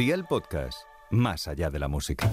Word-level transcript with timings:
Día 0.00 0.14
el 0.14 0.24
podcast, 0.24 0.84
más 1.10 1.46
allá 1.46 1.68
de 1.68 1.78
la 1.78 1.86
música. 1.86 2.26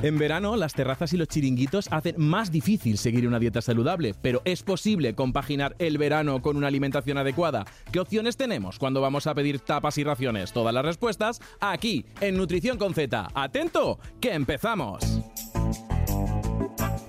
En 0.00 0.16
verano, 0.16 0.56
las 0.56 0.72
terrazas 0.72 1.12
y 1.12 1.18
los 1.18 1.28
chiringuitos 1.28 1.86
hacen 1.90 2.14
más 2.16 2.50
difícil 2.50 2.96
seguir 2.96 3.28
una 3.28 3.38
dieta 3.38 3.60
saludable, 3.60 4.14
pero 4.22 4.40
es 4.46 4.62
posible 4.62 5.14
compaginar 5.14 5.76
el 5.78 5.98
verano 5.98 6.40
con 6.40 6.56
una 6.56 6.68
alimentación 6.68 7.18
adecuada. 7.18 7.66
¿Qué 7.92 8.00
opciones 8.00 8.38
tenemos 8.38 8.78
cuando 8.78 9.02
vamos 9.02 9.26
a 9.26 9.34
pedir 9.34 9.60
tapas 9.60 9.98
y 9.98 10.04
raciones? 10.04 10.50
Todas 10.54 10.72
las 10.72 10.86
respuestas 10.86 11.42
aquí, 11.60 12.06
en 12.22 12.38
Nutrición 12.38 12.78
con 12.78 12.94
Z. 12.94 13.28
¡Atento! 13.34 13.98
¡Que 14.18 14.32
empezamos! 14.32 15.04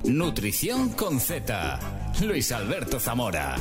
Nutrición 0.04 0.90
con 0.90 1.22
Z. 1.22 1.80
Luis 2.22 2.52
Alberto 2.52 3.00
Zamora. 3.00 3.56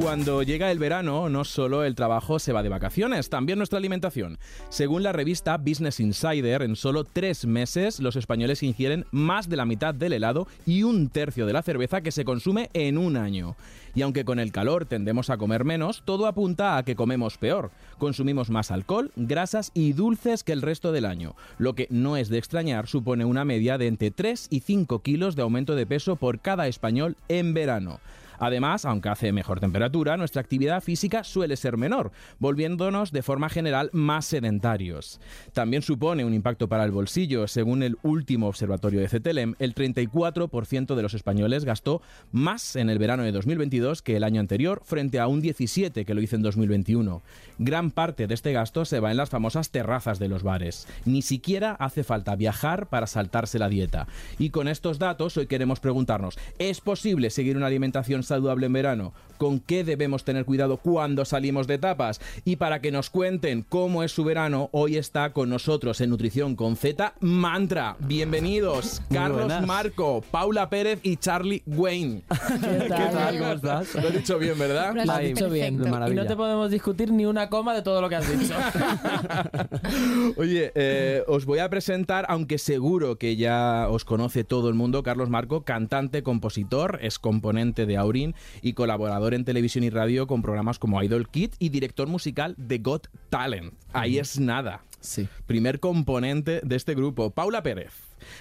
Cuando 0.00 0.44
llega 0.44 0.70
el 0.70 0.78
verano, 0.78 1.28
no 1.28 1.44
solo 1.44 1.82
el 1.82 1.96
trabajo 1.96 2.38
se 2.38 2.52
va 2.52 2.62
de 2.62 2.68
vacaciones, 2.68 3.28
también 3.30 3.58
nuestra 3.58 3.78
alimentación. 3.78 4.38
Según 4.68 5.02
la 5.02 5.12
revista 5.12 5.56
Business 5.56 5.98
Insider, 5.98 6.62
en 6.62 6.76
solo 6.76 7.02
tres 7.02 7.46
meses 7.46 7.98
los 7.98 8.14
españoles 8.14 8.62
ingieren 8.62 9.06
más 9.10 9.48
de 9.48 9.56
la 9.56 9.66
mitad 9.66 9.94
del 9.94 10.12
helado 10.12 10.46
y 10.66 10.84
un 10.84 11.08
tercio 11.08 11.46
de 11.46 11.52
la 11.52 11.62
cerveza 11.62 12.00
que 12.00 12.12
se 12.12 12.24
consume 12.24 12.70
en 12.74 12.96
un 12.96 13.16
año. 13.16 13.56
Y 13.94 14.02
aunque 14.02 14.24
con 14.24 14.38
el 14.38 14.52
calor 14.52 14.86
tendemos 14.86 15.30
a 15.30 15.36
comer 15.36 15.64
menos, 15.64 16.02
todo 16.04 16.26
apunta 16.26 16.76
a 16.76 16.84
que 16.84 16.94
comemos 16.94 17.36
peor. 17.36 17.72
Consumimos 17.98 18.50
más 18.50 18.70
alcohol, 18.70 19.10
grasas 19.16 19.72
y 19.74 19.94
dulces 19.94 20.44
que 20.44 20.52
el 20.52 20.62
resto 20.62 20.92
del 20.92 21.06
año, 21.06 21.34
lo 21.58 21.74
que 21.74 21.88
no 21.90 22.16
es 22.16 22.28
de 22.28 22.38
extrañar 22.38 22.86
supone 22.86 23.24
una 23.24 23.44
media 23.44 23.78
de 23.78 23.88
entre 23.88 24.12
3 24.12 24.46
y 24.50 24.60
5 24.60 25.00
kilos 25.00 25.34
de 25.34 25.42
aumento 25.42 25.74
de 25.74 25.86
peso 25.86 26.14
por 26.14 26.38
cada 26.38 26.68
español 26.68 27.16
en 27.28 27.52
verano. 27.52 27.98
Además, 28.38 28.84
aunque 28.84 29.08
hace 29.08 29.32
mejor 29.32 29.60
temperatura, 29.60 30.16
nuestra 30.16 30.40
actividad 30.40 30.82
física 30.82 31.24
suele 31.24 31.56
ser 31.56 31.76
menor, 31.76 32.12
volviéndonos 32.38 33.12
de 33.12 33.22
forma 33.22 33.48
general 33.48 33.90
más 33.92 34.26
sedentarios. 34.26 35.20
También 35.52 35.82
supone 35.82 36.24
un 36.24 36.34
impacto 36.34 36.68
para 36.68 36.84
el 36.84 36.90
bolsillo. 36.90 37.48
Según 37.48 37.82
el 37.82 37.98
último 38.02 38.48
observatorio 38.48 39.00
de 39.00 39.08
CETELEM, 39.08 39.54
el 39.58 39.74
34% 39.74 40.94
de 40.94 41.02
los 41.02 41.14
españoles 41.14 41.64
gastó 41.64 42.02
más 42.32 42.76
en 42.76 42.90
el 42.90 42.98
verano 42.98 43.22
de 43.22 43.32
2022 43.32 44.02
que 44.02 44.16
el 44.16 44.24
año 44.24 44.40
anterior, 44.40 44.82
frente 44.84 45.18
a 45.20 45.26
un 45.26 45.42
17% 45.42 46.04
que 46.04 46.14
lo 46.14 46.22
hizo 46.22 46.36
en 46.36 46.42
2021. 46.42 47.22
Gran 47.58 47.90
parte 47.90 48.26
de 48.26 48.34
este 48.34 48.52
gasto 48.52 48.84
se 48.84 49.00
va 49.00 49.10
en 49.10 49.16
las 49.16 49.30
famosas 49.30 49.70
terrazas 49.70 50.18
de 50.18 50.28
los 50.28 50.42
bares. 50.42 50.86
Ni 51.04 51.22
siquiera 51.22 51.72
hace 51.72 52.04
falta 52.04 52.36
viajar 52.36 52.88
para 52.88 53.06
saltarse 53.06 53.58
la 53.58 53.68
dieta. 53.68 54.06
Y 54.38 54.50
con 54.50 54.68
estos 54.68 54.98
datos 54.98 55.36
hoy 55.36 55.46
queremos 55.46 55.80
preguntarnos, 55.80 56.38
¿es 56.58 56.80
posible 56.80 57.30
seguir 57.30 57.56
una 57.56 57.66
alimentación 57.66 58.22
saludable 58.28 58.66
en 58.66 58.72
verano? 58.72 59.12
¿Con 59.38 59.60
qué 59.60 59.84
debemos 59.84 60.24
tener 60.24 60.44
cuidado 60.44 60.78
cuando 60.78 61.24
salimos 61.24 61.68
de 61.68 61.78
tapas? 61.78 62.20
Y 62.44 62.56
para 62.56 62.80
que 62.80 62.90
nos 62.90 63.08
cuenten 63.08 63.64
cómo 63.68 64.02
es 64.02 64.10
su 64.10 64.24
verano, 64.24 64.68
hoy 64.72 64.96
está 64.96 65.32
con 65.32 65.48
nosotros 65.48 66.00
en 66.00 66.10
Nutrición 66.10 66.56
con 66.56 66.74
Z 66.74 67.14
Mantra. 67.20 67.96
Bienvenidos, 68.00 69.00
Carlos. 69.12 69.52
Marco, 69.64 70.24
Paula 70.32 70.68
Pérez 70.68 70.98
y 71.04 71.16
Charlie 71.16 71.62
Wayne. 71.66 72.22
¿Qué 72.60 72.88
tal? 72.88 73.38
¿Cómo 73.38 73.52
estás? 73.52 73.94
Lo 73.94 74.08
he 74.08 74.10
dicho 74.10 74.38
bien, 74.40 74.58
¿verdad? 74.58 74.94
Lo 74.94 75.12
has 75.12 75.20
dicho 75.20 75.48
bien. 75.48 75.74
Y 75.76 76.14
no 76.14 76.26
te 76.26 76.34
podemos 76.34 76.70
discutir 76.70 77.12
ni 77.12 77.24
una 77.24 77.48
coma 77.48 77.74
de 77.74 77.82
todo 77.82 78.00
lo 78.00 78.08
que 78.08 78.16
has 78.16 78.38
dicho. 78.38 78.54
Oye, 80.36 80.72
eh, 80.74 81.22
os 81.28 81.44
voy 81.44 81.60
a 81.60 81.70
presentar, 81.70 82.26
aunque 82.28 82.58
seguro 82.58 83.18
que 83.18 83.36
ya 83.36 83.86
os 83.88 84.04
conoce 84.04 84.42
todo 84.42 84.68
el 84.68 84.74
mundo, 84.74 85.04
Carlos 85.04 85.30
Marco, 85.30 85.62
cantante, 85.62 86.24
compositor, 86.24 86.98
es 87.02 87.20
componente 87.20 87.86
de 87.86 87.96
Aurin 87.96 88.34
y 88.62 88.72
colaborador 88.72 89.27
en 89.34 89.44
televisión 89.44 89.84
y 89.84 89.90
radio 89.90 90.26
con 90.26 90.42
programas 90.42 90.78
como 90.78 91.02
Idol 91.02 91.28
Kid 91.28 91.50
y 91.58 91.68
director 91.68 92.08
musical 92.08 92.54
de 92.56 92.78
Got 92.78 93.08
Talent. 93.30 93.74
Ahí 93.92 94.18
es 94.18 94.38
nada. 94.38 94.82
Sí. 95.00 95.28
Primer 95.46 95.80
componente 95.80 96.60
de 96.64 96.76
este 96.76 96.94
grupo, 96.94 97.30
Paula 97.30 97.62
Pérez. 97.62 97.92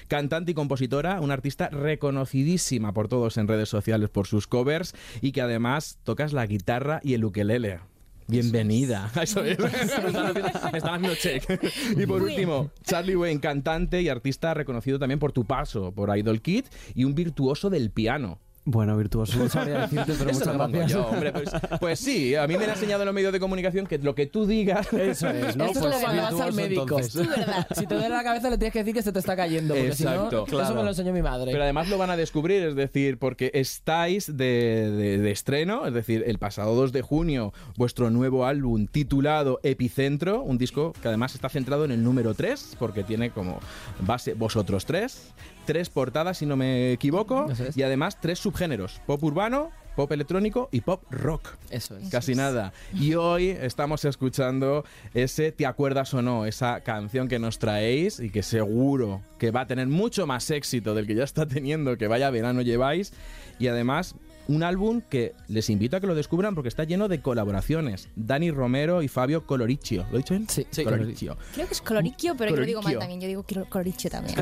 Cantante 0.07 0.51
y 0.51 0.55
compositora, 0.55 1.21
una 1.21 1.35
artista 1.35 1.69
reconocidísima 1.69 2.93
por 2.93 3.07
todos 3.07 3.37
en 3.37 3.47
redes 3.47 3.69
sociales 3.69 4.09
por 4.09 4.27
sus 4.27 4.47
covers 4.47 4.95
y 5.21 5.31
que 5.31 5.41
además 5.41 5.99
tocas 6.03 6.33
la 6.33 6.45
guitarra 6.45 6.99
y 7.03 7.13
el 7.13 7.25
ukelele. 7.25 7.79
Bienvenida. 8.27 9.09
Eso 9.21 9.43
es. 9.43 9.57
Me 9.59 9.67
están 10.77 10.95
haciendo 11.05 11.15
check. 11.15 11.43
Y 11.97 12.05
por 12.05 12.21
último, 12.21 12.71
Charlie 12.83 13.15
Wayne, 13.15 13.39
cantante 13.39 14.01
y 14.01 14.09
artista 14.09 14.53
reconocido 14.53 14.99
también 14.99 15.19
por 15.19 15.31
tu 15.31 15.45
paso 15.45 15.93
por 15.93 16.15
Idol 16.15 16.41
Kid 16.41 16.65
y 16.93 17.05
un 17.05 17.15
virtuoso 17.15 17.69
del 17.69 17.89
piano. 17.89 18.39
Bueno, 18.69 18.97
virtuoso, 18.97 19.39
no 19.39 19.47
sabría 19.47 19.79
decirte, 19.87 20.11
pero 20.19 20.29
Eso 20.31 20.39
muchas 20.53 20.69
gracias. 20.71 20.91
yo, 20.91 21.07
hombre. 21.07 21.31
Pues, 21.31 21.49
pues 21.79 21.99
sí, 22.01 22.35
a 22.35 22.45
mí 22.47 22.57
me 22.57 22.65
han 22.65 22.71
enseñado 22.71 23.03
en 23.03 23.05
los 23.05 23.15
medios 23.15 23.31
de 23.31 23.39
comunicación 23.39 23.87
que 23.87 23.97
lo 23.97 24.13
que 24.13 24.25
tú 24.25 24.45
digas. 24.45 24.85
Eso 24.93 25.29
es, 25.29 25.55
¿no? 25.55 25.65
Esto 25.67 25.79
Pues 25.79 25.95
es 25.95 26.01
lo 26.03 26.09
que 26.11 26.17
vas 26.17 26.41
al 26.41 26.53
médico. 26.53 27.01
Sí, 27.01 27.19
verdad. 27.19 27.65
Si 27.77 27.87
te 27.87 27.95
duele 27.95 28.09
la 28.09 28.23
cabeza 28.23 28.49
le 28.49 28.57
tienes 28.57 28.73
que 28.73 28.79
decir 28.79 28.93
que 28.93 29.01
se 29.01 29.13
te 29.13 29.19
está 29.19 29.37
cayendo. 29.37 29.73
Porque 29.73 29.87
Exacto, 29.89 30.45
si 30.47 30.51
no, 30.51 30.61
eso 30.61 30.75
me 30.75 30.83
lo 30.83 30.89
enseñó 30.89 31.13
mi 31.13 31.21
madre. 31.21 31.51
Pero 31.51 31.63
además 31.63 31.87
lo 31.87 31.97
van 31.97 32.09
a 32.09 32.17
descubrir, 32.17 32.61
es 32.63 32.75
decir, 32.75 33.17
porque 33.17 33.51
estáis 33.53 34.35
de, 34.35 34.91
de- 34.91 35.17
de 35.19 35.31
estreno, 35.31 35.87
es 35.87 35.93
decir, 35.93 36.25
el 36.27 36.37
pasado 36.37 36.75
2 36.75 36.91
de 36.91 37.01
junio, 37.01 37.53
vuestro 37.77 38.09
nuevo 38.09 38.45
álbum 38.45 38.87
titulado 38.87 39.61
Epicentro, 39.63 40.41
un 40.41 40.57
disco 40.57 40.91
que 41.01 41.07
además 41.07 41.35
está 41.35 41.47
centrado 41.47 41.85
en 41.85 41.91
el 41.91 42.03
número 42.03 42.33
3, 42.33 42.75
porque 42.77 43.05
tiene 43.05 43.29
como 43.31 43.59
base 44.01 44.33
vosotros 44.33 44.85
tres, 44.85 45.31
tres 45.67 45.89
portadas, 45.89 46.37
si 46.37 46.45
no 46.45 46.55
me 46.55 46.93
equivoco, 46.93 47.51
es. 47.51 47.75
y 47.77 47.83
además 47.83 48.19
tres 48.19 48.39
subgéneros, 48.39 49.01
pop 49.05 49.21
urbano, 49.21 49.69
pop 49.97 50.09
electrónico 50.11 50.69
y 50.71 50.81
pop 50.81 51.03
rock. 51.11 51.49
Eso 51.69 51.97
es. 51.97 52.09
Casi 52.09 52.35
nada. 52.35 52.71
Y 52.93 53.15
hoy 53.15 53.49
estamos 53.49 54.05
escuchando 54.05 54.85
ese 55.13 55.51
Te 55.51 55.65
acuerdas 55.65 56.13
o 56.13 56.21
no, 56.21 56.45
esa 56.45 56.81
canción 56.81 57.27
que 57.27 57.37
nos 57.37 57.59
traéis 57.59 58.19
y 58.21 58.29
que 58.29 58.43
seguro 58.43 59.21
que 59.37 59.51
va 59.51 59.61
a 59.61 59.67
tener 59.67 59.87
mucho 59.87 60.25
más 60.25 60.49
éxito 60.51 60.95
del 60.95 61.05
que 61.05 61.15
ya 61.15 61.25
está 61.25 61.45
teniendo, 61.45 61.97
que 61.97 62.07
vaya 62.07 62.29
verano 62.29 62.61
lleváis. 62.61 63.11
Y 63.59 63.67
además, 63.67 64.15
un 64.47 64.63
álbum 64.63 65.01
que 65.01 65.33
les 65.47 65.69
invito 65.69 65.97
a 65.97 65.99
que 65.99 66.07
lo 66.07 66.15
descubran 66.15 66.55
porque 66.55 66.69
está 66.69 66.83
lleno 66.85 67.07
de 67.07 67.21
colaboraciones. 67.21 68.09
Dani 68.15 68.51
Romero 68.51 69.01
y 69.01 69.07
Fabio 69.07 69.45
Coloriccio. 69.45 70.05
¿Lo 70.11 70.15
he 70.15 70.17
dicho 70.19 70.33
bien? 70.33 70.47
Sí. 70.49 70.65
Sí. 70.71 70.83
Coloriccio. 70.83 71.37
Creo 71.53 71.67
que 71.67 71.73
es 71.73 71.81
coloricchio, 71.81 72.35
pero 72.37 72.51
yo 72.51 72.57
lo 72.61 72.65
digo 72.65 72.81
mal 72.81 72.97
también. 72.97 73.21
Yo 73.21 73.27
digo 73.27 73.43
colo- 73.43 73.67
coloricchio 73.69 74.09
también. 74.09 74.35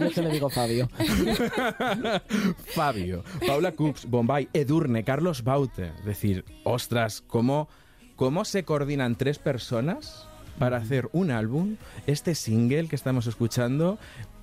Yo 0.00 0.10
te 0.10 0.22
le 0.22 0.30
digo 0.30 0.48
Fabio. 0.50 0.88
Fabio, 2.74 3.24
Paula 3.46 3.72
Coops, 3.72 4.06
Bombay, 4.06 4.48
Edurne, 4.52 5.04
Carlos 5.04 5.42
Baute. 5.42 5.92
Es 5.98 6.04
decir, 6.04 6.44
ostras, 6.64 7.22
¿cómo, 7.26 7.68
¿cómo 8.16 8.44
se 8.44 8.64
coordinan 8.64 9.16
tres 9.16 9.38
personas 9.38 10.26
para 10.58 10.76
hacer 10.76 11.08
un 11.12 11.30
álbum, 11.30 11.76
este 12.06 12.34
single 12.34 12.86
que 12.88 12.96
estamos 12.96 13.26
escuchando, 13.26 13.98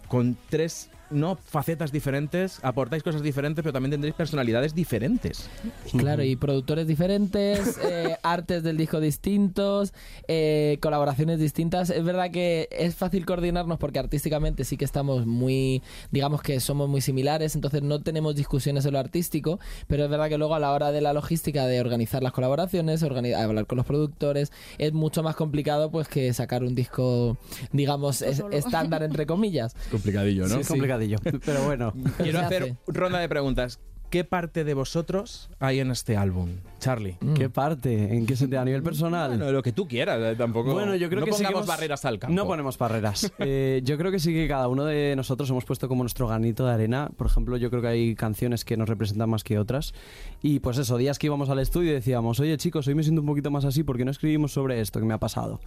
con 0.08 0.36
tres 0.50 0.90
no 1.10 1.36
facetas 1.36 1.92
diferentes, 1.92 2.60
aportáis 2.64 3.04
cosas 3.04 3.22
diferentes, 3.22 3.64
pero 3.64 3.74
también 3.74 3.92
tendréis 3.92 4.16
personalidades 4.16 4.76
diferentes. 4.76 5.50
Claro, 5.98 6.24
y 6.24 6.36
productores 6.36 6.88
diferentes, 6.88 7.78
eh, 7.84 8.18
artes 8.24 8.64
del 8.64 8.78
disco 8.78 9.00
distintos, 9.00 9.94
eh, 10.28 10.78
colaboraciones 10.82 11.40
distintas. 11.40 11.90
Es 11.90 12.04
verdad 12.04 12.32
que 12.32 12.68
es 12.72 12.96
fácil 12.96 13.26
coordinarnos 13.26 13.78
porque 13.80 14.00
artísticamente 14.00 14.64
sí 14.66 14.78
que 14.78 14.86
estamos 14.86 15.26
muy, 15.26 15.82
digamos 16.12 16.42
que 16.42 16.60
somos 16.60 16.90
muy 16.90 17.02
similares, 17.02 17.56
entonces 17.56 17.82
no 17.84 18.02
tenemos 18.02 18.36
discusiones 18.36 18.86
en 18.86 18.94
lo 18.94 19.00
artístico, 19.00 19.60
pero 19.88 20.04
es 20.06 20.10
verdad 20.10 20.30
que 20.30 20.38
luego 20.38 20.56
a 20.56 20.60
la 20.60 20.72
hora 20.74 20.92
de 20.92 21.02
la 21.02 21.14
logística 21.14 21.66
de 21.68 21.80
organizar 21.80 22.22
las 22.24 22.34
colaboraciones, 22.34 23.04
organi- 23.04 23.36
hablar 23.36 23.66
con 23.66 23.78
los 23.78 23.86
productores, 23.86 24.52
es 24.78 24.94
mucho 24.94 25.24
más 25.24 25.36
complicado 25.36 25.90
pues 25.92 26.08
que 26.08 26.34
sacar 26.34 26.64
un 26.64 26.76
disco, 26.76 27.38
digamos, 27.72 28.22
es- 28.22 28.44
estándar 28.52 29.04
entre 29.04 29.26
comillas. 29.26 29.76
Complicadillo, 29.92 30.48
Sí, 30.48 30.54
¿no? 30.54 30.60
es 30.62 30.68
Pero 31.46 31.64
bueno. 31.66 31.94
Quiero 32.18 32.40
se 32.40 32.46
hacer 32.46 32.64
hace. 32.64 32.76
ronda 32.88 33.20
de 33.20 33.30
preguntas. 33.30 33.80
¿Qué 34.10 34.24
parte 34.24 34.64
de 34.64 34.74
vosotros 34.74 35.50
hay 35.60 35.82
en 35.82 35.92
este 35.92 36.16
álbum, 36.16 36.48
Charlie? 36.80 37.18
¿Qué 37.36 37.50
parte? 37.50 38.16
¿En 38.16 38.26
qué 38.26 38.38
sentido? 38.38 38.62
¿A 38.62 38.64
nivel 38.64 38.82
personal? 38.82 39.32
Bueno, 39.32 39.52
lo 39.52 39.62
que 39.62 39.74
tú 39.74 39.86
quieras, 39.86 40.18
eh, 40.22 40.36
tampoco. 40.38 40.72
Bueno, 40.74 40.96
yo 40.96 41.10
creo 41.10 41.20
no 41.20 41.26
que 41.26 41.32
pongamos 41.32 41.50
seguimos- 41.64 41.68
barreras 41.68 42.06
al 42.06 42.18
campo. 42.18 42.34
No 42.34 42.48
ponemos 42.48 42.78
barreras. 42.78 43.30
Eh, 43.40 43.82
yo 43.84 43.98
creo 43.98 44.10
que 44.10 44.20
sí 44.20 44.32
que 44.34 44.48
cada 44.48 44.70
uno 44.70 44.86
de 44.86 45.14
nosotros 45.18 45.50
hemos 45.50 45.66
puesto 45.66 45.90
como 45.90 46.04
nuestro 46.04 46.26
granito 46.26 46.66
de 46.66 46.72
arena. 46.72 47.10
Por 47.18 47.28
ejemplo, 47.28 47.58
yo 47.58 47.70
creo 47.70 47.82
que 47.82 47.90
hay 47.90 48.16
canciones 48.16 48.64
que 48.64 48.78
nos 48.78 48.88
representan 48.88 49.30
más 49.30 49.44
que 49.44 49.60
otras. 49.60 49.94
Y 50.42 50.60
pues 50.62 50.78
eso, 50.78 50.96
días 50.96 51.20
que 51.20 51.28
íbamos 51.28 51.50
al 51.50 51.60
estudio 51.60 51.92
y 51.92 51.96
decíamos, 51.96 52.40
oye 52.40 52.56
chicos, 52.56 52.88
hoy 52.88 52.96
me 52.96 53.04
siento 53.04 53.20
un 53.20 53.28
poquito 53.28 53.52
más 53.52 53.66
así 53.66 53.84
porque 53.84 54.06
no 54.06 54.12
escribimos 54.12 54.54
sobre 54.54 54.80
esto 54.80 55.02
que 55.02 55.06
me 55.06 55.16
ha 55.16 55.20
pasado. 55.20 55.60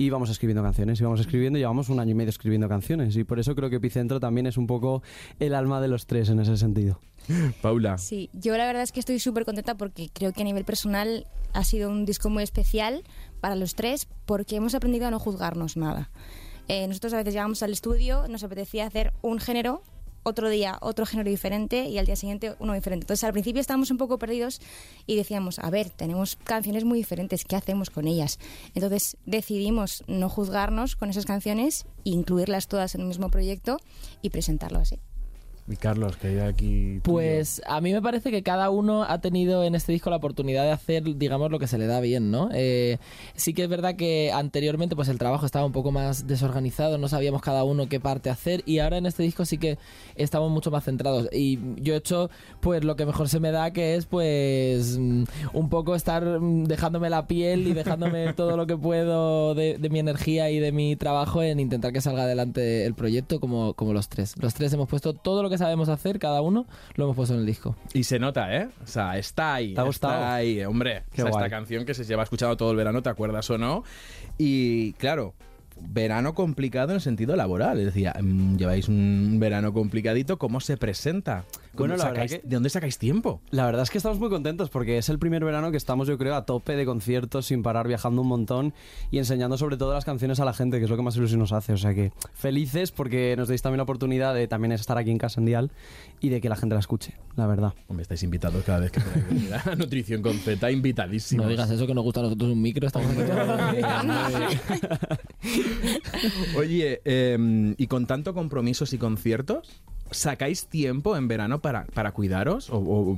Y 0.00 0.06
íbamos 0.06 0.30
escribiendo 0.30 0.62
canciones, 0.62 0.98
íbamos 0.98 1.20
escribiendo, 1.20 1.58
llevamos 1.58 1.90
un 1.90 2.00
año 2.00 2.12
y 2.12 2.14
medio 2.14 2.30
escribiendo 2.30 2.70
canciones. 2.70 3.14
Y 3.16 3.24
por 3.24 3.38
eso 3.38 3.54
creo 3.54 3.68
que 3.68 3.76
Epicentro 3.76 4.18
también 4.18 4.46
es 4.46 4.56
un 4.56 4.66
poco 4.66 5.02
el 5.38 5.54
alma 5.54 5.78
de 5.82 5.88
los 5.88 6.06
tres 6.06 6.30
en 6.30 6.40
ese 6.40 6.56
sentido. 6.56 7.00
Paula. 7.60 7.98
Sí, 7.98 8.30
yo 8.32 8.56
la 8.56 8.64
verdad 8.64 8.82
es 8.82 8.92
que 8.92 9.00
estoy 9.00 9.18
súper 9.18 9.44
contenta 9.44 9.76
porque 9.76 10.08
creo 10.10 10.32
que 10.32 10.40
a 10.40 10.44
nivel 10.44 10.64
personal 10.64 11.26
ha 11.52 11.64
sido 11.64 11.90
un 11.90 12.06
disco 12.06 12.30
muy 12.30 12.42
especial 12.42 13.04
para 13.42 13.56
los 13.56 13.74
tres 13.74 14.08
porque 14.24 14.56
hemos 14.56 14.74
aprendido 14.74 15.06
a 15.06 15.10
no 15.10 15.18
juzgarnos 15.18 15.76
nada. 15.76 16.10
Eh, 16.68 16.88
nosotros 16.88 17.12
a 17.12 17.18
veces 17.18 17.34
llegamos 17.34 17.62
al 17.62 17.72
estudio, 17.72 18.26
nos 18.26 18.42
apetecía 18.42 18.86
hacer 18.86 19.12
un 19.20 19.38
género 19.38 19.82
otro 20.22 20.48
día 20.48 20.78
otro 20.80 21.06
género 21.06 21.30
diferente 21.30 21.84
y 21.88 21.98
al 21.98 22.06
día 22.06 22.16
siguiente 22.16 22.54
uno 22.58 22.74
diferente. 22.74 23.04
Entonces 23.04 23.24
al 23.24 23.32
principio 23.32 23.60
estábamos 23.60 23.90
un 23.90 23.98
poco 23.98 24.18
perdidos 24.18 24.60
y 25.06 25.16
decíamos, 25.16 25.58
a 25.58 25.70
ver, 25.70 25.90
tenemos 25.90 26.36
canciones 26.36 26.84
muy 26.84 26.98
diferentes, 26.98 27.44
¿qué 27.44 27.56
hacemos 27.56 27.90
con 27.90 28.06
ellas? 28.06 28.38
Entonces 28.74 29.16
decidimos 29.26 30.04
no 30.06 30.28
juzgarnos 30.28 30.96
con 30.96 31.10
esas 31.10 31.26
canciones 31.26 31.86
incluirlas 32.04 32.68
todas 32.68 32.94
en 32.94 33.02
el 33.02 33.06
mismo 33.06 33.30
proyecto 33.30 33.78
y 34.22 34.30
presentarlo 34.30 34.78
así. 34.78 34.98
Y 35.68 35.76
Carlos, 35.76 36.16
que 36.16 36.28
hay 36.28 36.38
aquí... 36.38 37.00
Pues 37.02 37.62
a 37.66 37.80
mí 37.80 37.92
me 37.92 38.02
parece 38.02 38.30
que 38.30 38.42
cada 38.42 38.70
uno 38.70 39.04
ha 39.04 39.20
tenido 39.20 39.64
en 39.64 39.74
este 39.74 39.92
disco 39.92 40.10
la 40.10 40.16
oportunidad 40.16 40.64
de 40.64 40.72
hacer, 40.72 41.16
digamos, 41.16 41.50
lo 41.50 41.58
que 41.58 41.66
se 41.66 41.78
le 41.78 41.86
da 41.86 42.00
bien, 42.00 42.30
¿no? 42.30 42.48
Eh, 42.52 42.98
sí 43.34 43.54
que 43.54 43.64
es 43.64 43.68
verdad 43.68 43.96
que 43.96 44.32
anteriormente 44.32 44.96
pues 44.96 45.08
el 45.08 45.18
trabajo 45.18 45.46
estaba 45.46 45.64
un 45.64 45.72
poco 45.72 45.92
más 45.92 46.26
desorganizado, 46.26 46.98
no 46.98 47.08
sabíamos 47.08 47.42
cada 47.42 47.64
uno 47.64 47.88
qué 47.88 48.00
parte 48.00 48.30
hacer 48.30 48.62
y 48.66 48.78
ahora 48.78 48.98
en 48.98 49.06
este 49.06 49.22
disco 49.22 49.44
sí 49.44 49.58
que 49.58 49.78
estamos 50.16 50.50
mucho 50.50 50.70
más 50.70 50.84
centrados 50.84 51.28
y 51.32 51.58
yo 51.76 51.94
he 51.94 51.96
hecho 51.96 52.30
pues 52.60 52.84
lo 52.84 52.96
que 52.96 53.06
mejor 53.06 53.28
se 53.28 53.40
me 53.40 53.50
da 53.50 53.72
que 53.72 53.94
es 53.94 54.06
pues 54.06 54.98
mm, 54.98 55.24
un 55.52 55.68
poco 55.68 55.94
estar 55.94 56.40
mm, 56.40 56.64
dejándome 56.64 57.10
la 57.10 57.26
piel 57.26 57.66
y 57.66 57.72
dejándome 57.72 58.32
todo 58.34 58.56
lo 58.56 58.66
que 58.66 58.76
puedo 58.76 59.54
de, 59.54 59.78
de 59.78 59.90
mi 59.90 59.98
energía 59.98 60.50
y 60.50 60.58
de 60.58 60.72
mi 60.72 60.96
trabajo 60.96 61.42
en 61.42 61.60
intentar 61.60 61.92
que 61.92 62.00
salga 62.00 62.22
adelante 62.22 62.86
el 62.86 62.94
proyecto 62.94 63.40
como, 63.40 63.74
como 63.74 63.92
los 63.92 64.08
tres. 64.08 64.34
Los 64.40 64.54
tres 64.54 64.72
hemos 64.72 64.88
puesto 64.88 65.12
todo 65.12 65.42
lo 65.42 65.49
que 65.50 65.58
sabemos 65.58 65.88
hacer, 65.90 66.18
cada 66.18 66.40
uno, 66.40 66.66
lo 66.94 67.04
hemos 67.04 67.16
puesto 67.16 67.34
en 67.34 67.40
el 67.40 67.46
disco. 67.46 67.76
Y 67.92 68.04
se 68.04 68.18
nota, 68.18 68.56
¿eh? 68.56 68.68
O 68.82 68.86
sea, 68.86 69.18
está 69.18 69.54
ahí. 69.54 69.74
¿Te 69.74 69.80
ha 69.80 69.84
gustado? 69.84 70.14
Está 70.14 70.34
ahí, 70.36 70.64
hombre. 70.64 71.02
Qué 71.12 71.22
O 71.22 71.26
sea, 71.26 71.30
guay. 71.32 71.44
esta 71.44 71.56
canción 71.56 71.84
que 71.84 71.92
se 71.94 72.04
lleva 72.04 72.22
escuchando 72.22 72.56
todo 72.56 72.70
el 72.70 72.76
verano, 72.76 73.02
¿te 73.02 73.10
acuerdas 73.10 73.50
o 73.50 73.58
no? 73.58 73.84
Y 74.38 74.92
claro, 74.94 75.34
verano 75.80 76.34
complicado 76.34 76.90
en 76.90 76.96
el 76.96 77.00
sentido 77.00 77.36
laboral. 77.36 77.78
Es 77.78 77.86
decir, 77.86 78.10
mm, 78.20 78.56
lleváis 78.56 78.88
un 78.88 79.38
verano 79.40 79.72
complicadito. 79.72 80.38
¿Cómo 80.38 80.60
se 80.60 80.76
presenta? 80.76 81.44
¿Cómo 81.74 81.88
Bueno, 81.88 81.96
la 81.96 82.10
verdad 82.10 82.22
sacáis- 82.24 82.40
que- 82.42 82.48
¿De 82.48 82.56
dónde 82.56 82.68
sacáis 82.70 82.98
tiempo? 82.98 83.40
La 83.50 83.64
verdad 83.64 83.82
es 83.82 83.90
que 83.90 83.98
estamos 83.98 84.18
muy 84.18 84.28
contentos 84.28 84.70
porque 84.70 84.98
es 84.98 85.08
el 85.08 85.18
primer 85.20 85.44
verano 85.44 85.70
que 85.70 85.76
estamos, 85.76 86.08
yo 86.08 86.18
creo, 86.18 86.34
a 86.34 86.44
tope 86.44 86.74
de 86.74 86.84
conciertos, 86.84 87.46
sin 87.46 87.62
parar, 87.62 87.86
viajando 87.86 88.22
un 88.22 88.28
montón 88.28 88.74
y 89.12 89.18
enseñando 89.18 89.56
sobre 89.56 89.76
todo 89.76 89.94
las 89.94 90.04
canciones 90.04 90.40
a 90.40 90.44
la 90.44 90.52
gente, 90.52 90.78
que 90.78 90.84
es 90.84 90.90
lo 90.90 90.96
que 90.96 91.02
más 91.02 91.16
ilusión 91.16 91.38
nos 91.38 91.52
hace. 91.52 91.72
O 91.72 91.76
sea 91.78 91.94
que 91.94 92.12
felices 92.34 92.90
porque 92.90 93.34
nos 93.38 93.46
deis 93.48 93.62
también 93.62 93.76
la 93.78 93.84
oportunidad 93.84 94.34
de 94.34 94.48
también 94.48 94.72
estar 94.72 94.98
aquí 94.98 95.10
en 95.12 95.18
Casa 95.18 95.40
en 95.40 95.46
Dial 95.46 95.70
y 96.20 96.28
de 96.30 96.40
que 96.40 96.48
la 96.48 96.56
gente 96.56 96.74
la 96.74 96.80
escuche, 96.80 97.14
la 97.36 97.46
verdad. 97.46 97.72
Hombre, 97.88 98.02
estáis 98.02 98.22
invitados 98.24 98.64
cada 98.64 98.80
vez 98.80 98.90
que 98.90 99.00
ponéis 99.00 99.28
venir 99.28 99.54
a 99.54 99.74
Nutrición 99.76 100.22
con 100.22 100.34
Z, 100.38 100.70
invitadísimos. 100.72 101.44
No 101.46 101.50
digas 101.50 101.70
eso 101.70 101.86
que 101.86 101.94
nos 101.94 102.02
gusta 102.02 102.18
a 102.20 102.24
nosotros 102.24 102.50
un 102.50 102.60
micro, 102.60 102.84
estamos. 102.86 103.10
Oye, 106.56 107.00
eh, 107.04 107.74
¿y 107.76 107.86
con 107.86 108.06
tanto 108.06 108.34
compromisos 108.34 108.92
y 108.92 108.98
conciertos? 108.98 109.82
¿Sacáis 110.10 110.66
tiempo 110.66 111.16
en 111.16 111.28
verano 111.28 111.60
para, 111.60 111.84
para 111.86 112.12
cuidaros? 112.12 112.68
¿O, 112.70 113.16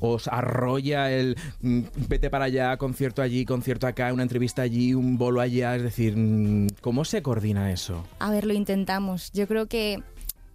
os 0.00 0.28
arrolla 0.28 1.10
el 1.10 1.36
mm, 1.60 1.80
vete 2.08 2.30
para 2.30 2.46
allá, 2.46 2.76
concierto 2.76 3.22
allí, 3.22 3.44
concierto 3.44 3.86
acá, 3.86 4.12
una 4.12 4.22
entrevista 4.22 4.62
allí, 4.62 4.94
un 4.94 5.18
bolo 5.18 5.40
allá? 5.40 5.76
Es 5.76 5.82
decir, 5.82 6.16
mm, 6.16 6.68
¿cómo 6.80 7.04
se 7.04 7.22
coordina 7.22 7.72
eso? 7.72 8.04
A 8.18 8.30
ver, 8.30 8.44
lo 8.46 8.52
intentamos. 8.52 9.30
Yo 9.32 9.46
creo 9.46 9.66
que 9.66 10.02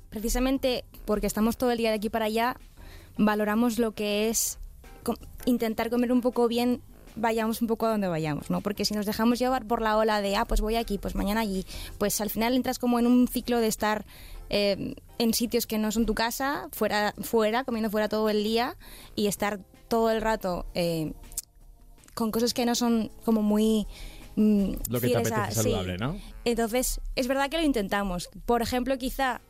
precisamente 0.10 0.84
porque 1.06 1.28
estamos 1.28 1.58
todo 1.58 1.72
el 1.72 1.78
día 1.78 1.90
de 1.90 1.96
aquí 1.96 2.10
para 2.10 2.26
allá, 2.26 2.58
valoramos 3.18 3.80
lo 3.80 3.94
que 3.94 4.30
es 4.30 4.60
intentar 5.46 5.90
comer 5.90 6.12
un 6.12 6.22
poco 6.22 6.48
bien, 6.48 6.82
vayamos 7.16 7.62
un 7.62 7.68
poco 7.68 7.86
a 7.86 7.92
donde 7.92 8.08
vayamos, 8.08 8.50
¿no? 8.50 8.62
Porque 8.62 8.86
si 8.86 8.94
nos 8.94 9.06
dejamos 9.06 9.40
llevar 9.40 9.66
por 9.66 9.82
la 9.82 9.98
ola 9.98 10.22
de, 10.22 10.36
ah, 10.36 10.46
pues 10.46 10.62
voy 10.62 10.76
aquí, 10.76 10.98
pues 10.98 11.16
mañana 11.16 11.42
allí, 11.42 11.66
pues 11.98 12.20
al 12.22 12.30
final 12.30 12.56
entras 12.56 12.80
como 12.80 13.00
en 13.00 13.08
un 13.08 13.28
ciclo 13.28 13.60
de 13.60 13.68
estar 13.68 14.06
eh, 14.50 14.96
en 15.20 15.34
sitios 15.34 15.66
que 15.68 15.78
no 15.78 15.92
son 15.92 16.06
tu 16.06 16.14
casa, 16.16 16.68
fuera, 16.72 17.14
fuera, 17.22 17.64
comiendo 17.64 17.90
fuera 17.90 18.08
todo 18.10 18.30
el 18.30 18.44
día 18.44 18.76
y 19.16 19.28
estar 19.28 19.60
todo 19.88 20.12
el 20.12 20.22
rato 20.22 20.66
eh, 20.74 21.14
con 22.14 22.32
cosas 22.32 22.54
que 22.54 22.66
no 22.66 22.76
son 22.76 23.12
como 23.26 23.42
muy... 23.42 23.88
mm, 24.36 24.74
Lo 24.90 25.00
que 25.00 25.10
te 25.10 25.16
a- 25.18 25.20
apetece 25.20 25.52
sí. 25.52 25.62
saludable, 25.64 25.98
¿no? 25.98 26.18
Entonces, 26.46 27.00
es 27.16 27.28
verdad 27.28 27.50
que 27.50 27.58
lo 27.58 27.64
intentamos. 27.64 28.30
Por 28.46 28.62
ejemplo, 28.62 28.98
quizá 28.98 29.42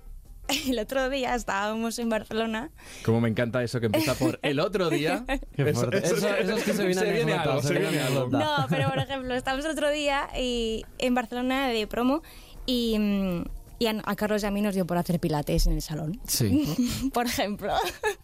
el 0.67 0.79
otro 0.79 1.09
día 1.09 1.35
estábamos 1.35 1.99
en 1.99 2.09
Barcelona. 2.09 2.71
Como 3.05 3.19
me 3.21 3.29
encanta 3.29 3.61
eso 3.63 3.79
que 3.79 3.87
empieza 3.87 4.15
por 4.15 4.39
el 4.41 4.59
otro 4.59 4.89
día. 4.89 5.25
Eso- 5.57 5.91
eso 5.91 6.27
es 6.55 6.63
que 6.63 6.73
se 6.73 6.85
viene 6.85 7.01
anécdota, 7.01 7.41
algo, 7.43 7.61
se 7.61 7.67
se 7.69 7.73
viene 7.73 7.89
viene 7.89 8.03
algo. 8.05 8.19
anécdota. 8.21 8.45
No, 8.61 8.67
pero 8.69 8.89
por 8.89 8.99
ejemplo, 8.99 9.33
estábamos 9.35 9.65
el 9.65 9.71
otro 9.71 9.89
día 9.91 10.29
y, 10.39 10.85
en 10.99 11.13
Barcelona 11.15 11.67
de 11.67 11.87
promo 11.87 12.21
y, 12.65 12.97
mm, 12.99 13.43
y 13.79 13.87
a, 13.87 14.01
a 14.05 14.15
Carlos 14.15 14.43
y 14.43 14.45
a 14.45 14.51
mí 14.51 14.61
nos 14.61 14.73
dio 14.75 14.85
por 14.87 14.97
hacer 14.97 15.19
pilates 15.19 15.67
en 15.67 15.73
el 15.73 15.81
salón. 15.81 16.19
Sí. 16.27 17.09
por 17.13 17.25
ejemplo. 17.27 17.73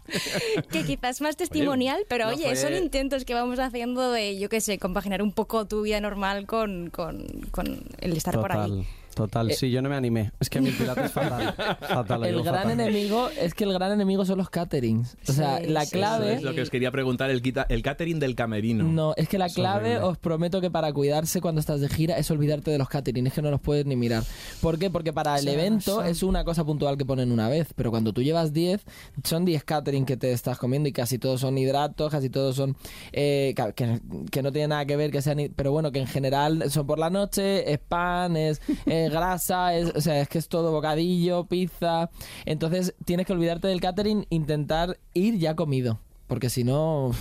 que 0.71 0.83
quizás 0.83 1.21
más 1.21 1.37
testimonial, 1.37 2.05
pero 2.09 2.25
no 2.25 2.31
oye, 2.31 2.43
fue- 2.45 2.55
son 2.55 2.73
intentos 2.75 3.25
que 3.25 3.33
vamos 3.33 3.59
haciendo 3.59 4.11
de, 4.11 4.37
yo 4.39 4.49
qué 4.49 4.61
sé, 4.61 4.77
compaginar 4.79 5.21
un 5.21 5.31
poco 5.31 5.65
tu 5.65 5.81
vida 5.83 5.99
normal 6.01 6.45
con, 6.47 6.89
con, 6.89 7.25
con 7.51 7.83
el 7.99 8.13
estar 8.17 8.39
por 8.39 8.51
ahí. 8.51 8.85
Total. 9.15 9.51
Eh, 9.51 9.53
Sí, 9.55 9.69
yo 9.71 9.81
no 9.81 9.89
me 9.89 9.95
animé. 9.95 10.31
Es 10.39 10.49
que 10.49 10.59
mi 10.61 10.71
pilates 10.71 11.11
fatal. 11.11 11.53
fatal 11.79 12.25
El 12.25 12.41
gran 12.43 12.55
fatal. 12.63 12.71
enemigo 12.71 13.29
es 13.29 13.53
que 13.53 13.63
el 13.63 13.73
gran 13.73 13.91
enemigo 13.91 14.25
son 14.25 14.37
los 14.39 14.49
caterings. 14.49 15.15
O 15.27 15.31
sea, 15.33 15.59
Sí, 15.59 15.67
la 15.67 15.85
sí, 15.85 15.91
clave... 15.91 16.33
Es 16.35 16.41
lo 16.43 16.53
que 16.53 16.61
os 16.61 16.69
quería 16.69 16.91
preguntar, 16.91 17.29
el, 17.29 17.41
quita- 17.41 17.65
el 17.69 17.81
catering 17.83 18.19
del 18.19 18.35
camerino. 18.35 18.83
No, 18.85 19.13
es 19.17 19.27
que 19.29 19.37
la 19.37 19.45
Es 19.47 19.53
clave, 19.53 19.97
os 19.99 20.17
prometo 20.17 20.61
que 20.61 20.71
para 20.71 20.91
cuidarse 20.93 21.41
cuando 21.41 21.59
estás 21.61 21.79
de 21.81 21.89
gira 21.89 22.17
es 22.17 22.29
olvidarte 22.31 22.71
de 22.71 22.77
los 22.77 22.89
catering, 22.89 23.27
es 23.27 23.33
que 23.33 23.41
no 23.41 23.51
los 23.51 23.61
puedes 23.61 23.85
ni 23.85 23.95
mirar. 23.95 24.23
¿Por 24.61 24.79
qué? 24.79 24.89
Porque 24.89 25.13
para 25.13 25.35
el 25.37 25.43
Sí, 25.43 25.49
evento 25.49 26.01
sí. 26.03 26.09
es 26.09 26.23
una 26.23 26.43
cosa 26.43 26.63
puntual 26.63 26.97
que 26.97 27.05
ponen 27.05 27.31
una 27.31 27.49
vez, 27.49 27.67
pero 27.75 27.91
cuando 27.91 28.13
tú 28.13 28.21
llevas 28.23 28.53
10, 28.53 28.83
son 29.23 29.45
10 29.45 29.63
catering 29.63 30.05
que 30.05 30.17
te 30.17 30.31
estás 30.31 30.57
comiendo 30.57 30.89
y 30.89 30.91
casi 30.91 31.19
todos 31.19 31.41
son 31.41 31.57
hidratos, 31.57 32.11
casi 32.11 32.29
todos 32.29 32.55
son... 32.55 32.75
eh, 33.11 33.53
que, 33.75 33.99
que 34.31 34.41
no 34.41 34.51
tiene 34.51 34.69
nada 34.69 34.85
que 34.85 34.95
ver, 34.95 35.11
que 35.11 35.21
sean... 35.21 35.37
Pero 35.55 35.71
bueno, 35.71 35.91
que 35.91 35.99
en 35.99 36.07
general 36.07 36.69
son 36.69 36.87
por 36.87 36.99
la 36.99 37.09
noche, 37.09 37.71
es 37.71 37.79
pan, 37.79 38.37
es, 38.37 38.61
grasa, 39.11 39.75
es, 39.75 39.93
o 39.95 40.01
sea, 40.01 40.19
es 40.21 40.29
que 40.29 40.37
es 40.37 40.47
todo 40.47 40.71
bocadillo, 40.71 41.45
pizza. 41.45 42.09
Entonces 42.45 42.95
tienes 43.05 43.25
que 43.25 43.33
olvidarte 43.33 43.67
del 43.67 43.81
catering, 43.81 44.25
intentar 44.29 44.97
ir 45.13 45.37
ya 45.37 45.55
comido. 45.55 45.99
Porque 46.27 46.49
si 46.49 46.63
no, 46.63 47.11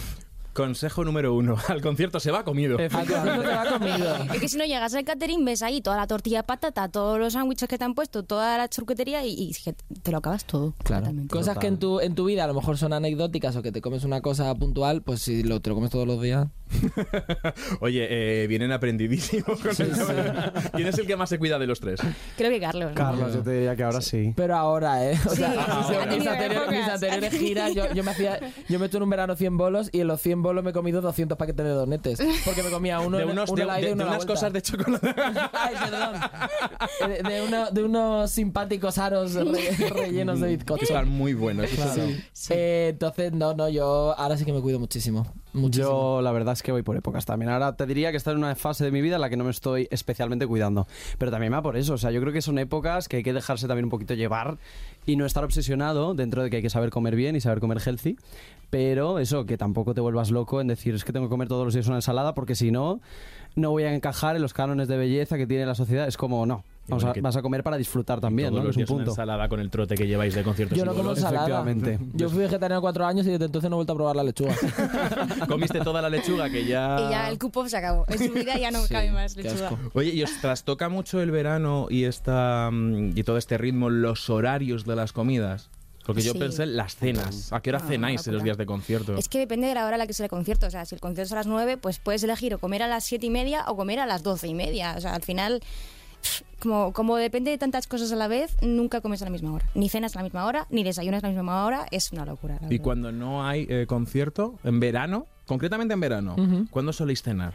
Consejo 0.53 1.05
número 1.05 1.35
uno. 1.35 1.57
Al 1.69 1.81
concierto 1.81 2.21
se 2.21 2.31
va 2.31 2.45
comido. 2.45 2.79
al 2.79 2.89
concierto 2.91 3.43
te 3.43 3.49
va 3.49 3.65
comido. 3.79 4.17
Es 4.35 4.41
que 4.41 4.49
si 4.49 4.57
no 4.59 4.65
llegas 4.65 4.95
al 4.95 5.05
catering, 5.05 5.45
ves 5.45 5.63
ahí 5.63 5.81
toda 5.81 5.97
la 5.97 6.07
tortilla 6.07 6.39
de 6.39 6.43
patata, 6.45 6.89
todos 6.89 7.19
los 7.19 7.33
sándwiches 7.33 7.69
que 7.69 7.79
te 7.79 7.85
han 7.85 7.95
puesto, 7.95 8.23
toda 8.23 8.59
la 8.59 8.69
charcutería 8.69 9.25
y, 9.25 9.53
te 10.03 10.11
lo 10.11 10.19
acabas 10.19 10.45
todo. 10.45 10.75
Claro. 10.85 11.09
Cosas 11.31 11.59
que 11.59 11.67
en 11.69 11.79
tu, 11.79 12.01
en 12.01 12.15
tu 12.15 12.27
vida 12.27 12.45
a 12.45 12.47
lo 12.47 12.55
mejor 12.55 12.77
son 12.77 12.93
anecdóticas 12.93 13.57
o 13.57 13.63
que 13.63 13.73
te 13.73 13.81
comes 13.81 14.05
una 14.05 14.21
cosa 14.21 14.55
puntual, 14.55 15.03
pues 15.03 15.23
si 15.23 15.43
lo, 15.43 15.61
te 15.61 15.71
lo 15.71 15.75
comes 15.77 15.91
todos 15.91 16.07
los 16.07 16.21
días. 16.21 16.49
Oye, 17.81 18.07
eh, 18.11 18.47
vienen 18.47 18.73
aprendidísimos 18.73 19.61
con 19.61 19.71
el 19.71 19.77
tema. 19.93 20.53
¿Quién 20.75 20.89
es 20.89 20.99
el 20.99 21.07
que 21.07 21.17
más 21.17 21.29
se 21.29 21.39
cuida 21.39 21.59
de 21.59 21.67
los 21.67 21.81
tres? 21.81 22.01
Creo 22.37 22.51
que 22.51 22.61
Carlos. 22.61 22.91
¿no? 22.91 22.95
Carlos, 22.95 23.35
yo 23.35 23.43
te 23.43 23.53
diría 23.53 23.77
que 23.77 23.83
ahora 23.85 24.01
sí. 24.01 24.33
Pero 24.37 24.57
ahora, 24.57 25.05
¿eh? 25.11 25.19
O 25.27 25.35
sea, 25.35 25.53
Sí, 25.89 25.95
mis- 26.09 26.17
sí, 26.17 26.21
sí. 26.23 26.29
Anteriores, 26.29 27.33
giras, 27.39 27.75
yo, 27.75 27.93
yo 27.93 28.05
me 28.05 28.11
hacía, 28.11 28.39
yo 28.69 28.79
me 28.79 28.87
eché 28.87 28.97
en 28.97 29.03
un 29.03 29.11
verano 29.11 29.37
100 29.37 29.57
bolos 29.57 29.89
y 29.93 30.01
en 30.01 30.07
los 30.09 30.21
100 30.21 30.42
bolos 30.43 30.63
me 30.65 30.71
he 30.71 30.73
comido 30.73 31.01
200 31.01 31.39
paquetes 31.39 31.65
de 31.65 31.73
donetes. 31.73 32.19
Porque 32.45 32.63
me 32.63 32.71
comía 32.71 33.01
uno, 33.01 33.19
de 33.19 33.25
unos, 33.25 33.49
uno 33.51 33.67
de, 33.75 33.81
de- 33.83 33.93
uno 33.93 34.05
unas 34.05 34.17
vuelta. 34.17 34.33
cosas 34.35 34.53
de 34.53 34.63
chocolate. 34.63 35.15
Ay, 35.53 35.75
perdón. 35.83 36.21
De, 37.09 37.23
de 37.31 37.43
uno- 37.47 37.71
de 37.71 37.83
unos 37.85 38.31
simpáticos 38.31 38.99
aros 38.99 39.35
re- 39.35 39.71
rellenos 39.91 40.41
de 40.41 40.49
bizcocho. 40.57 40.83
Están 40.85 41.09
muy 41.09 41.35
buenos. 41.35 41.69
sí. 42.33 42.53
Eh, 42.55 42.89
entonces, 42.93 43.33
no, 43.33 43.55
no, 43.55 43.69
yo 43.69 44.15
ahora 44.19 44.37
sí 44.37 44.45
que 44.45 44.53
me 44.53 44.61
cuido 44.61 44.79
muchísimo. 44.79 45.27
Yo 45.55 46.23
la 46.23 46.33
verdad 46.33 46.55
es 46.55 46.63
que 46.63 46.73
voy 46.73 46.83
por 46.83 46.97
épocas 46.97 47.27
también. 47.27 47.51
Ahora 47.51 47.77
te 47.77 47.87
diría 47.87 48.11
que 48.11 48.17
estoy 48.17 48.33
en 48.33 48.39
una 48.39 48.55
fase 48.55 48.85
de 48.85 48.91
mi 48.91 49.03
vida 49.03 49.17
en 49.17 49.21
la 49.21 49.29
que 49.29 49.37
no 49.37 49.45
me 49.45 49.51
estoy 49.51 49.87
especialmente 49.91 50.47
cuidando. 50.47 50.87
Pero 51.19 51.31
también 51.31 51.53
va 51.53 51.63
por 51.63 51.77
eso. 51.77 51.95
O 51.95 51.99
sea, 51.99 52.11
yo 52.11 52.21
creo 52.21 52.33
que 52.33 52.43
son 52.43 52.59
épocas 52.59 53.09
que 53.09 53.19
hay 53.19 53.23
que 53.23 53.33
dejarse 53.33 53.69
también 53.69 53.85
un 53.85 53.91
poquito 53.91 54.15
llevar 54.15 54.59
y 55.05 55.17
no 55.17 55.27
estar 55.27 55.45
obsesionado 55.45 56.15
dentro 56.15 56.43
de 56.43 56.51
que 56.51 56.57
hay 56.57 56.63
que 56.63 56.71
saber 56.71 56.91
comer 56.91 57.17
bien 57.17 57.37
y 57.37 57.41
saber 57.41 57.61
comer 57.61 57.81
healthy. 57.85 58.17
Pero 58.71 59.19
eso, 59.19 59.45
que 59.45 59.59
tampoco 59.59 59.93
te 59.93 60.01
vuelvas 60.01 60.31
loco 60.31 60.61
en 60.61 60.69
decir 60.69 60.95
es 60.95 61.05
que 61.05 61.13
tengo 61.13 61.27
que 61.27 61.31
comer 61.31 61.49
todos 61.49 61.65
los 61.65 61.75
días 61.75 61.87
una 61.87 61.97
ensalada 61.97 62.33
porque 62.33 62.55
si 62.55 62.71
no, 62.71 63.01
no 63.55 63.71
voy 63.71 63.83
a 63.83 63.95
encajar 63.95 64.37
en 64.37 64.43
los 64.43 64.55
cánones 64.55 64.89
de 64.89 64.97
belleza 64.97 65.37
que 65.37 65.47
tiene 65.47 65.67
la 65.67 65.75
sociedad. 65.75 66.09
Es 66.09 66.17
como, 66.17 66.47
no. 66.47 66.65
Vas 66.89 67.37
a 67.37 67.43
comer 67.43 67.63
para 67.63 67.77
disfrutar 67.77 68.21
también, 68.21 68.49
Todos 68.51 68.61
¿no? 68.63 68.67
los 68.69 68.77
Es 68.77 68.77
un 68.79 68.83
una 68.83 68.89
punto. 69.05 69.11
ensalada 69.13 69.49
con 69.49 69.61
el 69.61 69.71
trote 69.71 69.95
que 69.95 70.07
lleváis 70.07 70.35
de 70.35 70.43
conciertos 70.43 70.77
Yo 70.77 70.85
no 70.85 70.95
como 70.95 71.11
ensalada. 71.11 71.61
Efectivamente. 71.63 71.99
Yo 72.15 72.29
fui 72.29 72.41
vegetariano 72.41 72.81
cuatro 72.81 73.07
años 73.07 73.25
y 73.27 73.31
desde 73.31 73.45
entonces 73.47 73.71
no 73.71 73.77
he 73.77 73.79
vuelto 73.79 73.93
a 73.93 73.97
probar 73.97 74.17
la 74.17 74.25
lechuga. 74.25 74.55
Comiste 75.49 75.81
toda 75.81 76.03
la 76.03 76.11
lechuga 76.11 76.51
que 76.51 76.65
ya... 76.67 76.97
Y 77.07 77.11
ya 77.11 77.29
el 77.31 77.39
cupo 77.39 77.69
se 77.69 77.77
acabó. 77.77 78.05
En 78.09 78.19
su 78.19 78.33
vida 78.33 78.59
ya 78.59 78.71
no 78.71 78.81
cabe 78.89 79.11
más 79.13 79.37
lechuga. 79.37 79.71
Oye, 79.95 80.11
¿y 80.11 80.23
os 80.23 80.41
trastoca 80.41 80.89
mucho 80.89 81.21
el 81.21 81.31
verano 81.31 81.87
y 81.89 82.05
esta 82.05 82.69
mm, 82.73 83.17
y 83.17 83.23
todo 83.23 83.39
este 83.39 83.59
ritmo 83.59 83.89
los 83.89 84.29
horarios 84.29 84.85
de 84.85 84.97
las 84.97 85.13
comidas? 85.13 85.71
Porque 86.05 86.23
yo 86.23 86.33
Sí. 86.33 86.39
pensé 86.41 86.65
en 86.65 86.77
las 86.77 86.97
cenas. 86.97 87.53
¿A 87.53 87.61
qué 87.63 87.71
hora 87.71 87.79
Ah, 87.81 87.87
cenáis 87.87 88.27
en 88.27 88.35
los 88.35 88.43
días 88.43 88.57
de 88.59 88.67
concierto? 88.67 89.17
Es 89.17 89.29
que 89.29 89.39
depende 89.39 89.69
de 89.69 89.75
la 89.75 89.87
hora 89.87 89.95
a 89.95 89.99
la 89.99 90.09
que 90.09 90.13
sea 90.15 90.27
el 90.27 90.31
concierto. 90.31 90.67
O 90.67 90.71
sea, 90.71 90.85
si 90.85 90.97
el 90.97 91.01
concierto 91.01 91.27
es 91.29 91.33
a 91.33 91.37
las 91.37 91.47
9, 91.47 91.77
pues 91.77 92.01
puedes 92.01 92.25
elegir 92.25 92.53
o 92.55 92.59
comer 92.59 92.83
a 92.83 92.89
las 92.89 93.05
7 93.05 93.25
y 93.27 93.31
media 93.31 93.65
o 93.69 93.77
comer 93.77 94.01
a 94.01 94.07
las 94.07 94.25
12 94.25 94.49
y 94.49 94.55
media. 94.55 94.95
O 94.97 95.01
sea, 95.01 95.15
al 95.15 95.23
final 95.23 95.63
como, 96.61 96.93
como 96.93 97.17
depende 97.17 97.51
de 97.51 97.59
tantas 97.59 97.87
cosas 97.87 98.13
a 98.13 98.17
la 98.17 98.29
vez, 98.29 98.57
nunca 98.63 99.01
comes 99.01 99.21
a 99.23 99.25
la 99.25 99.31
misma 99.31 99.53
hora. 99.53 99.67
Ni 99.75 99.89
cenas 99.89 100.15
a 100.15 100.21
la 100.21 100.23
misma 100.25 100.45
hora, 100.47 100.67
ni 100.71 100.85
desayunas 100.85 101.23
a 101.25 101.29
la 101.29 101.33
misma 101.35 101.65
hora. 101.67 101.87
Es 101.91 102.13
una 102.13 102.25
locura. 102.25 102.59
la 102.61 102.67
Y 102.67 102.71
verdad. 102.71 102.85
cuando 102.85 103.13
no 103.13 103.45
hay 103.47 103.67
eh, 103.69 103.87
concierto, 103.89 104.59
en 104.65 104.79
verano, 104.81 105.27
concretamente 105.47 105.95
en 105.95 106.01
verano, 106.01 106.35
Ujú. 106.39 106.67
¿cuándo 106.71 106.93
soléis 106.93 107.23
cenar? 107.23 107.55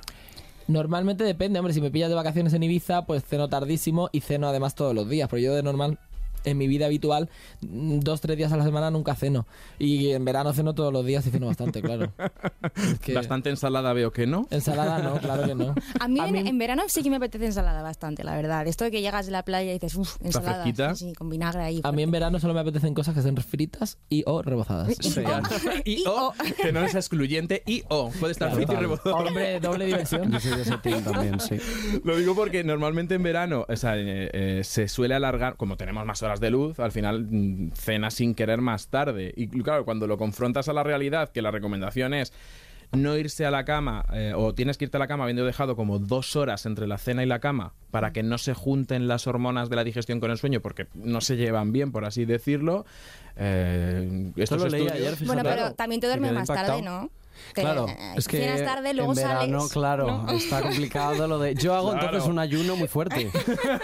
Normalmente 0.67 1.23
depende, 1.23 1.59
hombre, 1.59 1.73
si 1.73 1.79
me 1.79 1.89
pillas 1.91 2.09
de 2.09 2.15
vacaciones 2.15 2.51
en 2.53 2.61
Ibiza, 2.63 3.05
pues 3.05 3.23
ceno 3.23 3.47
tardísimo 3.47 4.09
y 4.11 4.19
ceno 4.19 4.49
además 4.49 4.75
todos 4.75 4.93
los 4.93 5.07
días, 5.09 5.29
pero 5.29 5.41
yo 5.41 5.55
de 5.55 5.63
normal 5.63 5.97
en 6.43 6.57
mi 6.57 6.67
vida 6.67 6.85
habitual 6.85 7.29
mm, 7.61 7.99
dos, 7.99 8.21
tres 8.21 8.37
días 8.37 8.51
a 8.51 8.57
la 8.57 8.63
semana 8.63 8.91
nunca 8.91 9.15
ceno. 9.15 9.45
Y 9.79 10.11
en 10.11 10.25
verano 10.25 10.53
ceno 10.53 10.73
todos 10.75 10.91
los 10.93 11.05
días 11.05 11.25
y 11.27 11.31
ceno 11.31 11.47
bastante, 11.47 11.81
claro. 11.81 12.11
Es 12.75 12.99
que 12.99 13.13
Bastante 13.13 13.49
ensalada 13.49 13.93
veo 13.93 14.11
que 14.11 14.27
no. 14.27 14.47
Ensalada 14.51 14.99
no, 14.99 15.17
claro 15.19 15.43
que 15.47 15.55
no. 15.55 15.73
A 15.99 16.07
mí, 16.07 16.19
A 16.19 16.27
en, 16.27 16.33
mí- 16.33 16.47
en 16.49 16.57
verano 16.57 16.83
sí 16.87 17.03
que 17.03 17.09
me 17.09 17.15
apetece 17.17 17.45
ensalada 17.45 17.81
bastante, 17.81 18.23
la 18.23 18.35
verdad. 18.35 18.67
Esto 18.67 18.83
de 18.85 18.91
que 18.91 19.01
llegas 19.01 19.25
de 19.25 19.31
la 19.31 19.43
playa 19.43 19.71
y 19.71 19.73
dices, 19.73 19.95
uff, 19.95 20.17
ensalada. 20.23 20.63
Sí, 20.63 20.73
sí, 21.07 21.13
con 21.13 21.29
vinagre 21.29 21.61
ahí. 21.63 21.81
A 21.83 21.91
mí 21.91 22.03
en 22.03 22.11
verano 22.11 22.39
solo 22.39 22.53
me 22.53 22.59
apetecen 22.59 22.93
cosas 22.93 23.15
que 23.15 23.21
sean 23.21 23.37
fritas 23.37 23.97
y 24.09 24.23
o 24.25 24.41
rebozadas. 24.41 24.89
Y- 24.99 25.09
sea, 25.09 25.41
y 25.85 26.03
o, 26.07 26.33
que 26.61 26.71
no 26.71 26.81
es 26.83 26.95
excluyente, 26.95 27.63
y 27.65 27.83
o, 27.89 28.09
puede 28.11 28.31
estar 28.31 28.49
frito 28.51 28.73
y 28.73 28.75
Total. 28.75 28.81
rebozado. 28.81 29.15
Hombre, 29.15 29.59
doble 29.59 29.85
diversión. 29.85 30.31
Yo 30.31 30.39
soy 30.39 30.55
de 30.55 30.61
ese 30.63 30.77
team 30.79 31.03
también, 31.03 31.39
sí. 31.39 31.57
Lo 32.03 32.15
digo 32.17 32.35
porque 32.35 32.63
normalmente 32.63 33.15
en 33.15 33.23
verano 33.23 33.65
o 33.67 33.75
sea, 33.75 33.95
eh, 33.97 34.29
eh, 34.33 34.61
se 34.63 34.87
suele 34.87 35.15
alargar, 35.15 35.55
como 35.57 35.77
tenemos 35.77 36.05
más 36.05 36.21
horas 36.23 36.36
de 36.39 36.51
luz, 36.51 36.79
al 36.79 36.91
final 36.91 37.27
mm, 37.29 37.71
cena 37.73 38.11
sin 38.11 38.35
querer 38.35 38.61
más 38.61 38.87
tarde. 38.87 39.33
Y 39.35 39.47
claro, 39.47 39.85
cuando 39.85 40.07
lo 40.07 40.17
confrontas 40.17 40.69
a 40.69 40.73
la 40.73 40.83
realidad, 40.83 41.29
que 41.29 41.41
la 41.41 41.51
recomendación 41.51 42.13
es 42.13 42.33
no 42.91 43.17
irse 43.17 43.45
a 43.45 43.51
la 43.51 43.65
cama, 43.65 44.05
eh, 44.13 44.33
o 44.35 44.53
tienes 44.53 44.77
que 44.77 44.85
irte 44.85 44.97
a 44.97 44.99
la 44.99 45.07
cama 45.07 45.23
habiendo 45.23 45.45
dejado 45.45 45.75
como 45.75 45.99
dos 45.99 46.35
horas 46.35 46.65
entre 46.65 46.87
la 46.87 46.97
cena 46.97 47.23
y 47.23 47.25
la 47.25 47.39
cama 47.39 47.73
para 47.91 48.13
que 48.13 48.23
no 48.23 48.37
se 48.37 48.53
junten 48.53 49.07
las 49.07 49.27
hormonas 49.27 49.69
de 49.69 49.75
la 49.75 49.83
digestión 49.83 50.19
con 50.19 50.31
el 50.31 50.37
sueño, 50.37 50.61
porque 50.61 50.87
no 50.93 51.21
se 51.21 51.35
llevan 51.35 51.73
bien, 51.73 51.91
por 51.91 52.05
así 52.05 52.25
decirlo. 52.25 52.85
Eh, 53.35 54.31
estos 54.35 54.61
lo 54.61 54.69
leí 54.69 54.87
ayer. 54.87 55.15
Bueno, 55.25 55.43
pero 55.43 55.73
también 55.73 55.99
te 55.99 56.07
me 56.07 56.11
duermes 56.13 56.33
más 56.33 56.47
tarde. 56.47 56.81
¿no? 56.81 57.09
Claro, 57.53 57.87
eh, 57.87 58.13
es 58.15 58.27
que 58.27 58.39
tarde, 58.63 58.93
luego 58.93 59.11
en 59.11 59.15
verano, 59.17 59.59
sales. 59.59 59.73
claro, 59.73 60.23
¿no? 60.25 60.31
está 60.31 60.61
complicado 60.61 61.27
lo 61.27 61.39
de... 61.39 61.55
Yo 61.55 61.73
hago 61.73 61.91
Claro. 61.91 62.05
entonces 62.07 62.29
un 62.29 62.39
ayuno 62.39 62.75
muy 62.75 62.87
fuerte. 62.87 63.29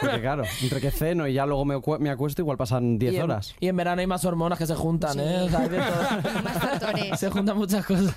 Porque 0.01 0.21
claro, 0.21 0.43
entre 0.61 0.79
que 0.81 0.91
ceno 0.91 1.27
y 1.27 1.33
ya 1.33 1.45
luego 1.45 1.65
me, 1.65 1.75
acue- 1.75 1.99
me 1.99 2.09
acuesto, 2.09 2.41
igual 2.41 2.57
pasan 2.57 2.97
10 2.99 3.13
Y 3.13 3.15
en, 3.17 3.21
horas. 3.23 3.55
y 3.59 3.67
en 3.67 3.75
verano 3.75 4.01
hay 4.01 4.07
más 4.07 4.23
hormonas 4.25 4.57
que 4.59 4.67
se 4.67 4.75
juntan, 4.75 5.13
Sí. 5.13 5.19
¿eh? 5.21 5.41
O 5.41 5.49
sea, 5.49 5.59
hay 5.59 5.69
de 5.69 5.77
todo. 5.77 6.41
Más 6.43 6.53
factores. 6.59 7.19
Se 7.19 7.29
juntan 7.29 7.57
muchas 7.57 7.85
cosas. 7.85 8.13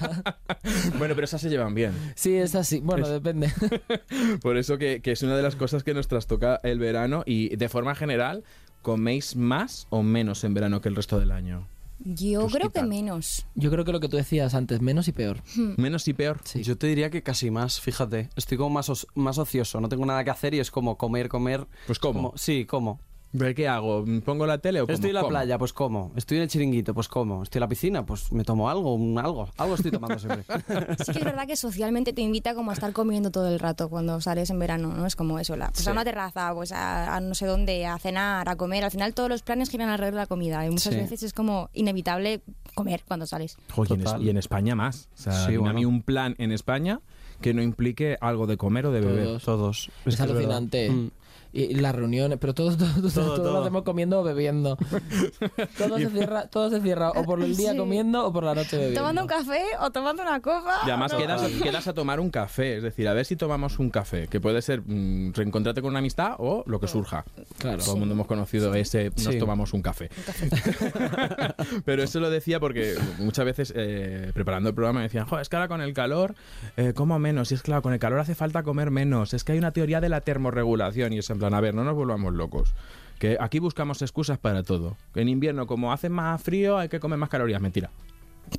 Bueno, 0.99 1.15
pero 1.15 1.25
esas 1.25 1.41
se 1.41 1.49
llevan 1.49 1.75
bien. 1.75 1.93
Sí, 2.15 2.35
es 2.37 2.55
así. 2.55 2.81
Bueno, 2.81 3.09
depende. 3.09 3.53
Por 4.43 4.57
eso 4.57 4.79
que, 4.79 5.01
que 5.01 5.13
es 5.13 5.23
una 5.23 5.37
de 5.37 5.43
las 5.43 5.57
cosas 5.57 5.85
que 5.85 5.95
nos 5.95 6.09
trastoca 6.09 6.61
el 6.63 6.79
verano 6.79 7.23
y 7.27 7.55
de 7.57 7.69
forma 7.69 7.95
general, 7.95 8.45
¿coméis 8.83 9.37
más 9.37 9.87
o 9.91 10.03
menos 10.03 10.45
en 10.45 10.55
verano 10.55 10.81
que 10.81 10.89
el 10.89 10.97
resto 10.97 11.19
del 11.19 11.31
año? 11.33 11.67
Yo 11.99 12.43
Pues 12.43 12.55
creo 12.55 12.71
que 12.71 12.83
menos. 12.83 13.47
Yo 13.55 13.71
creo 13.71 13.85
que 13.85 13.93
lo 13.93 14.01
que 14.01 14.09
tú 14.09 14.17
decías 14.17 14.55
antes, 14.55 14.81
menos 14.81 15.09
y 15.09 15.13
peor. 15.13 15.43
Menos 15.77 16.07
y 16.09 16.13
peor. 16.13 16.41
Sí. 16.45 16.63
Yo 16.63 16.77
te 16.77 16.87
diría 16.87 17.11
que 17.11 17.23
casi 17.23 17.51
más, 17.51 17.81
fíjate. 17.81 18.29
Estoy 18.37 18.59
como 18.59 18.71
más, 18.71 18.89
os- 18.91 19.07
más 19.15 19.39
ocioso, 19.39 19.81
no 19.81 19.89
tengo 19.89 20.05
nada 20.07 20.23
que 20.23 20.31
hacer 20.31 20.55
y 20.55 20.61
es 20.61 20.71
como 20.71 20.97
comer, 20.99 21.29
comer. 21.29 21.67
Pues 21.87 21.99
como- 21.99 22.33
sí, 22.37 22.65
como. 22.67 23.01
¿Pero 23.37 23.55
¿Qué 23.55 23.69
hago? 23.69 24.05
¿Pongo 24.25 24.47
la 24.47 24.59
tele 24.59 24.81
o 24.81 24.87
como? 24.87 24.95
Estoy 24.95 25.11
en 25.11 25.15
la 25.15 25.21
Como. 25.21 25.31
playa, 25.31 25.59
pues 25.59 25.73
como. 25.73 26.13
Estoy 26.17 26.39
en 26.39 26.45
el 26.45 26.49
chiringuito, 26.49 26.95
pues 26.95 27.07
como. 27.09 27.43
Estoy 27.43 27.59
en 27.59 27.61
la 27.61 27.69
piscina, 27.69 28.07
pues 28.07 28.33
me 28.33 28.45
tomo 28.45 28.71
algo, 28.71 28.95
un 28.95 29.19
algo. 29.19 29.49
Algo 29.59 29.75
estoy 29.75 29.91
tomando 29.91 30.19
siempre. 30.19 30.45
Sí 31.05 31.13
que 31.13 31.19
es 31.19 31.25
verdad 31.25 31.47
que 31.47 31.57
socialmente 31.57 32.13
te 32.13 32.23
invita 32.23 32.55
como 32.55 32.71
a 32.71 32.75
estar 32.75 32.93
comiendo 32.93 33.31
todo 33.31 33.49
el 33.49 33.59
rato 33.59 33.89
cuando 33.91 34.21
sales 34.21 34.49
en 34.51 34.59
verano, 34.59 34.95
¿no? 34.95 35.07
Es 35.07 35.17
como 35.17 35.39
eso, 35.39 35.55
la, 35.57 35.69
pues 35.69 35.81
Sí. 35.85 35.89
a 35.89 35.93
una 35.93 36.05
terraza, 36.05 36.55
pues 36.55 36.73
a, 36.73 37.15
a 37.17 37.21
no 37.21 37.35
sé 37.35 37.47
dónde, 37.47 37.85
a 37.85 37.99
cenar, 37.99 38.49
a 38.49 38.57
comer. 38.57 38.85
Al 38.85 38.91
final 38.91 39.13
todos 39.13 39.29
los 39.29 39.43
planes 39.43 39.69
giran 39.71 39.91
alrededor 39.91 40.15
de 40.15 40.21
la 40.21 40.27
comida 40.27 40.65
y 40.65 40.71
muchas 40.71 40.95
Sí. 40.95 41.01
veces 41.01 41.23
es 41.23 41.33
como 41.35 41.69
inevitable 41.75 42.41
comer 42.75 43.03
cuando 43.07 43.27
sales. 43.27 43.57
Joder, 43.75 43.91
y 43.91 43.95
en 43.95 44.01
es- 44.01 44.05
Total. 44.07 44.23
y 44.23 44.31
en 44.31 44.37
España 44.39 44.75
más. 44.77 45.09
O 45.15 45.23
sea, 45.23 45.33
Sí, 45.33 45.53
dime 45.53 45.57
a 45.57 45.61
bueno. 45.61 45.79
mí 45.81 45.85
un 45.85 46.03
plan 46.03 46.35
en 46.39 46.53
España 46.53 47.01
que 47.41 47.53
no 47.53 47.61
implique 47.61 48.17
algo 48.23 48.47
de 48.47 48.57
comer 48.57 48.87
o 48.87 48.93
de 48.93 49.01
beber. 49.01 49.25
Todos. 49.27 49.45
Todos. 49.45 49.91
Es, 50.07 50.19
verdad. 50.19 50.37
alucinante. 50.37 50.89
Mm. 50.91 51.11
Y, 51.57 51.75
las 51.77 51.95
reuniones, 51.95 52.39
pero 52.39 52.53
todo, 52.55 52.77
todo, 52.77 52.89
todo, 53.01 53.11
todo 53.11 53.35
todo. 53.37 53.53
lo 53.53 53.61
hacemos 53.61 53.83
comiendo 53.83 54.21
o 54.21 54.23
bebiendo. 54.23 54.77
todo, 55.79 55.97
se 55.99 56.11
cierra, 56.11 56.49
todo 56.49 56.69
se 56.71 56.81
cierra 56.83 57.11
o 57.13 57.25
por 57.25 57.43
el 57.43 57.57
día 57.57 57.73
Sí. 57.73 57.79
comiendo 57.79 58.27
o 58.27 58.33
por 58.33 58.45
la 58.45 58.55
noche 58.55 58.77
bebiendo. 58.77 59.01
Tomando 59.01 59.23
un 59.23 59.29
café 59.29 59.63
o 59.81 59.91
tomando 59.91 60.23
una 60.23 60.41
copa. 60.41 60.81
Y 60.87 60.91
además 60.91 61.13
No. 61.13 61.19
quedas, 61.19 61.43
a- 61.43 61.63
quedas 61.63 61.87
a 61.89 61.95
tomar 61.95 62.21
un 62.21 62.31
café, 62.31 62.77
es 62.77 62.83
decir, 62.83 63.09
a 63.09 63.15
ver 63.15 63.25
si 63.25 63.37
tomamos 63.37 63.79
un 63.79 63.91
café, 63.91 64.29
que 64.29 64.41
puede 64.41 64.61
ser 64.63 64.83
mm, 64.87 65.33
reencontrarte 65.35 65.81
con 65.81 65.91
una 65.91 66.01
amistad 66.01 66.35
o 66.39 66.63
lo 66.67 66.79
que 66.81 66.89
surja. 66.89 67.25
Claro. 67.59 67.79
Todo 67.79 67.95
el 67.95 68.01
mundo 68.01 68.15
hemos 68.15 68.27
conocido 68.27 68.75
ese 68.75 69.11
nos 69.11 69.23
Sí. 69.35 69.39
tomamos 69.39 69.73
un 69.73 69.83
café. 69.83 70.11
Pero 71.85 72.03
eso 72.03 72.21
lo 72.21 72.31
decía 72.31 72.61
porque 72.61 72.95
muchas 73.19 73.45
veces 73.45 73.73
eh, 73.77 74.31
preparando 74.35 74.69
el 74.69 74.75
programa 74.75 75.01
me 75.01 75.05
decían, 75.05 75.27
Joder, 75.27 75.43
es 75.43 75.49
que 75.49 75.57
ahora 75.57 75.69
con 75.69 75.81
el 75.81 75.93
calor 75.95 76.35
eh, 76.77 76.93
como 76.95 77.19
menos. 77.19 77.51
Y 77.51 77.55
es 77.55 77.63
claro, 77.63 77.83
con 77.83 77.93
el 77.93 77.99
calor 77.99 78.19
hace 78.21 78.35
falta 78.35 78.63
comer 78.63 78.91
menos. 78.91 79.35
Es 79.35 79.45
que 79.45 79.53
hay 79.53 79.59
una 79.59 79.73
teoría 79.73 80.01
de 80.01 80.09
la 80.09 80.21
termorregulación 80.21 81.13
y 81.13 81.19
es 81.19 81.31
en 81.31 81.39
plan, 81.39 81.46
a 81.55 81.61
ver, 81.61 81.75
no 81.75 81.85
nos 81.85 81.95
volvamos 81.95 82.33
locos. 82.35 82.75
Que 83.19 83.37
aquí 83.41 83.59
buscamos 83.59 84.03
excusas 84.03 84.39
para 84.39 84.63
todo. 84.63 84.97
Que 85.15 85.21
en 85.23 85.29
invierno, 85.29 85.67
como 85.67 85.93
hace 85.93 86.09
más 86.09 86.43
frío, 86.43 86.77
hay 86.79 86.89
que 86.89 87.01
comer 87.01 87.19
más 87.19 87.29
calorías. 87.31 87.61
Mentira. 87.61 87.91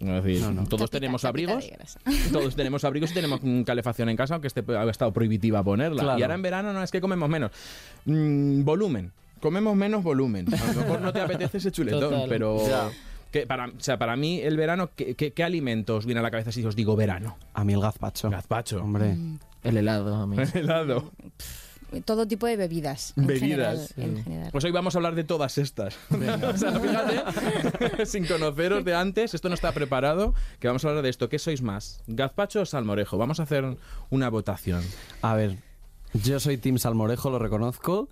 Es 0.02 0.24
decir, 0.24 0.42
todos 0.42 0.90
Tapita- 0.90 0.90
tenemos 0.90 1.24
abrigos. 1.26 1.70
Todos 2.34 2.56
tenemos 2.56 2.84
abrigos 2.84 3.12
y 3.12 3.14
tenemos 3.14 3.40
calefacción 3.66 4.10
en 4.10 4.18
casa, 4.18 4.34
aunque 4.34 4.48
esté, 4.48 4.64
ha 4.76 4.84
estado 4.90 5.14
prohibitiva 5.14 5.64
ponerla. 5.64 6.02
Claro. 6.04 6.20
Y 6.20 6.24
ahora 6.24 6.36
en 6.36 6.42
verano 6.42 6.74
no 6.74 6.84
es 6.84 6.92
que 6.92 7.00
comemos 7.00 7.30
menos. 7.30 7.52
Mm, 8.06 8.64
volumen. 8.64 9.12
Comemos 9.40 9.76
menos 9.76 10.04
volumen. 10.04 10.48
A 10.54 10.74
lo 10.74 10.82
mejor 10.82 11.02
no 11.02 11.14
te 11.14 11.22
apetece 11.22 11.60
ese 11.60 11.72
chuletón, 11.72 12.02
Total. 12.10 12.26
pero... 12.30 12.68
Ya. 12.68 12.90
Que 13.32 13.46
para, 13.46 13.68
o 13.68 13.72
sea, 13.80 13.98
para 14.00 14.16
mí 14.16 14.40
el 14.40 14.56
verano, 14.58 14.90
¿qué, 14.96 15.14
qué, 15.16 15.32
qué 15.34 15.44
alimentos 15.44 16.06
viene 16.06 16.20
a 16.20 16.24
la 16.24 16.32
cabeza 16.32 16.52
si 16.52 16.64
os 16.66 16.76
digo 16.78 16.96
verano? 16.96 17.38
A 17.54 17.64
mí 17.64 17.74
el 17.74 17.82
gazpacho. 17.82 18.30
Gazpacho. 18.30 18.82
Hombre. 18.82 19.16
El 19.64 19.78
helado, 19.78 20.16
a 20.16 20.26
mí. 20.26 20.38
Helado. 20.54 21.12
Todo 22.06 22.28
tipo 22.28 22.48
de 22.48 22.58
bebidas. 22.58 23.14
en 23.16 23.28
Bebidas. 23.28 23.40
general, 23.42 23.88
en 23.98 24.24
general. 24.24 24.50
Pues 24.52 24.64
hoy 24.66 24.72
vamos 24.72 24.96
a 24.96 24.98
hablar 24.98 25.16
de 25.16 25.24
todas 25.24 25.58
estas. 25.58 25.96
o 26.10 26.58
sea, 26.58 26.80
fíjate, 26.80 28.06
sin 28.06 28.26
conoceros 28.26 28.84
de 28.84 28.94
antes, 28.94 29.34
esto 29.34 29.48
no 29.50 29.56
está 29.56 29.72
preparado, 29.72 30.34
que 30.60 30.68
vamos 30.68 30.84
a 30.84 30.90
hablar 30.90 31.04
de 31.04 31.10
esto. 31.10 31.30
¿Qué 31.30 31.40
sois 31.40 31.62
más? 31.62 32.02
¿Gazpacho 32.08 32.62
o 32.62 32.66
salmorejo? 32.66 33.18
Vamos 33.18 33.40
a 33.40 33.44
hacer 33.44 33.78
una 34.10 34.30
votación. 34.30 34.84
A 35.22 35.36
ver, 35.36 35.58
yo 36.14 36.40
soy 36.40 36.58
Team 36.58 36.78
Salmorejo, 36.78 37.30
lo 37.30 37.40
reconozco. 37.40 38.10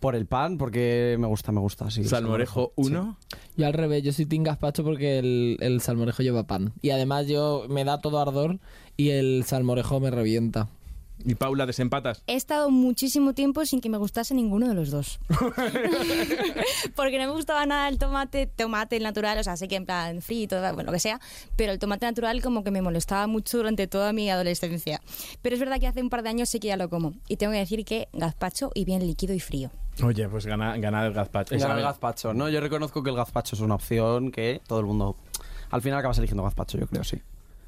Por 0.00 0.14
el 0.14 0.26
pan, 0.26 0.58
porque 0.58 1.16
me 1.18 1.26
gusta, 1.26 1.50
me 1.50 1.58
gusta. 1.58 1.90
Sí, 1.90 2.04
Salmorejo 2.04 2.72
sí. 2.76 2.92
1. 2.92 3.18
Yo 3.56 3.66
al 3.66 3.72
revés, 3.72 4.04
yo 4.04 4.12
soy 4.12 4.26
Team 4.26 4.44
Gazpacho 4.44 4.84
porque 4.84 5.18
el, 5.18 5.56
el 5.58 5.80
salmorejo 5.80 6.22
lleva 6.22 6.46
pan. 6.46 6.72
Y 6.82 6.90
además 6.90 7.26
yo 7.26 7.64
me 7.68 7.82
da 7.84 8.00
todo 8.00 8.20
ardor 8.20 8.60
y 8.96 9.10
el 9.10 9.42
salmorejo 9.44 9.98
me 9.98 10.12
revienta. 10.12 10.68
Y 11.24 11.34
Paula, 11.34 11.66
desempatas. 11.66 12.22
He 12.26 12.36
estado 12.36 12.70
muchísimo 12.70 13.34
tiempo 13.34 13.64
sin 13.66 13.80
que 13.80 13.88
me 13.88 13.98
gustase 13.98 14.34
ninguno 14.34 14.68
de 14.68 14.74
los 14.74 14.90
dos. 14.90 15.18
Porque 16.94 17.18
no 17.18 17.26
me 17.26 17.32
gustaba 17.32 17.66
nada 17.66 17.88
el 17.88 17.98
tomate, 17.98 18.46
tomate 18.46 19.00
natural, 19.00 19.38
o 19.38 19.42
sea, 19.42 19.56
sé 19.56 19.68
que 19.68 19.76
en 19.76 19.86
plan 19.86 20.22
frito, 20.22 20.60
bueno, 20.74 20.84
lo 20.84 20.92
que 20.92 21.00
sea, 21.00 21.20
pero 21.56 21.72
el 21.72 21.78
tomate 21.78 22.06
natural 22.06 22.40
como 22.42 22.64
que 22.64 22.70
me 22.70 22.82
molestaba 22.82 23.26
mucho 23.26 23.58
durante 23.58 23.86
toda 23.86 24.12
mi 24.12 24.30
adolescencia. 24.30 25.00
Pero 25.42 25.54
es 25.54 25.60
verdad 25.60 25.80
que 25.80 25.86
hace 25.86 26.02
un 26.02 26.10
par 26.10 26.22
de 26.22 26.30
años 26.30 26.48
sí 26.48 26.60
que 26.60 26.68
ya 26.68 26.76
lo 26.76 26.88
como. 26.88 27.14
Y 27.28 27.36
tengo 27.36 27.52
que 27.52 27.58
decir 27.58 27.84
que 27.84 28.08
gazpacho 28.12 28.70
y 28.74 28.84
bien 28.84 29.06
líquido 29.06 29.34
y 29.34 29.40
frío. 29.40 29.70
Oye, 30.02 30.28
pues 30.28 30.46
gana, 30.46 30.76
gana 30.78 31.04
el 31.06 31.12
gazpacho. 31.12 31.58
Gana 31.58 31.74
el 31.74 31.82
gazpacho. 31.82 32.32
No, 32.32 32.48
yo 32.48 32.60
reconozco 32.60 33.02
que 33.02 33.10
el 33.10 33.16
gazpacho 33.16 33.56
es 33.56 33.60
una 33.60 33.74
opción 33.74 34.30
que 34.30 34.60
todo 34.66 34.80
el 34.80 34.86
mundo... 34.86 35.16
Al 35.70 35.82
final 35.82 35.98
acabas 35.98 36.18
eligiendo 36.18 36.42
gazpacho, 36.42 36.78
yo 36.78 36.86
creo, 36.86 37.04
sí. 37.04 37.20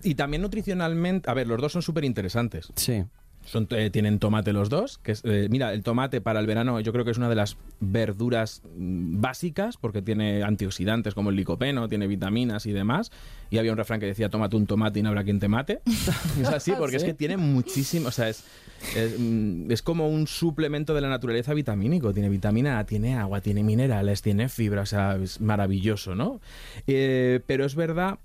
Y 0.03 0.15
también 0.15 0.41
nutricionalmente, 0.43 1.31
a 1.31 1.35
ver, 1.35 1.47
los 1.47 1.61
dos 1.61 1.73
son 1.73 1.83
súper 1.83 2.05
interesantes. 2.05 2.73
Sí. 2.77 3.05
Son, 3.45 3.67
eh, 3.71 3.91
tienen 3.91 4.19
tomate 4.19 4.53
los 4.53 4.69
dos. 4.69 4.99
Que 4.99 5.13
es, 5.13 5.23
eh, 5.25 5.49
mira, 5.51 5.73
el 5.73 5.83
tomate 5.83 6.21
para 6.21 6.41
el 6.41 6.47
verano 6.47 6.81
yo 6.81 6.93
creo 6.93 7.05
que 7.05 7.11
es 7.11 7.19
una 7.19 7.29
de 7.29 7.35
las 7.35 7.57
verduras 7.81 8.63
mm, 8.77 9.21
básicas 9.21 9.77
porque 9.77 10.03
tiene 10.03 10.43
antioxidantes 10.43 11.15
como 11.15 11.31
el 11.31 11.37
licopeno, 11.37 11.89
tiene 11.89 12.07
vitaminas 12.07 12.67
y 12.67 12.73
demás. 12.73 13.11
Y 13.51 13.59
había 13.59 13.73
un 13.73 13.79
refrán 13.79 13.99
que 13.99 14.07
decía, 14.07 14.29
tómate 14.29 14.57
un 14.57 14.67
tomate 14.67 15.01
y 15.01 15.03
no 15.03 15.09
habrá 15.09 15.25
quien 15.25 15.41
te 15.41 15.49
mate. 15.49 15.81
es 16.41 16.49
así, 16.49 16.73
porque 16.79 16.97
es 16.97 17.05
que 17.05 17.15
tiene 17.15 17.37
muchísimo, 17.37 18.09
o 18.09 18.13
sea, 18.13 18.29
es, 18.29 18.45
es, 18.95 19.19
mm, 19.19 19.71
es 19.71 19.83
como 19.83 20.09
un 20.09 20.27
suplemento 20.27 20.95
de 20.95 21.01
la 21.01 21.09
naturaleza 21.09 21.55
vitamínico. 21.55 22.13
Tiene 22.13 22.29
vitamina 22.29 22.79
A, 22.79 22.85
tiene 22.85 23.17
agua, 23.17 23.41
tiene 23.41 23.65
minerales, 23.65 24.23
tiene 24.23 24.49
fibra, 24.49 24.83
o 24.83 24.87
sea, 24.87 25.17
es 25.17 25.41
maravilloso, 25.41 26.15
¿no? 26.15 26.41
Eh, 26.87 27.41
pero 27.47 27.65
es 27.65 27.75
verdad 27.75 28.19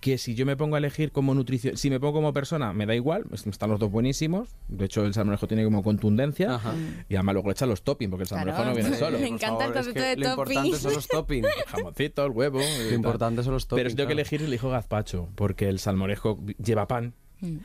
que 0.00 0.18
si 0.18 0.34
yo 0.34 0.46
me 0.46 0.56
pongo 0.56 0.76
a 0.76 0.78
elegir 0.78 1.10
como 1.10 1.34
nutrición, 1.34 1.76
si 1.76 1.90
me 1.90 1.98
pongo 1.98 2.12
como 2.14 2.32
persona, 2.32 2.72
me 2.72 2.86
da 2.86 2.94
igual, 2.94 3.24
es- 3.32 3.46
están 3.46 3.70
los 3.70 3.80
dos 3.80 3.90
buenísimos. 3.90 4.50
De 4.68 4.84
hecho, 4.84 5.04
el 5.04 5.14
salmorejo 5.14 5.48
tiene 5.48 5.64
como 5.64 5.82
contundencia. 5.82 6.54
Ajá. 6.56 6.74
Y 7.08 7.14
además 7.16 7.32
luego 7.34 7.48
le 7.48 7.52
echan 7.52 7.68
los 7.68 7.82
toppings, 7.82 8.10
porque 8.10 8.22
el 8.24 8.28
salmorejo 8.28 8.56
Claro. 8.58 8.70
no 8.70 8.76
viene 8.76 8.96
solo. 8.98 9.18
Me 9.18 9.26
El 9.26 9.34
encanta 9.34 9.64
el 9.64 9.70
es 9.70 9.76
concepto 9.76 10.00
que 10.00 10.06
de 10.08 10.16
Lo 10.16 10.28
importante 10.30 10.60
toppings. 10.62 10.78
son 10.82 10.94
los 10.94 11.08
toppings. 11.08 11.48
jamoncito, 11.66 12.24
el 12.26 12.32
huevo. 12.32 12.60
Lo 12.60 12.94
importante 12.94 13.42
son 13.42 13.54
los 13.54 13.66
toppings. 13.66 13.80
Pero 13.80 13.90
si 13.90 13.96
tengo 13.96 14.06
que 14.08 14.12
elegir, 14.12 14.42
elijo 14.42 14.68
gazpacho, 14.70 15.28
porque 15.34 15.68
el 15.68 15.78
salmorejo 15.78 16.38
lleva 16.62 16.86
pan, 16.86 17.14
Mm. 17.40 17.56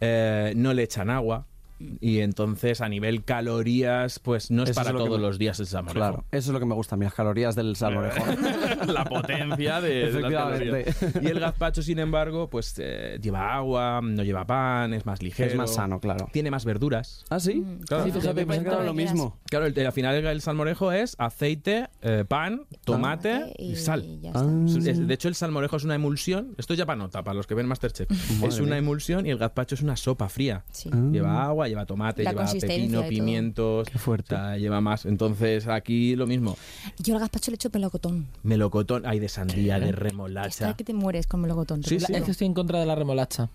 eh, 0.00 0.52
no 0.56 0.72
le 0.74 0.82
echan 0.84 1.10
agua. 1.10 1.46
Y 1.78 2.18
entonces 2.20 2.80
a 2.80 2.88
nivel 2.88 3.24
calorías 3.24 4.18
pues 4.18 4.50
no 4.50 4.62
es 4.64 4.70
Eso 4.70 4.80
es 4.80 4.84
para 4.86 4.92
lo 4.98 5.04
todos 5.04 5.18
me- 5.20 5.26
los 5.26 5.38
días 5.38 5.58
el 5.60 5.66
salmorejo. 5.66 5.98
Claro, 5.98 6.24
eso 6.30 6.50
es 6.50 6.52
lo 6.52 6.60
que 6.60 6.66
me 6.66 6.74
gusta 6.74 6.94
a 6.94 6.98
mí, 6.98 7.04
las 7.04 7.14
calorías 7.14 7.54
del 7.54 7.76
salmorejo. 7.76 8.24
la 8.86 9.04
potencia 9.04 9.80
de, 9.80 9.88
de 9.88 10.04
las 10.04 10.14
Efectivamente. 10.14 10.94
Y 11.22 11.26
el 11.26 11.40
gazpacho, 11.40 11.82
sin 11.82 11.98
embargo, 11.98 12.48
pues 12.50 12.74
eh, 12.78 13.18
lleva 13.22 13.54
agua, 13.54 14.00
no 14.02 14.22
lleva 14.22 14.46
pan, 14.46 14.92
es 14.94 15.06
más 15.06 15.22
ligero. 15.22 15.50
es 15.50 15.56
más 15.56 15.74
sano, 15.74 16.00
claro. 16.00 16.28
Tiene 16.32 16.50
más 16.50 16.64
verduras. 16.64 17.24
¿Ah, 17.30 17.40
sí? 17.40 17.64
Claro. 17.86 18.04
Sí, 18.04 18.12
Fíjate, 18.12 18.40
lo 18.42 18.46
pues, 18.46 18.94
mismo. 18.94 19.38
Claro, 19.50 19.66
el- 19.66 19.86
al 19.86 19.92
final 19.92 20.14
el 20.26 20.40
salmorejo 20.40 20.92
es 20.92 21.14
aceite, 21.18 21.88
eh, 22.02 22.24
pan, 22.26 22.62
tomate 22.84 23.52
y, 23.58 23.76
sal. 23.76 24.04
ya 24.20 24.32
Ah. 24.34 24.44
De 24.44 25.14
hecho, 25.14 25.28
el 25.28 25.34
salmorejo 25.34 25.76
es 25.76 25.84
una 25.84 25.94
emulsión. 25.94 26.54
Esto 26.58 26.74
ya 26.74 26.86
para 26.86 26.96
nota, 26.96 27.22
para 27.24 27.34
los 27.34 27.46
que 27.46 27.54
ven 27.54 27.66
Masterchef. 27.66 28.08
Madre 28.34 28.48
es 28.48 28.60
una 28.60 28.76
emulsión 28.78 29.26
y 29.26 29.30
el 29.30 29.38
gazpacho 29.38 29.74
es 29.74 29.82
una 29.82 29.96
sopa 29.96 30.28
fría. 30.28 30.64
Sí. 30.70 30.90
Ah. 30.92 31.08
Lleva 31.12 31.44
agua, 31.44 31.67
lleva 31.68 31.86
tomate, 31.86 32.24
La 32.24 32.32
lleva 32.32 32.50
pepino, 32.50 33.02
pimientos. 33.08 33.88
Qué 33.88 33.98
fuerte. 33.98 34.34
o 34.34 34.38
sea, 34.38 34.56
lleva 34.56 34.80
más. 34.80 35.06
Entonces, 35.06 35.66
aquí 35.68 36.16
lo 36.16 36.26
mismo. 36.26 36.56
Yo 36.98 37.14
al 37.14 37.20
gazpacho 37.20 37.50
le 37.50 37.56
echo 37.56 37.70
melocotón. 37.72 38.26
Melocotón, 38.42 39.06
hay 39.06 39.18
de 39.20 39.28
sandía, 39.28 39.78
de 39.78 39.90
Está 39.90 40.00
remolacha. 40.00 40.76
que 40.76 40.84
te 40.84 40.94
mueres 40.94 41.26
con 41.26 41.40
melocotón. 41.40 41.82
Sí, 41.84 42.00
sí. 42.00 42.12
Es 42.12 42.22
que 42.24 42.30
estoy 42.32 42.46
en 42.46 42.54
contra 42.54 42.80
de 42.80 42.86
la 42.86 42.94
remolacha. 42.94 43.48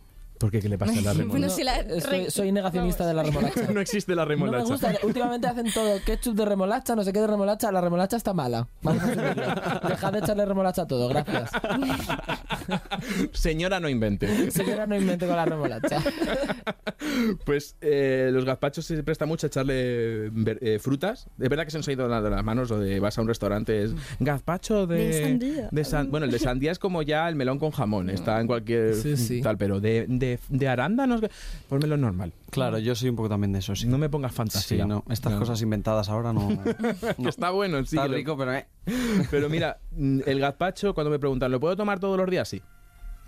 ¿Por 0.43 0.51
qué? 0.51 0.59
¿Qué 0.59 0.67
le 0.67 0.77
pasa 0.77 0.91
a 0.91 0.95
la 1.01 1.13
Bueno, 1.13 1.33
remolacha? 1.47 1.55
si 1.55 1.63
la- 1.63 2.01
Soy, 2.01 2.29
soy 2.29 2.51
negacionista 2.51 3.07
de 3.07 3.13
la 3.13 3.23
remolacha. 3.23 3.61
no 3.73 3.79
existe 3.79 4.13
la 4.13 4.23
No 4.23 4.27
me 4.27 4.35
remolacha. 4.35 4.65
gusta. 4.65 4.93
Últimamente 5.03 5.47
hacen 5.47 5.71
todo 5.73 5.97
ketchup 6.05 6.35
de 6.35 6.43
remolacha, 6.43 6.97
no 6.97 7.03
sé 7.05 7.13
qué 7.13 7.21
de 7.21 7.27
remolacha. 7.27 7.71
La 7.71 7.79
remolacha 7.79 8.17
está 8.17 8.33
mala. 8.33 8.67
Vamos 8.81 9.03
a 9.03 9.05
asumirlo. 9.05 9.45
Dejad 9.87 10.11
de 10.11 10.19
echarle 10.19 10.45
remolacha 10.45 10.81
a 10.81 10.85
todo, 10.87 11.07
gracias. 11.07 11.49
Señora, 13.31 13.79
no 13.79 13.87
invente. 13.87 14.51
Señora, 14.51 14.85
no 14.85 14.97
invente 14.97 15.25
con 15.27 15.35
la 15.37 15.45
remolacha. 15.45 16.01
Pues 17.45 17.75
eh, 17.81 18.29
los 18.33 18.43
gazpachos 18.43 18.85
se 18.85 19.01
presta 19.03 19.25
mucho 19.25 19.47
a 19.47 19.49
echarle 19.49 20.29
ver- 20.31 20.59
eh, 20.61 20.77
frutas. 20.79 21.27
Es 21.39 21.49
verdad 21.49 21.63
que 21.65 21.71
se 21.71 21.77
nos 21.77 21.87
ha 21.87 21.91
ido 21.93 22.07
de 22.09 22.29
las 22.29 22.43
manos 22.43 22.69
o 22.71 22.79
de 22.79 22.99
vas 22.99 23.17
a 23.17 23.21
un 23.21 23.27
restaurante, 23.27 23.83
es 23.83 23.91
gazpacho 24.19 24.87
de... 24.87 25.07
De 25.07 25.23
sandía. 25.23 25.69
de 25.71 25.83
san- 25.85 26.11
bueno, 26.11 26.25
el 26.25 26.31
de 26.31 26.39
sandía 26.39 26.71
es 26.71 26.79
como 26.79 27.01
ya 27.01 27.27
el 27.29 27.35
melón 27.35 27.59
con 27.59 27.71
jamón, 27.71 28.09
está 28.09 28.39
en 28.41 28.47
cualquier 28.47 28.95
Sí, 28.95 29.15
sí. 29.17 29.41
tal, 29.41 29.57
pero 29.57 29.79
de, 29.79 30.05
de, 30.07 30.32
de 30.49 30.67
arándanos, 30.67 31.21
ponmelo 31.69 31.97
normal. 31.97 32.31
Claro, 32.49 32.77
yo 32.79 32.93
soy 32.95 33.09
un 33.09 33.15
poco 33.15 33.29
también 33.29 33.51
de 33.53 33.59
eso, 33.59 33.75
sí. 33.75 33.87
No 33.87 33.97
me 33.97 34.09
pongas 34.09 34.31
Sí, 34.31 34.37
fantasía. 34.37 34.85
no. 34.85 35.03
Estas 35.09 35.33
No. 35.33 35.39
cosas 35.39 35.61
inventadas 35.61 36.09
ahora 36.09 36.33
no. 36.33 36.49
no. 37.17 37.29
Está 37.29 37.49
bueno, 37.51 37.77
sí. 37.85 37.95
Está 37.95 38.07
rico, 38.07 38.37
pero 38.37 38.53
eh. 38.53 38.65
Pero 39.31 39.49
mira, 39.49 39.77
mm, 39.97 40.21
el 40.25 40.39
gazpacho, 40.39 40.93
cuando 40.93 41.09
me 41.09 41.19
preguntan, 41.19 41.51
¿lo 41.51 41.59
puedo 41.59 41.75
tomar 41.75 41.99
todos 41.99 42.17
los 42.17 42.29
días? 42.29 42.47
Sí. 42.47 42.61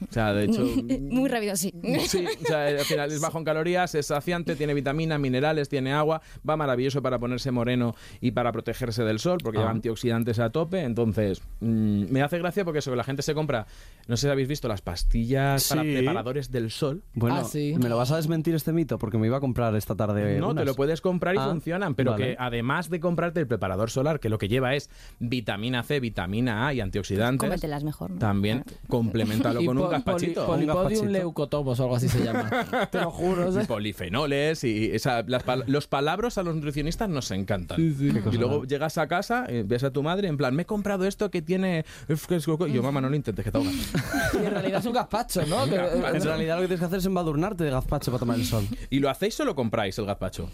O 0.10 0.14
sea, 0.14 0.34
de 0.34 0.44
hecho... 0.44 0.62
Muy 1.02 1.30
rápido, 1.30 1.56
sí. 1.56 1.74
Sí, 2.06 2.26
o 2.26 2.46
sea, 2.46 2.68
al 2.68 2.80
final 2.82 3.10
es 3.14 3.22
bajo 3.22 3.38
en 3.38 3.46
calorías, 3.46 3.96
es 3.96 4.08
saciante, 4.08 4.58
tiene 4.58 4.74
vitaminas, 4.74 5.18
minerales, 5.22 5.70
tiene 5.70 5.94
agua, 5.94 6.22
va 6.48 6.58
maravilloso 6.58 7.02
para 7.02 7.18
ponerse 7.18 7.50
moreno 7.52 7.96
y 8.20 8.32
para 8.32 8.52
protegerse 8.52 9.04
del 9.06 9.20
sol, 9.20 9.38
porque 9.42 9.58
Ah. 9.58 9.62
lleva 9.62 9.72
antioxidantes 9.72 10.38
a 10.40 10.50
tope. 10.50 10.84
Entonces, 10.84 11.42
mm, 11.62 12.12
me 12.12 12.22
hace 12.22 12.38
gracia 12.40 12.66
porque 12.66 12.80
eso 12.80 12.92
que 12.92 12.98
la 12.98 13.06
gente 13.06 13.22
se 13.22 13.34
compra, 13.34 13.68
no 14.08 14.18
sé 14.18 14.28
si 14.28 14.32
habéis 14.32 14.48
visto 14.48 14.68
las 14.68 14.82
pastillas 14.82 15.68
para 15.70 15.82
preparadores 15.82 16.52
del 16.52 16.70
sol. 16.72 17.04
Bueno, 17.14 17.38
Ah, 17.38 17.44
sí. 17.44 17.76
¿me 17.80 17.90
lo 17.90 17.98
vas 17.98 18.12
a 18.12 18.18
desmentir 18.18 18.54
este 18.56 18.72
mito? 18.74 18.98
Porque 19.00 19.18
me 19.18 19.28
iba 19.28 19.38
a 19.38 19.40
comprar 19.40 19.76
esta 19.76 19.96
tarde. 19.96 20.40
No, 20.40 20.54
te 20.54 20.64
lo 20.66 20.76
puedes 20.76 21.02
comprar 21.02 21.36
y 21.36 21.38
Ah, 21.40 21.48
funcionan, 21.50 21.96
pero 21.96 22.12
vale. 22.12 22.26
que 22.26 22.36
además 22.40 22.90
de 22.90 23.00
comprarte 23.00 23.40
el 23.40 23.48
preparador 23.48 23.90
solar, 23.90 24.20
que 24.20 24.30
lo 24.30 24.38
que 24.38 24.48
lleva 24.48 24.76
es 24.76 24.90
vitamina 25.20 25.84
C, 25.84 26.00
vitamina 26.00 26.68
A 26.68 26.74
y 26.74 26.82
antioxidantes, 26.82 27.48
Cómetelas 27.48 27.84
mejor. 27.84 28.12
¿no? 28.12 28.18
también 28.20 28.64
complementalo 28.88 29.64
con 29.66 29.78
un 29.78 29.90
gazpachito. 29.90 30.46
poli- 30.46 30.66
Polipodium 30.66 31.08
leucotomos 31.08 31.80
o 31.80 31.84
algo 31.84 31.96
así 31.96 32.08
se 32.10 32.24
llama. 32.24 32.50
Te 32.92 33.00
lo 33.02 33.12
juro. 33.12 33.50
y 33.50 33.62
¿sí? 33.62 33.68
polifenoles 33.68 34.64
y 34.64 34.92
esa- 34.92 35.24
las 35.24 35.44
pal- 35.44 35.64
los 35.68 35.88
palabros 35.88 36.38
a 36.38 36.44
los 36.44 36.56
nutricionistas 36.56 37.10
nos 37.10 37.32
encantan. 37.32 37.78
Sí, 37.78 37.94
sí. 37.98 38.12
Y 38.32 38.38
luego 38.38 38.66
llegas 38.66 38.98
a 38.98 39.08
casa, 39.08 39.46
eh, 39.50 39.64
ves 39.66 39.84
a 39.84 39.92
tu 39.92 40.04
madre, 40.04 40.28
en 40.28 40.38
plan, 40.38 40.56
me 40.56 40.64
he 40.64 40.66
comprado 40.66 41.06
esto 41.06 41.32
que 41.32 41.42
tiene... 41.42 41.86
es 42.08 42.28
que 42.28 42.36
es 42.36 42.46
coco". 42.46 42.68
Y 42.68 42.74
yo, 42.74 42.84
mamá, 42.84 43.02
no 43.02 43.10
lo 43.10 43.16
intentes, 43.16 43.44
que 43.44 43.52
te 43.52 43.58
ahogas. 43.58 43.74
Y 44.34 44.38
en 44.46 44.52
realidad 44.52 44.80
es 44.80 44.86
un 44.86 44.94
gazpacho, 44.94 45.46
¿no? 45.46 45.66
Que- 45.66 45.76
En 45.76 46.22
realidad 46.24 46.56
lo 46.56 46.62
que 46.62 46.68
tienes 46.68 46.80
que 46.80 46.86
hacer 46.86 47.00
es 47.00 47.06
embadurnarte 47.06 47.64
de 47.64 47.72
gazpacho 47.72 48.12
para 48.12 48.20
tomar 48.20 48.38
el 48.40 48.46
sol. 48.46 48.68
¿Y 48.90 49.00
lo 49.00 49.10
hacéis 49.10 49.40
o 49.40 49.46
lo 49.46 49.56
compráis, 49.56 49.98
el 49.98 50.06
gazpacho? 50.06 50.50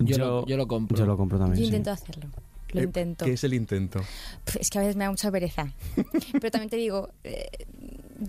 Yo 0.00 0.18
lo- 0.18 0.46
yo 0.46 0.56
lo 0.56 0.66
compro. 0.66 0.96
Yo 0.98 1.06
lo 1.06 1.16
compro 1.16 1.38
también. 1.38 1.56
Yo 1.56 1.60
sí. 1.62 1.66
intento 1.66 1.90
hacerlo. 1.92 2.28
Lo 2.72 2.80
Eh, 2.80 2.84
intento. 2.84 3.24
¿Qué 3.24 3.34
es 3.34 3.44
el 3.44 3.54
intento? 3.54 4.00
Pff, 4.44 4.56
Es 4.56 4.68
que 4.70 4.78
a 4.78 4.80
veces 4.80 4.96
me 4.96 5.04
da 5.04 5.10
mucha 5.10 5.30
pereza. 5.30 5.72
Pero 6.32 6.50
también 6.50 6.68
te 6.70 6.76
digo, 6.76 7.10
eh, 7.22 7.46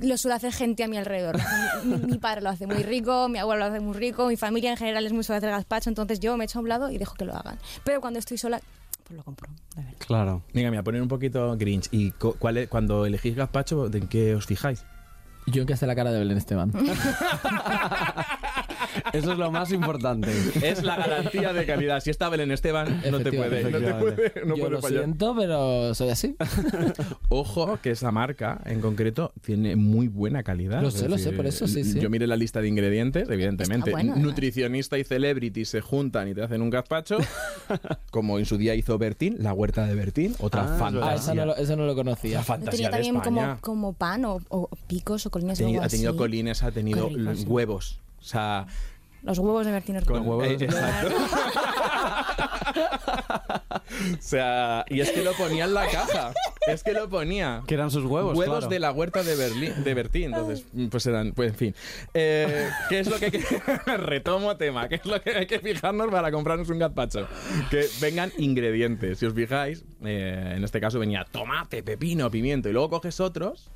lo 0.03 0.17
suele 0.17 0.35
hacer 0.35 0.51
gente 0.53 0.83
a 0.83 0.87
mi 0.87 0.97
alrededor. 0.97 1.37
Mi, 1.83 1.95
mi 1.97 2.17
padre 2.19 2.41
lo 2.41 2.49
hace 2.49 2.67
muy 2.67 2.83
rico, 2.83 3.27
mi 3.27 3.39
abuelo 3.39 3.61
lo 3.65 3.71
hace 3.71 3.79
muy 3.79 3.95
rico, 3.95 4.27
mi 4.27 4.37
familia 4.37 4.69
en 4.71 4.77
general 4.77 5.03
es 5.05 5.13
muy 5.13 5.23
suele 5.23 5.37
hacer 5.37 5.49
gazpacho, 5.49 5.89
entonces 5.89 6.19
yo 6.19 6.37
me 6.37 6.45
echo 6.45 6.59
a 6.59 6.61
un 6.61 6.69
lado 6.69 6.91
y 6.91 6.99
dejo 6.99 7.15
que 7.15 7.25
lo 7.25 7.35
hagan. 7.35 7.57
Pero 7.83 8.01
cuando 8.01 8.19
estoy 8.19 8.37
sola, 8.37 8.61
pues 9.05 9.17
lo 9.17 9.23
compro. 9.23 9.49
verdad. 9.75 9.93
Claro. 9.99 10.43
Venga, 10.53 10.69
me 10.71 10.77
voy 10.77 10.81
a 10.81 10.83
poner 10.83 11.01
un 11.01 11.07
poquito 11.07 11.55
grinch. 11.57 11.87
¿Y 11.91 12.11
cuál 12.11 12.57
es- 12.57 12.67
cuando 12.69 13.05
elegís 13.05 13.35
gazpacho, 13.35 13.87
de 13.89 13.99
en 13.99 14.07
qué 14.07 14.35
os 14.35 14.45
fijáis? 14.45 14.83
Yo 15.47 15.61
en 15.61 15.67
que 15.67 15.73
hace 15.73 15.85
la 15.87 15.95
cara 15.95 16.11
de 16.11 16.19
Belén 16.19 16.37
Esteban. 16.37 16.71
Eso 19.13 19.31
es 19.33 19.37
lo 19.37 19.51
más 19.51 19.71
importante. 19.71 20.29
Es 20.61 20.83
la 20.83 20.95
garantía 20.95 21.53
de 21.53 21.65
calidad. 21.65 21.99
Si 22.01 22.09
está 22.09 22.29
Belén 22.29 22.51
Esteban, 22.51 23.01
no 23.11 23.19
te 23.19 23.31
puede, 23.31 23.63
no 23.63 23.77
te 23.79 23.93
puede, 23.93 24.33
no 24.45 24.55
Yo 24.55 24.61
puede 24.63 24.69
lo 24.75 24.81
fallar. 24.81 25.03
siento, 25.03 25.35
pero 25.37 25.93
soy 25.95 26.09
así. 26.09 26.35
Ojo, 27.29 27.79
que 27.81 27.91
esa 27.91 28.11
marca 28.11 28.61
en 28.65 28.81
concreto 28.81 29.33
tiene 29.41 29.75
muy 29.75 30.07
buena 30.07 30.43
calidad. 30.43 30.81
Lo 30.81 30.91
sé, 30.91 31.09
lo 31.09 31.17
sé, 31.17 31.31
por 31.31 31.45
eso, 31.45 31.67
sí, 31.67 31.83
sí. 31.83 31.99
Yo 31.99 32.09
miré 32.09 32.27
la 32.27 32.35
lista 32.35 32.61
de 32.61 32.67
ingredientes, 32.67 33.29
evidentemente. 33.29 33.91
Bueno, 33.91 34.13
además. 34.13 34.27
Nutricionista 34.29 34.97
y 34.97 35.03
celebrity 35.03 35.65
se 35.65 35.81
juntan 35.81 36.27
y 36.29 36.33
te 36.33 36.43
hacen 36.43 36.61
un 36.61 36.69
gazpacho, 36.69 37.17
como 38.11 38.39
en 38.39 38.45
su 38.45 38.57
día 38.57 38.75
hizo 38.75 38.97
Bertín, 38.97 39.37
la 39.39 39.53
huerta 39.53 39.85
de 39.85 39.95
Bertín, 39.95 40.35
otra 40.39 40.63
Ah, 40.63 40.77
fantasía. 40.77 41.11
Ah, 41.11 41.15
eso 41.15 41.35
no 41.35 41.45
lo, 41.45 41.55
eso 41.55 41.75
no 41.75 41.85
lo 41.85 41.95
conocía. 41.95 42.35
La 42.35 42.39
¿No 42.39 42.45
fantasía 42.45 42.71
tenía 42.71 42.87
de 42.89 42.91
también 42.91 43.15
España. 43.17 43.57
como, 43.61 43.91
como 43.91 43.93
pan 43.93 44.25
o, 44.25 44.39
o 44.49 44.69
picos 44.87 45.25
o 45.25 45.29
Ha 45.29 45.31
colinas 45.31 45.59
o 45.59 45.63
tenido, 45.63 45.81
ha 45.83 45.87
tenido 45.87 46.15
colines, 46.17 46.63
ha 46.63 46.71
tenido 46.71 47.09
huevos. 47.47 47.99
O 48.19 48.23
sea, 48.23 48.65
Los 49.23 49.39
huevos 49.39 49.65
de 49.65 49.71
Bertino 49.71 50.01
con- 50.01 50.27
huevos 50.27 50.47
eh, 50.47 50.57
exacto. 50.59 51.15
o 54.19 54.21
sea, 54.21 54.85
y 54.89 54.99
es 54.99 55.11
que 55.11 55.23
lo 55.23 55.33
ponía 55.33 55.65
en 55.65 55.73
la 55.73 55.87
caja. 55.87 56.33
Es 56.67 56.83
que 56.83 56.93
lo 56.93 57.09
ponía. 57.09 57.63
Que 57.67 57.75
eran 57.75 57.91
sus 57.91 58.05
huevos. 58.05 58.37
Huevos 58.37 58.57
claro. 58.59 58.69
de 58.69 58.79
la 58.79 58.91
huerta 58.91 59.23
de, 59.23 59.35
Berlín, 59.35 59.83
de 59.83 59.93
Bertín. 59.93 60.25
Entonces, 60.25 60.65
pues 60.89 61.05
eran, 61.05 61.33
pues 61.33 61.51
en 61.51 61.55
fin. 61.55 61.75
Eh, 62.13 62.69
¿Qué 62.89 62.99
es 62.99 63.09
lo 63.09 63.17
que 63.17 63.25
hay 63.25 63.31
que. 63.31 63.41
Retomo 63.97 64.57
tema. 64.57 64.89
¿Qué 64.89 64.95
es 64.95 65.05
lo 65.05 65.21
que 65.21 65.31
hay 65.31 65.45
que 65.45 65.59
fijarnos 65.59 66.09
para 66.09 66.31
comprarnos 66.31 66.69
un 66.69 66.79
gazpacho? 66.79 67.27
Que 67.69 67.85
vengan 68.01 68.31
ingredientes. 68.37 69.19
Si 69.19 69.25
os 69.25 69.33
fijáis, 69.33 69.85
eh, 70.03 70.53
en 70.55 70.63
este 70.63 70.81
caso 70.81 70.99
venía 70.99 71.25
tomate, 71.31 71.83
pepino, 71.83 72.31
pimiento. 72.31 72.69
Y 72.69 72.73
luego 72.73 72.89
coges 72.89 73.19
otros. 73.19 73.69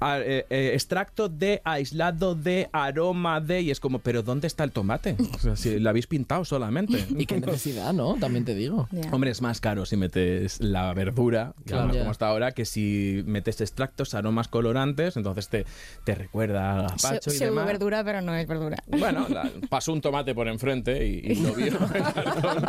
A- 0.00 0.18
eh, 0.20 0.46
eh, 0.50 0.70
extracto 0.74 1.28
de, 1.28 1.60
aislado 1.64 2.34
de, 2.34 2.68
aroma 2.72 3.40
de. 3.40 3.62
Y 3.62 3.70
es 3.70 3.80
como, 3.80 3.98
¿pero 4.00 4.22
dónde 4.22 4.46
está 4.46 4.64
el 4.64 4.72
tomate? 4.72 5.16
O 5.34 5.38
sea, 5.38 5.56
si 5.56 5.78
lo 5.78 5.90
habéis 5.90 6.06
pintado 6.06 6.44
solamente. 6.44 7.04
Y 7.18 7.26
qué 7.26 7.40
necesidad, 7.40 7.92
¿no? 7.92 8.14
También 8.20 8.44
te 8.44 8.54
digo. 8.54 8.88
Hombre, 9.12 9.30
es 9.30 9.42
más 9.42 9.60
caro 9.60 9.84
si 9.86 9.96
metes 9.96 10.60
la 10.60 10.92
verdura, 10.94 11.54
Claro. 11.64 11.90
como 11.96 12.10
está 12.10 12.28
ahora, 12.28 12.52
que 12.52 12.64
si 12.64 13.22
metes 13.26 13.60
extractos, 13.60 14.14
aromas 14.14 14.48
colorantes, 14.48 15.16
entonces 15.16 15.48
te, 15.48 15.66
te 16.04 16.14
recuerda 16.14 16.78
a 16.78 16.82
gazpacho 16.82 17.30
Se- 17.30 17.36
y 17.36 17.38
pseudo 17.38 17.52
demás. 17.54 17.66
verdura, 17.66 18.04
pero 18.04 18.20
no 18.20 18.34
es 18.34 18.46
verdura. 18.46 18.76
Bueno, 18.86 19.26
la- 19.28 19.50
pasó 19.68 19.92
un 19.92 20.00
tomate 20.00 20.34
por 20.34 20.48
enfrente 20.48 21.06
y, 21.06 21.32
y 21.32 21.70
lo 21.70 21.78
cartón. 21.78 22.64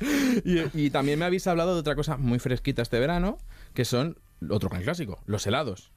y, 0.44 0.86
y 0.86 0.90
también 0.90 1.18
me 1.18 1.24
habéis 1.24 1.46
hablado 1.46 1.74
de 1.74 1.80
otra 1.80 1.94
cosa 1.94 2.16
muy 2.16 2.38
fresquita 2.38 2.82
este 2.82 2.98
verano, 2.98 3.38
que 3.74 3.84
son 3.84 4.18
otro 4.50 4.68
gran 4.68 4.82
clásico, 4.82 5.22
los 5.26 5.46
helados. 5.46 5.92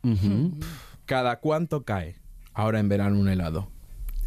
¿Cada 1.06 1.40
cuánto 1.40 1.84
cae 1.84 2.20
ahora 2.54 2.80
en 2.80 2.90
verano 2.90 3.20
un 3.20 3.30
helado? 3.30 3.72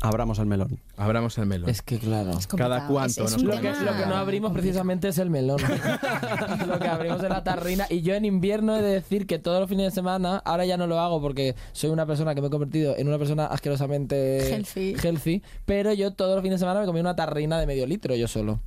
Abramos 0.03 0.39
el 0.39 0.47
melón. 0.47 0.79
Abramos 0.97 1.37
el 1.37 1.45
melón. 1.47 1.69
Es 1.69 1.83
que 1.83 1.99
claro. 1.99 2.31
Es 2.31 2.47
Cada 2.47 2.87
cuánto 2.87 3.25
Es- 3.25 3.33
es 3.35 3.43
nos 3.43 3.43
Lo 3.43 3.61
que, 3.61 3.71
lo 3.71 3.93
que 3.97 4.07
no 4.07 4.17
abrimos 4.17 4.53
precisamente 4.53 5.09
es 5.09 5.19
el 5.19 5.29
melón. 5.29 5.61
lo 6.67 6.79
que 6.79 6.89
abrimos 6.89 7.23
es 7.23 7.29
la 7.29 7.45
tarrina. 7.45 7.87
Y 7.91 8.01
yo 8.01 8.15
en 8.15 8.25
invierno 8.25 8.77
he 8.77 8.83
de 8.83 8.93
decir 8.93 9.27
que 9.27 9.39
todos 9.39 9.61
los 9.61 9.69
fines 9.69 9.87
de 9.87 9.91
semana, 9.91 10.39
ahora 10.45 10.65
ya 10.65 10.77
no 10.79 10.87
lo 10.87 10.99
hago 11.01 11.21
porque 11.21 11.55
soy 11.73 11.91
una 11.91 12.07
persona 12.07 12.35
que 12.35 12.41
me 12.41 12.47
he 12.47 12.51
convertido 12.51 12.97
en 12.97 13.09
una 13.09 13.19
persona 13.19 13.47
asquerosamente 13.47 14.39
Healthy. 14.55 14.97
healthy, 15.03 15.43
pero 15.67 15.93
yo 15.93 16.13
todos 16.13 16.35
los 16.35 16.43
fines 16.43 16.57
de 16.61 16.61
semana 16.61 16.81
me 16.81 16.87
comí 16.87 17.01
una 17.01 17.15
tarrina 17.17 17.59
de 17.61 17.67
medio 17.67 17.87
litro 17.87 18.15
yo 18.15 18.27
solo. 18.27 18.61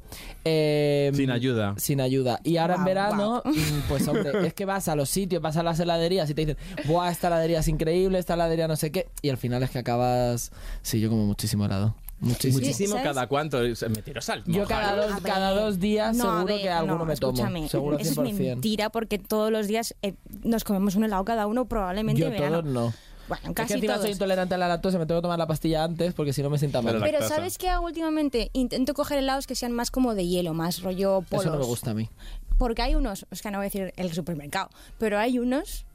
Eh, 0.45 1.11
Sin 1.15 1.31
ayuda. 1.31 1.73
Sin 1.77 1.99
ayuda. 2.01 2.39
Y 2.43 2.57
ahora 2.57 2.75
en 2.75 2.85
verano, 2.85 3.41
mm, 3.45 3.87
pues 3.89 4.07
hombre, 4.07 4.31
es 4.47 4.53
que 4.53 4.65
vas 4.65 4.87
a 4.87 4.95
los 4.95 5.09
sitios, 5.09 5.41
vas 5.41 5.57
a 5.57 5.63
las 5.63 5.79
heladerías 5.79 6.29
y 6.29 6.33
te 6.35 6.45
dicen, 6.45 6.57
¡buah, 6.85 7.09
esta 7.09 7.27
heladería 7.27 7.59
es 7.59 7.67
increíble, 7.67 8.19
esta 8.19 8.35
heladería 8.35 8.67
no 8.67 8.75
sé 8.75 8.91
qué! 8.91 9.07
Y 9.21 9.29
al 9.29 9.37
final 9.37 9.63
es 9.63 9.71
que 9.71 9.79
acabas... 9.79 10.51
Sí, 10.81 10.99
yo 10.99 11.09
como 11.09 11.22
muchísimo 11.25 11.65
helado. 11.65 11.95
Muchísimo. 12.19 12.59
Muchísimo 12.59 12.89
¿sabes? 12.91 13.03
cada 13.03 13.27
cuánto. 13.27 13.57
Meteros 13.89 14.29
al 14.29 14.43
Yo 14.45 14.65
cada 14.65 14.95
dos, 14.95 15.21
cada 15.21 15.51
dos 15.51 15.79
días 15.79 16.15
no, 16.15 16.23
seguro 16.23 16.45
ver, 16.45 16.61
que 16.61 16.69
alguno 16.69 16.97
no, 16.99 17.05
me 17.05 17.15
tomo. 17.17 17.33
escúchame, 17.33 17.67
Seguro 17.67 17.97
Eso 17.99 18.23
es 18.23 18.29
100%. 18.35 18.39
mentira 18.39 18.89
porque 18.89 19.19
todos 19.19 19.51
los 19.51 19.67
días 19.67 19.93
eh, 20.01 20.13
nos 20.43 20.63
comemos 20.63 20.95
un 20.95 21.03
helado 21.03 21.25
cada 21.25 21.47
uno 21.47 21.65
probablemente 21.65 22.21
Yo 22.21 22.27
en 22.27 22.33
verano. 22.33 22.61
todos 22.61 22.73
no. 22.73 22.93
Bueno, 23.27 23.41
Es 23.43 23.47
que 23.49 23.53
casi 23.53 23.73
encima 23.73 23.93
todos. 23.93 24.03
soy 24.05 24.11
intolerante 24.13 24.55
a 24.55 24.57
la 24.57 24.67
lactosa, 24.67 24.99
me 24.99 25.05
tengo 25.05 25.19
que 25.19 25.23
tomar 25.23 25.39
la 25.39 25.47
pastilla 25.47 25.83
antes 25.83 26.13
porque 26.13 26.31
si 26.33 26.41
no 26.43 26.49
me 26.49 26.57
sienta 26.57 26.81
mal. 26.81 26.99
Pero. 27.01 27.27
¿sabes 27.27 27.57
qué 27.57 27.69
hago 27.69 27.85
últimamente? 27.85 28.49
Intento 28.53 28.93
coger 28.93 29.17
helados 29.19 29.45
que 29.47 29.55
sean 29.55 29.71
más 29.73 29.91
como 29.91 30.13
de 30.15 30.25
hielo, 30.27 30.53
más 30.53 30.81
rollo 30.81 31.23
polos. 31.29 31.45
Eso 31.45 31.53
no 31.53 31.59
me 31.59 31.65
gusta 31.65 31.91
a 31.91 31.93
mí. 31.93 32.09
Porque 32.57 32.81
hay 32.83 32.95
unos, 32.95 33.25
es 33.31 33.41
que 33.41 33.49
no 33.51 33.57
voy 33.57 33.65
a 33.65 33.67
decir 33.69 33.93
el 33.97 34.13
supermercado, 34.13 34.69
pero 34.97 35.17
hay 35.19 35.39
unos 35.39 35.85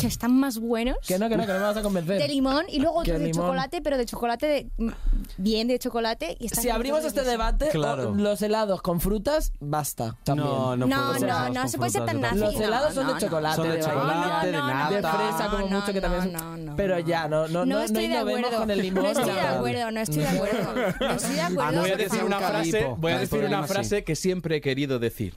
que 0.00 0.06
están 0.06 0.38
más 0.38 0.58
buenos. 0.58 0.96
Que 1.06 1.18
no, 1.18 1.28
que 1.28 1.36
no, 1.36 1.46
que 1.46 1.52
no 1.52 1.58
me 1.58 1.64
vas 1.64 1.76
a 1.76 1.82
convencer. 1.82 2.18
De 2.20 2.28
limón 2.28 2.64
y 2.68 2.78
luego 2.80 3.02
Que 3.02 3.12
otros 3.12 3.20
de 3.20 3.26
limón. 3.28 3.46
chocolate, 3.46 3.80
pero 3.82 3.96
de 3.96 4.04
chocolate 4.06 4.46
de, 4.46 4.66
mm, 4.76 4.90
bien 5.38 5.66
de 5.68 5.78
chocolate. 5.78 6.36
Y 6.38 6.48
Si 6.50 6.68
abrimos 6.68 7.04
este 7.04 7.22
debate, 7.24 7.68
Claro. 7.70 8.14
los 8.14 8.42
helados 8.42 8.82
con 8.82 9.00
frutas, 9.00 9.52
basta. 9.60 10.16
También. 10.24 10.46
No, 10.48 10.76
no, 10.76 10.86
No, 10.86 10.96
puedo 10.96 11.08
no, 11.12 11.16
helados 11.16 11.54
no 11.54 11.68
se 11.68 11.78
puede 11.78 11.90
ser 11.90 12.04
tan 12.04 12.20
nazi. 12.20 12.36
Los 12.38 12.48
tampoco. 12.54 12.60
no, 12.60 12.66
helados 12.68 12.94
son 12.94 13.06
no, 13.06 13.14
de 13.14 13.20
chocolate, 13.20 13.56
Son 13.56 13.68
de 13.70 13.80
chocolate, 13.80 14.46
de 14.46 14.52
no, 14.52 14.66
nata. 14.68 14.94
de 14.94 15.02
fresa, 15.02 15.50
como 15.50 15.68
no, 15.68 15.80
mucho 15.80 15.92
que 15.92 16.00
también. 16.00 16.32
no, 16.32 16.56
no, 16.56 16.76
pero 16.76 16.98
ya, 16.98 17.28
no, 17.28 17.48
no, 17.48 17.64
No, 17.64 17.66
no, 17.66 17.80
estoy 17.82 18.08
de 18.08 18.16
acuerdo. 18.18 18.58
con 18.58 18.70
el 18.70 18.82
limón. 18.82 19.02
No 19.04 19.10
estoy 19.10 19.32
de 19.34 19.40
acuerdo, 19.40 19.90
no 19.90 20.00
estoy 20.00 20.18
de 20.18 20.28
acuerdo. 20.28 20.74
No 21.00 21.10
estoy 21.12 21.34
de 21.34 21.40
acuerdo. 21.40 21.80
Voy 21.80 21.90
a 21.90 21.96
decir 21.96 22.22
una 22.24 22.38
frase, 22.40 22.86
voy 22.98 23.12
a 23.12 23.18
decir 23.18 23.44
una 23.44 23.62
frase 23.66 24.04
que 24.04 24.14
siempre 24.16 24.56
he 24.56 24.60
querido 24.60 24.98
decir. 24.98 25.34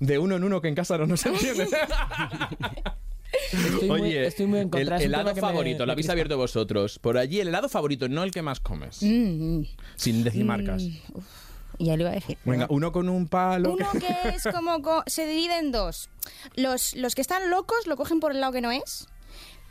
De 0.00 0.18
uno 0.18 0.36
en 0.36 0.44
uno 0.44 0.60
que 0.60 0.68
en 0.68 0.74
casa 0.74 0.98
no 0.98 1.06
nos 1.06 1.24
entiende. 1.24 1.66
Estoy, 3.52 3.88
muy, 3.88 4.00
Oye, 4.00 4.26
estoy 4.26 4.46
muy 4.46 4.58
en 4.60 4.68
contra. 4.70 4.96
el 4.96 5.02
un 5.02 5.06
helado 5.14 5.34
favorito, 5.36 5.80
me 5.80 5.86
lo 5.86 5.92
habéis 5.92 6.08
abierto 6.08 6.36
vosotros. 6.36 6.98
Por 6.98 7.18
allí, 7.18 7.40
el 7.40 7.48
helado 7.48 7.68
favorito, 7.68 8.08
no 8.08 8.22
el 8.22 8.30
que 8.30 8.42
más 8.42 8.60
comes. 8.60 9.02
Mm, 9.02 9.58
mm. 9.60 9.66
Sin 9.96 10.24
decir 10.24 10.44
marcas. 10.44 10.82
Ya 11.78 11.94
lo 11.96 12.02
iba 12.04 12.10
a 12.10 12.14
decir. 12.14 12.38
Venga, 12.44 12.66
uno 12.70 12.90
con 12.92 13.08
un 13.08 13.28
palo. 13.28 13.72
Uno 13.74 13.86
que 13.92 14.28
es 14.34 14.44
como... 14.52 14.80
co- 14.82 15.02
se 15.06 15.26
divide 15.26 15.58
en 15.58 15.72
dos. 15.72 16.08
Los, 16.54 16.94
los 16.94 17.14
que 17.14 17.20
están 17.20 17.50
locos 17.50 17.86
lo 17.86 17.96
cogen 17.96 18.18
por 18.20 18.32
el 18.32 18.40
lado 18.40 18.52
que 18.54 18.60
no 18.62 18.70
es, 18.70 19.06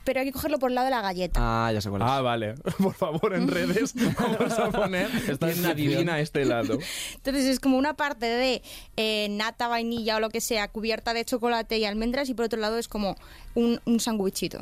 pero 0.05 0.21
hay 0.21 0.27
que 0.27 0.31
cogerlo 0.31 0.57
por 0.59 0.69
el 0.69 0.75
lado 0.75 0.85
de 0.85 0.91
la 0.91 1.01
galleta. 1.01 1.39
Ah, 1.43 1.71
ya 1.73 1.81
sé 1.81 1.89
cuál 1.89 2.03
es. 2.03 2.07
Ah, 2.09 2.21
vale. 2.21 2.53
Por 2.81 2.93
favor, 2.93 3.35
en 3.35 3.47
redes 3.49 3.93
vamos 4.17 4.57
a 4.57 4.69
poner 4.71 5.09
quién 5.39 5.65
adivina 5.65 6.19
este 6.21 6.43
helado. 6.43 6.77
Entonces 7.15 7.45
es 7.45 7.59
como 7.59 7.77
una 7.77 7.95
parte 7.95 8.27
de 8.27 8.61
eh, 8.95 9.27
nata, 9.31 9.67
vainilla 9.67 10.15
o 10.15 10.19
lo 10.21 10.29
que 10.29 10.39
sea, 10.39 10.69
cubierta 10.69 11.13
de 11.13 11.25
chocolate 11.25 11.77
y 11.77 11.85
almendras, 11.85 12.29
y 12.29 12.33
por 12.35 12.45
otro 12.45 12.59
lado 12.61 12.77
es 12.77 12.87
como 12.87 13.15
un, 13.55 13.81
un 13.85 13.99
sándwichito. 13.99 14.59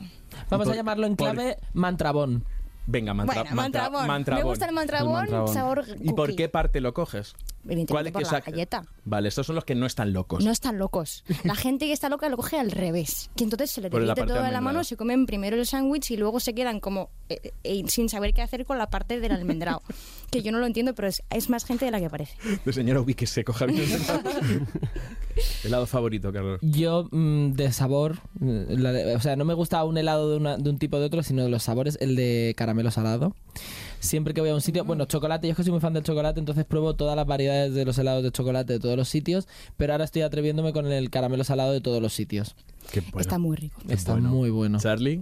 Vamos 0.49 0.65
Por- 0.65 0.73
a 0.73 0.77
llamarlo 0.77 1.05
en 1.05 1.15
por- 1.15 1.31
clave 1.33 1.57
mantrabón. 1.73 2.45
Venga, 2.85 3.13
mantra, 3.13 3.43
bueno, 3.43 3.55
mantra- 3.55 3.83
mantrabón. 3.83 4.07
mantrabón. 4.07 4.43
Me 4.43 4.49
gusta 4.49 4.65
el 4.65 4.73
mantrabón, 4.73 5.11
El 5.25 5.31
mantrabón. 5.31 5.53
sabor 5.53 5.85
¿Y 6.01 6.11
por 6.13 6.35
qué 6.35 6.49
parte 6.49 6.81
lo 6.81 6.93
coges? 6.93 7.33
Evidentemente 7.65 8.11
por 8.11 8.21
que 8.23 8.29
la 8.31 8.39
galleta. 8.41 8.83
Vale, 9.05 9.29
estos 9.29 9.45
son 9.47 9.55
los 9.55 9.63
que 9.65 9.73
no 9.75 9.85
están 9.85 10.11
locos. 10.13 10.43
No 10.43 10.51
están 10.51 10.77
locos. 10.77 11.23
La 11.43 11.55
gente 11.55 11.85
que 11.85 11.93
está 11.93 12.09
loca 12.09 12.27
lo 12.29 12.35
coge 12.37 12.59
al 12.59 12.71
revés. 12.71 13.29
Que 13.35 13.43
entonces 13.45 13.71
se 13.71 13.81
le 13.81 13.89
derrite 13.89 14.23
todo 14.25 14.41
de 14.43 14.51
la 14.51 14.61
mano, 14.61 14.83
se 14.83 14.97
comen 14.97 15.25
primero 15.25 15.55
el 15.55 15.65
sándwich 15.65 16.11
y 16.11 16.17
luego 16.17 16.39
se 16.39 16.53
quedan 16.53 16.79
como 16.79 17.09
eh, 17.29 17.51
eh, 17.63 17.83
sin 17.87 18.09
saber 18.09 18.33
qué 18.33 18.41
hacer 18.41 18.65
con 18.65 18.77
la 18.77 18.89
parte 18.89 19.19
del 19.19 19.31
almendrado. 19.31 19.81
que 20.31 20.41
yo 20.41 20.51
no 20.51 20.59
lo 20.59 20.65
entiendo, 20.65 20.93
pero 20.93 21.07
es, 21.07 21.23
es 21.29 21.49
más 21.49 21.63
gente 21.65 21.85
de 21.85 21.91
la 21.91 21.99
que 21.99 22.09
parece. 22.09 22.35
De 22.65 22.73
señora 22.73 22.99
Ubi 23.01 23.13
que 23.13 23.27
se 23.27 23.43
coja 23.43 23.65
bien 23.65 23.79
el 23.83 23.91
helado. 23.93 24.21
helado 25.63 25.85
favorito, 25.87 26.31
Carlos. 26.33 26.59
Yo, 26.61 27.07
mm, 27.11 27.51
de 27.53 27.71
sabor, 27.71 28.19
mm, 28.39 28.63
la 28.77 28.91
de- 28.91 29.15
o 29.15 29.19
sea, 29.21 29.35
no 29.35 29.45
me 29.45 29.53
gusta 29.53 29.83
un 29.83 29.97
helado 29.97 30.29
de, 30.31 30.37
una- 30.37 30.57
de 30.57 30.69
un 30.69 30.77
tipo 30.77 30.97
o 30.97 30.99
de 30.99 31.05
otro, 31.05 31.23
sino 31.23 31.43
de 31.43 31.49
los 31.49 31.63
sabores, 31.63 31.97
el 32.01 32.15
de 32.15 32.53
caramelo 32.57 32.91
salado. 32.91 33.35
Siempre 34.03 34.33
que 34.33 34.41
voy 34.41 34.49
a 34.49 34.53
un 34.53 34.59
sitio, 34.59 34.83
bueno, 34.83 35.05
chocolate, 35.05 35.47
yo 35.47 35.51
es 35.51 35.57
que 35.57 35.63
soy 35.63 35.71
muy 35.71 35.79
fan 35.79 35.93
del 35.93 36.03
chocolate, 36.03 36.37
entonces 36.37 36.65
pruebo 36.65 36.93
todas 36.93 37.15
las 37.15 37.25
variedades 37.25 37.73
de 37.73 37.85
los 37.85 37.97
helados 37.97 38.21
de 38.21 38.31
chocolate 38.31 38.73
de 38.73 38.79
todos 38.79 38.97
los 38.97 39.07
sitios, 39.07 39.47
pero 39.77 39.93
ahora 39.93 40.03
estoy 40.03 40.23
atreviéndome 40.23 40.73
con 40.73 40.91
el 40.91 41.09
caramelo 41.09 41.45
salado 41.45 41.71
de 41.71 41.79
todos 41.79 42.01
los 42.01 42.13
sitios. 42.13 42.55
Qué 42.91 42.99
bueno. 42.99 43.21
Está 43.21 43.39
muy 43.39 43.55
rico. 43.55 43.79
Está 43.87 44.11
bueno. 44.11 44.29
muy 44.29 44.49
bueno. 44.49 44.77
Charlie. 44.77 45.21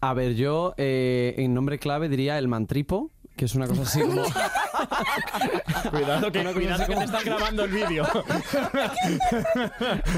A 0.00 0.14
ver, 0.14 0.34
yo 0.34 0.74
eh, 0.78 1.36
en 1.38 1.54
nombre 1.54 1.78
clave 1.78 2.08
diría 2.08 2.38
el 2.38 2.48
mantripo, 2.48 3.12
que 3.36 3.44
es 3.44 3.54
una 3.54 3.68
cosa 3.68 3.82
así 3.82 4.00
como... 4.00 4.22
Cuidado 5.90 6.32
que, 6.32 6.44
cuidado 6.52 6.78
que 6.80 6.86
como- 6.86 6.98
te 6.98 7.04
están 7.04 7.24
grabando 7.24 7.64
el 7.64 7.70
vídeo. 7.70 8.06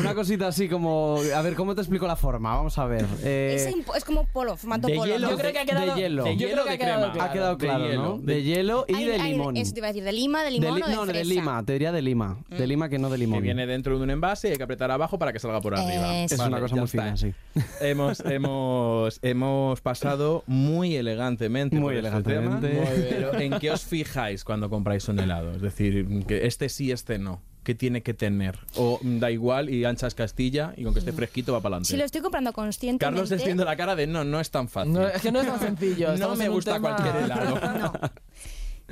una 0.00 0.14
cosita 0.14 0.48
así 0.48 0.68
como... 0.68 1.18
A 1.34 1.42
ver, 1.42 1.54
¿cómo 1.54 1.74
te 1.74 1.80
explico 1.80 2.06
la 2.06 2.16
forma? 2.16 2.54
Vamos 2.56 2.78
a 2.78 2.84
ver. 2.86 3.04
Eh, 3.22 3.72
Es, 3.94 4.04
como 4.04 4.24
polo, 4.26 4.56
formato 4.56 4.88
de 4.88 4.94
polo. 4.94 5.12
hielo, 5.12 5.26
¿no? 5.28 5.32
Yo 5.32 5.38
creo 5.38 5.52
que 5.52 5.58
ha 5.58 5.64
quedado, 5.64 5.94
de 5.94 6.00
hielo. 6.00 6.24
De 6.24 6.36
hielo 6.36 6.64
de 6.64 6.70
ha 6.70 6.78
quedado 6.78 7.10
crema. 7.10 7.24
ha 7.24 7.32
quedado 7.32 7.56
de 7.56 7.66
claro. 7.66 7.94
¿no? 7.94 8.18
De- 8.18 8.34
De 8.34 8.42
hielo 8.42 8.84
y 8.88 8.94
Hay- 8.94 9.04
de 9.06 9.14
hay- 9.20 9.32
limón. 9.32 9.56
Eso 9.56 9.72
te 9.72 9.80
iba 9.80 9.88
a 9.88 9.92
decir, 9.92 10.04
de 10.04 10.12
lima, 10.12 10.40
de 10.40 10.44
De 10.46 10.50
limón 10.52 10.76
li- 10.76 10.82
o 10.82 10.86
de 10.88 10.94
no, 10.96 11.06
de 11.06 11.24
lima, 11.24 11.62
te 11.64 11.72
diría 11.74 11.92
de 11.92 12.02
lima. 12.02 12.38
De 12.48 12.66
lima 12.66 12.88
que 12.88 12.98
no 12.98 13.10
de 13.10 13.18
limón. 13.18 13.38
Que 13.38 13.42
viene 13.44 13.66
dentro 13.66 13.96
de 13.98 14.04
un 14.04 14.10
envase 14.10 14.48
y 14.48 14.50
hay 14.52 14.56
que 14.56 14.62
apretar 14.62 14.90
abajo 14.90 15.18
para 15.18 15.32
que 15.32 15.38
salga 15.38 15.60
por 15.60 15.74
arriba. 15.74 16.18
Es 16.24 16.32
una 16.38 16.60
cosa 16.60 16.76
muy 16.76 16.88
fina, 16.88 17.16
sí. 17.16 17.32
Hemos, 17.80 18.20
hemos, 18.20 19.18
hemos 19.22 19.80
pasado 19.80 20.44
muy 20.46 20.96
elegantemente 20.96 21.76
Muy 21.76 21.82
por 21.82 21.94
este 21.94 22.08
elegantemente. 22.08 22.68
tema. 22.68 22.84
Muy 22.90 22.96
bien. 22.98 23.06
Pero 23.10 23.34
¿en 23.40 23.58
qué 23.58 23.70
os 23.70 23.84
fijáis 23.84 24.44
cuando 24.50 24.68
compráis 24.68 25.06
un 25.06 25.20
helado? 25.20 25.52
Es 25.52 25.62
decir, 25.62 26.24
que 26.26 26.44
este 26.48 26.68
sí, 26.68 26.90
este 26.90 27.20
no. 27.20 27.40
¿Qué 27.62 27.76
tiene 27.76 28.02
que 28.02 28.14
tener? 28.14 28.58
O 28.74 28.98
mm, 29.00 29.20
da 29.20 29.30
igual 29.30 29.70
y 29.70 29.84
anchas 29.84 30.16
Castilla 30.16 30.74
y 30.76 30.82
con 30.82 30.92
que 30.92 30.98
esté 30.98 31.12
fresquito 31.12 31.52
va 31.52 31.60
para 31.60 31.76
adelante. 31.76 31.90
Si 31.90 31.96
lo 31.96 32.04
estoy 32.04 32.20
comprando 32.20 32.52
conscientemente... 32.52 33.04
Carlos 33.04 33.30
haciendo 33.30 33.64
la 33.64 33.76
cara 33.76 33.94
de 33.94 34.08
no, 34.08 34.24
no 34.24 34.40
es 34.40 34.50
tan 34.50 34.68
fácil. 34.68 34.94
No, 34.94 35.06
es 35.06 35.22
que 35.22 35.30
no 35.30 35.40
es 35.40 35.46
tan 35.46 35.60
sencillo. 35.60 36.16
No 36.18 36.34
me 36.34 36.48
gusta 36.48 36.72
tema- 36.72 36.96
cualquier 36.96 37.24
helado. 37.24 37.60
No. 37.78 37.92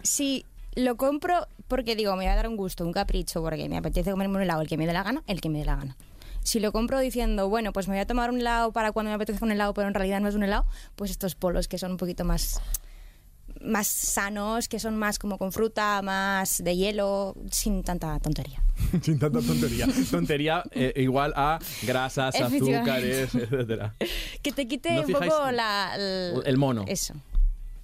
Si 0.04 0.44
lo 0.76 0.96
compro 0.96 1.48
porque 1.66 1.96
digo, 1.96 2.14
me 2.14 2.26
va 2.26 2.34
a 2.34 2.36
dar 2.36 2.46
un 2.46 2.56
gusto, 2.56 2.86
un 2.86 2.92
capricho, 2.92 3.42
porque 3.42 3.68
me 3.68 3.78
apetece 3.78 4.12
comerme 4.12 4.36
un 4.36 4.42
helado, 4.42 4.60
el 4.62 4.68
que 4.68 4.76
me 4.76 4.86
dé 4.86 4.92
la 4.92 5.02
gana, 5.02 5.24
el 5.26 5.40
que 5.40 5.48
me 5.48 5.58
dé 5.58 5.64
la 5.64 5.74
gana. 5.74 5.96
Si 6.44 6.60
lo 6.60 6.70
compro 6.70 7.00
diciendo, 7.00 7.48
bueno, 7.48 7.72
pues 7.72 7.88
me 7.88 7.94
voy 7.94 8.02
a 8.02 8.06
tomar 8.06 8.30
un 8.30 8.38
helado 8.38 8.70
para 8.70 8.92
cuando 8.92 9.10
me 9.10 9.16
apetezca 9.16 9.44
un 9.44 9.50
helado, 9.50 9.74
pero 9.74 9.88
en 9.88 9.94
realidad 9.94 10.20
no 10.20 10.28
es 10.28 10.36
un 10.36 10.44
helado, 10.44 10.66
pues 10.94 11.10
estos 11.10 11.34
polos 11.34 11.66
que 11.66 11.78
son 11.78 11.90
un 11.90 11.96
poquito 11.96 12.24
más 12.24 12.60
más 13.60 13.86
sanos, 13.86 14.68
que 14.68 14.78
son 14.78 14.96
más 14.96 15.18
como 15.18 15.38
con 15.38 15.52
fruta, 15.52 16.00
más 16.02 16.62
de 16.62 16.76
hielo, 16.76 17.34
sin 17.50 17.82
tanta 17.82 18.18
tontería. 18.20 18.62
Sin 19.02 19.18
tanta 19.18 19.40
tontería. 19.40 19.86
Tontería 20.10 20.62
eh, 20.70 20.92
igual 20.96 21.32
a 21.34 21.58
grasas, 21.82 22.34
azúcares, 22.40 23.34
etcétera. 23.34 23.94
Que 24.40 24.52
te 24.52 24.68
quite 24.68 24.94
¿No 24.94 25.00
un 25.00 25.06
fijáis 25.06 25.32
poco 25.32 25.50
la, 25.50 25.94
el, 25.96 26.42
El 26.44 26.56
mono. 26.56 26.84
Eso. 26.86 27.14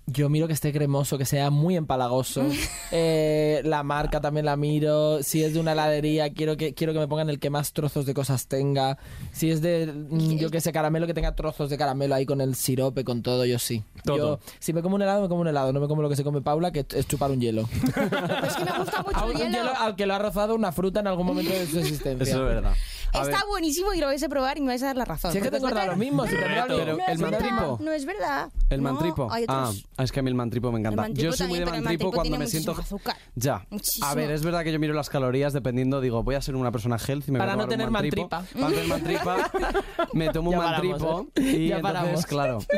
Yo 0.07 0.29
miro 0.29 0.47
que 0.47 0.53
esté 0.53 0.71
cremoso, 0.71 1.17
que 1.17 1.25
sea 1.25 1.51
muy 1.51 1.77
empalagoso. 1.77 2.43
Eh, 2.97 3.61
la 3.65 3.83
marca 3.83 4.21
también 4.21 4.47
la 4.47 4.57
miro. 4.57 5.21
Si 5.23 5.43
es 5.43 5.53
de 5.53 5.59
una 5.59 5.73
heladería, 5.73 6.33
quiero 6.33 6.57
que, 6.57 6.75
quiero 6.75 6.93
que 6.93 7.01
me 7.01 7.09
pongan 7.09 7.29
el 7.29 7.41
que 7.41 7.51
más 7.51 7.73
trozos 7.73 8.07
de 8.07 8.15
cosas 8.15 8.47
tenga. 8.47 8.99
Si 9.33 9.51
es 9.51 9.63
de, 9.63 9.93
mm, 9.93 10.37
yo 10.37 10.49
que 10.51 10.61
sé, 10.61 10.71
caramelo, 10.71 11.09
que 11.09 11.15
tenga 11.15 11.35
trozos 11.35 11.71
de 11.71 11.77
caramelo 11.77 12.15
ahí 12.15 12.25
con 12.25 12.41
el 12.41 12.55
sirope, 12.55 13.03
con 13.03 13.23
todo, 13.23 13.45
yo 13.47 13.59
sí. 13.59 13.83
Todo. 14.05 14.17
Yo, 14.17 14.39
si 14.61 14.73
me 14.73 14.81
como 14.83 14.95
un 14.95 15.03
helado, 15.03 15.23
me 15.23 15.29
como 15.29 15.41
un 15.41 15.49
helado. 15.49 15.73
No 15.73 15.81
me 15.81 15.89
como 15.89 16.03
lo 16.03 16.09
que 16.09 16.15
se 16.15 16.23
come 16.23 16.41
Paula, 16.41 16.71
que 16.71 16.87
es 16.89 17.09
chupar 17.09 17.33
un 17.33 17.41
hielo. 17.41 17.69
Pero 17.95 18.07
es 18.47 18.55
que 18.55 18.65
me 18.65 18.79
gusta 18.79 19.03
mucho 19.03 19.19
A 19.19 19.25
el 19.25 19.31
un 19.33 19.37
hielo. 19.37 19.51
hielo 19.51 19.71
al 19.77 19.97
que 19.97 20.07
lo 20.07 20.15
ha 20.15 20.19
rozado 20.21 20.55
una 20.55 20.71
fruta 20.71 21.01
en 21.01 21.09
algún 21.09 21.27
momento 21.27 21.53
de 21.53 21.67
su 21.67 21.81
existencia. 21.81 22.33
Eso 22.33 22.49
es 22.49 22.55
verdad. 22.55 22.75
Está 23.23 23.39
ver, 23.39 23.47
buenísimo 23.49 23.95
y 23.95 24.01
lo 24.01 24.07
vais 24.07 24.23
a 24.23 24.29
probar 24.29 24.59
y 24.59 24.61
me 24.61 24.69
vais 24.69 24.83
a 24.83 24.87
dar 24.87 24.97
la 24.97 25.05
razón. 25.05 25.33
Si 25.33 25.39
es 25.39 25.45
que 25.45 25.51
te 25.51 25.57
encuentras 25.59 25.87
lo 25.87 25.97
mismo, 25.97 26.27
si 26.27 26.35
el 26.35 26.43
es 26.43 26.49
verdad, 27.21 27.31
mantripo. 27.31 27.79
No 27.81 27.93
es 27.93 28.05
verdad. 28.05 28.51
el 28.71 28.83
No, 28.83 28.93
mantripo. 28.93 29.29
Ah, 29.31 29.73
es 29.99 30.13
que 30.13 30.21
a 30.21 30.23
mí 30.23 30.29
el 30.31 30.35
mantripo 30.35 30.73
me 30.73 30.81
encanta. 30.81 31.09
Yo 31.09 31.33
soy 31.33 31.49
muy 31.49 31.59
de 31.61 31.67
mantripo 31.67 32.11
cuando 32.13 32.37
me 32.39 32.47
siento. 32.47 32.75
Ya. 33.35 33.67
Muchísimo. 33.71 34.07
A 34.07 34.15
ver, 34.15 34.31
es 34.31 34.43
verdad 34.43 34.65
que 34.65 34.73
yo 34.73 34.79
miro 34.79 34.95
las 34.95 35.09
calorías 35.11 35.53
dependiendo, 35.53 36.01
digo, 36.01 36.23
voy 36.23 36.35
a 36.35 36.43
ser 36.43 36.57
una 36.57 36.73
persona 36.73 36.97
healthy, 36.99 37.31
me 37.33 37.39
voy 37.39 37.47
Para 37.47 37.53
a 37.55 37.57
no 37.57 37.69
tener 37.69 37.91
mantripo. 37.91 38.29
mantripa. 38.29 38.53
Para 38.53 38.69
no 38.69 38.75
tener 38.75 38.89
mantripa, 38.89 39.51
me 40.13 40.29
tomo 40.31 40.51
un 40.51 40.57
mantripo 40.59 41.27
¿eh? 41.37 41.41
y 41.43 41.69
Ya 41.69 41.77
entonces, 41.77 41.83
paramos. 41.83 42.27
claro. 42.27 42.59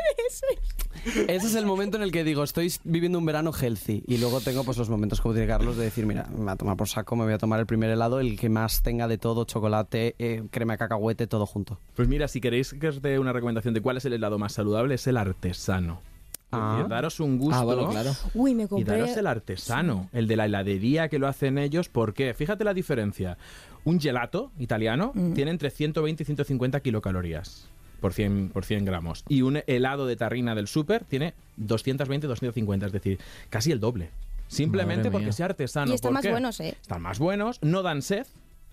Ese 1.29 1.47
es 1.47 1.55
el 1.55 1.67
momento 1.67 1.97
en 1.97 2.03
el 2.03 2.11
que 2.11 2.25
digo, 2.25 2.43
estoy 2.43 2.73
viviendo 2.85 3.19
un 3.19 3.25
verano 3.25 3.53
healthy. 3.53 4.03
Y 4.07 4.19
luego 4.19 4.41
tengo 4.41 4.65
pues 4.65 4.77
los 4.77 4.91
momentos 4.91 5.21
como 5.21 5.35
tiene 5.35 5.47
Carlos 5.49 5.77
de 5.77 5.85
decir, 5.85 6.05
mira, 6.07 6.27
me 6.31 6.45
voy 6.45 6.49
a 6.51 6.57
tomar 6.57 6.77
por 6.77 6.89
saco, 6.89 7.17
me 7.17 7.25
voy 7.25 7.33
a 7.33 7.39
tomar 7.39 7.61
el 7.61 7.67
primer 7.67 7.91
helado, 7.91 8.21
el 8.21 8.39
que 8.39 8.49
más 8.49 8.83
tenga 8.83 9.09
de 9.09 9.19
todo, 9.19 9.45
chocolate, 9.45 10.15
eh, 10.19 10.43
crema 10.51 10.75
de 10.75 10.79
cacahuete, 10.79 11.27
todo 11.27 11.47
junto. 11.47 11.79
Pues 11.95 12.09
mira, 12.09 12.29
si 12.29 12.41
queréis 12.41 12.75
que 12.75 12.89
os 12.89 13.01
dé 13.03 13.19
una 13.19 13.33
recomendación 13.33 13.75
de 13.75 13.81
cuál 13.81 13.97
es 13.99 14.05
el 14.05 14.15
helado 14.15 14.39
más 14.39 14.53
saludable, 14.53 14.95
es 14.97 15.07
el 15.07 15.17
artesano. 15.17 16.01
Ah. 16.51 16.77
Porque 16.79 16.89
daros 16.95 17.21
un 17.21 17.39
gusto 17.39 17.61
Ah, 17.61 17.65
bueno, 17.65 17.89
claro. 17.91 18.13
Uy, 18.35 18.55
me 18.55 18.65
y 18.65 18.67
compré. 18.69 18.99
daros 18.99 19.17
el 19.17 19.27
artesano, 19.27 20.09
el 20.13 20.27
de 20.27 20.37
la 20.37 20.47
heladería 20.47 21.09
que 21.09 21.19
lo 21.19 21.29
hacen 21.29 21.59
ellos. 21.59 21.89
¿Por 21.89 22.15
qué? 22.15 22.35
Fíjate 22.35 22.65
la 22.65 22.75
diferencia. 22.75 23.37
Un 23.85 24.01
gelato 24.01 24.51
italiano 24.59 25.13
tiene 25.35 25.51
entre 25.53 25.71
120 25.71 26.23
y 26.23 26.27
150 26.27 26.81
kilocalorías 26.81 27.69
por 28.07 28.13
100, 28.15 28.51
por 28.51 28.65
100 28.65 28.85
gramos. 28.85 29.25
Y 29.29 29.43
un 29.43 29.59
helado 29.67 30.07
de 30.07 30.15
tarrina 30.15 30.55
del 30.55 30.69
súper 30.69 31.03
tiene 31.03 31.35
220, 31.57 32.29
250, 32.29 32.87
es 32.87 32.93
decir, 32.93 33.19
casi 33.51 33.73
el 33.73 33.81
doble. 33.81 34.11
Simplemente 34.47 34.99
Madre 34.99 35.11
porque 35.11 35.25
mía. 35.25 35.33
sea 35.33 35.47
artesano. 35.47 35.91
Y 35.91 35.97
están 35.97 36.11
¿Por 36.11 36.15
más 36.15 36.23
qué? 36.23 36.31
buenos, 36.31 36.61
¿eh? 36.61 36.77
Están 36.81 37.03
más 37.03 37.19
buenos, 37.19 37.59
no 37.63 37.83
dan 37.83 38.03
sed, 38.03 38.25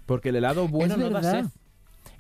porque 0.06 0.30
el 0.30 0.36
helado 0.36 0.68
bueno 0.68 0.98
no 0.98 1.10
da 1.10 1.24
sed. 1.24 1.46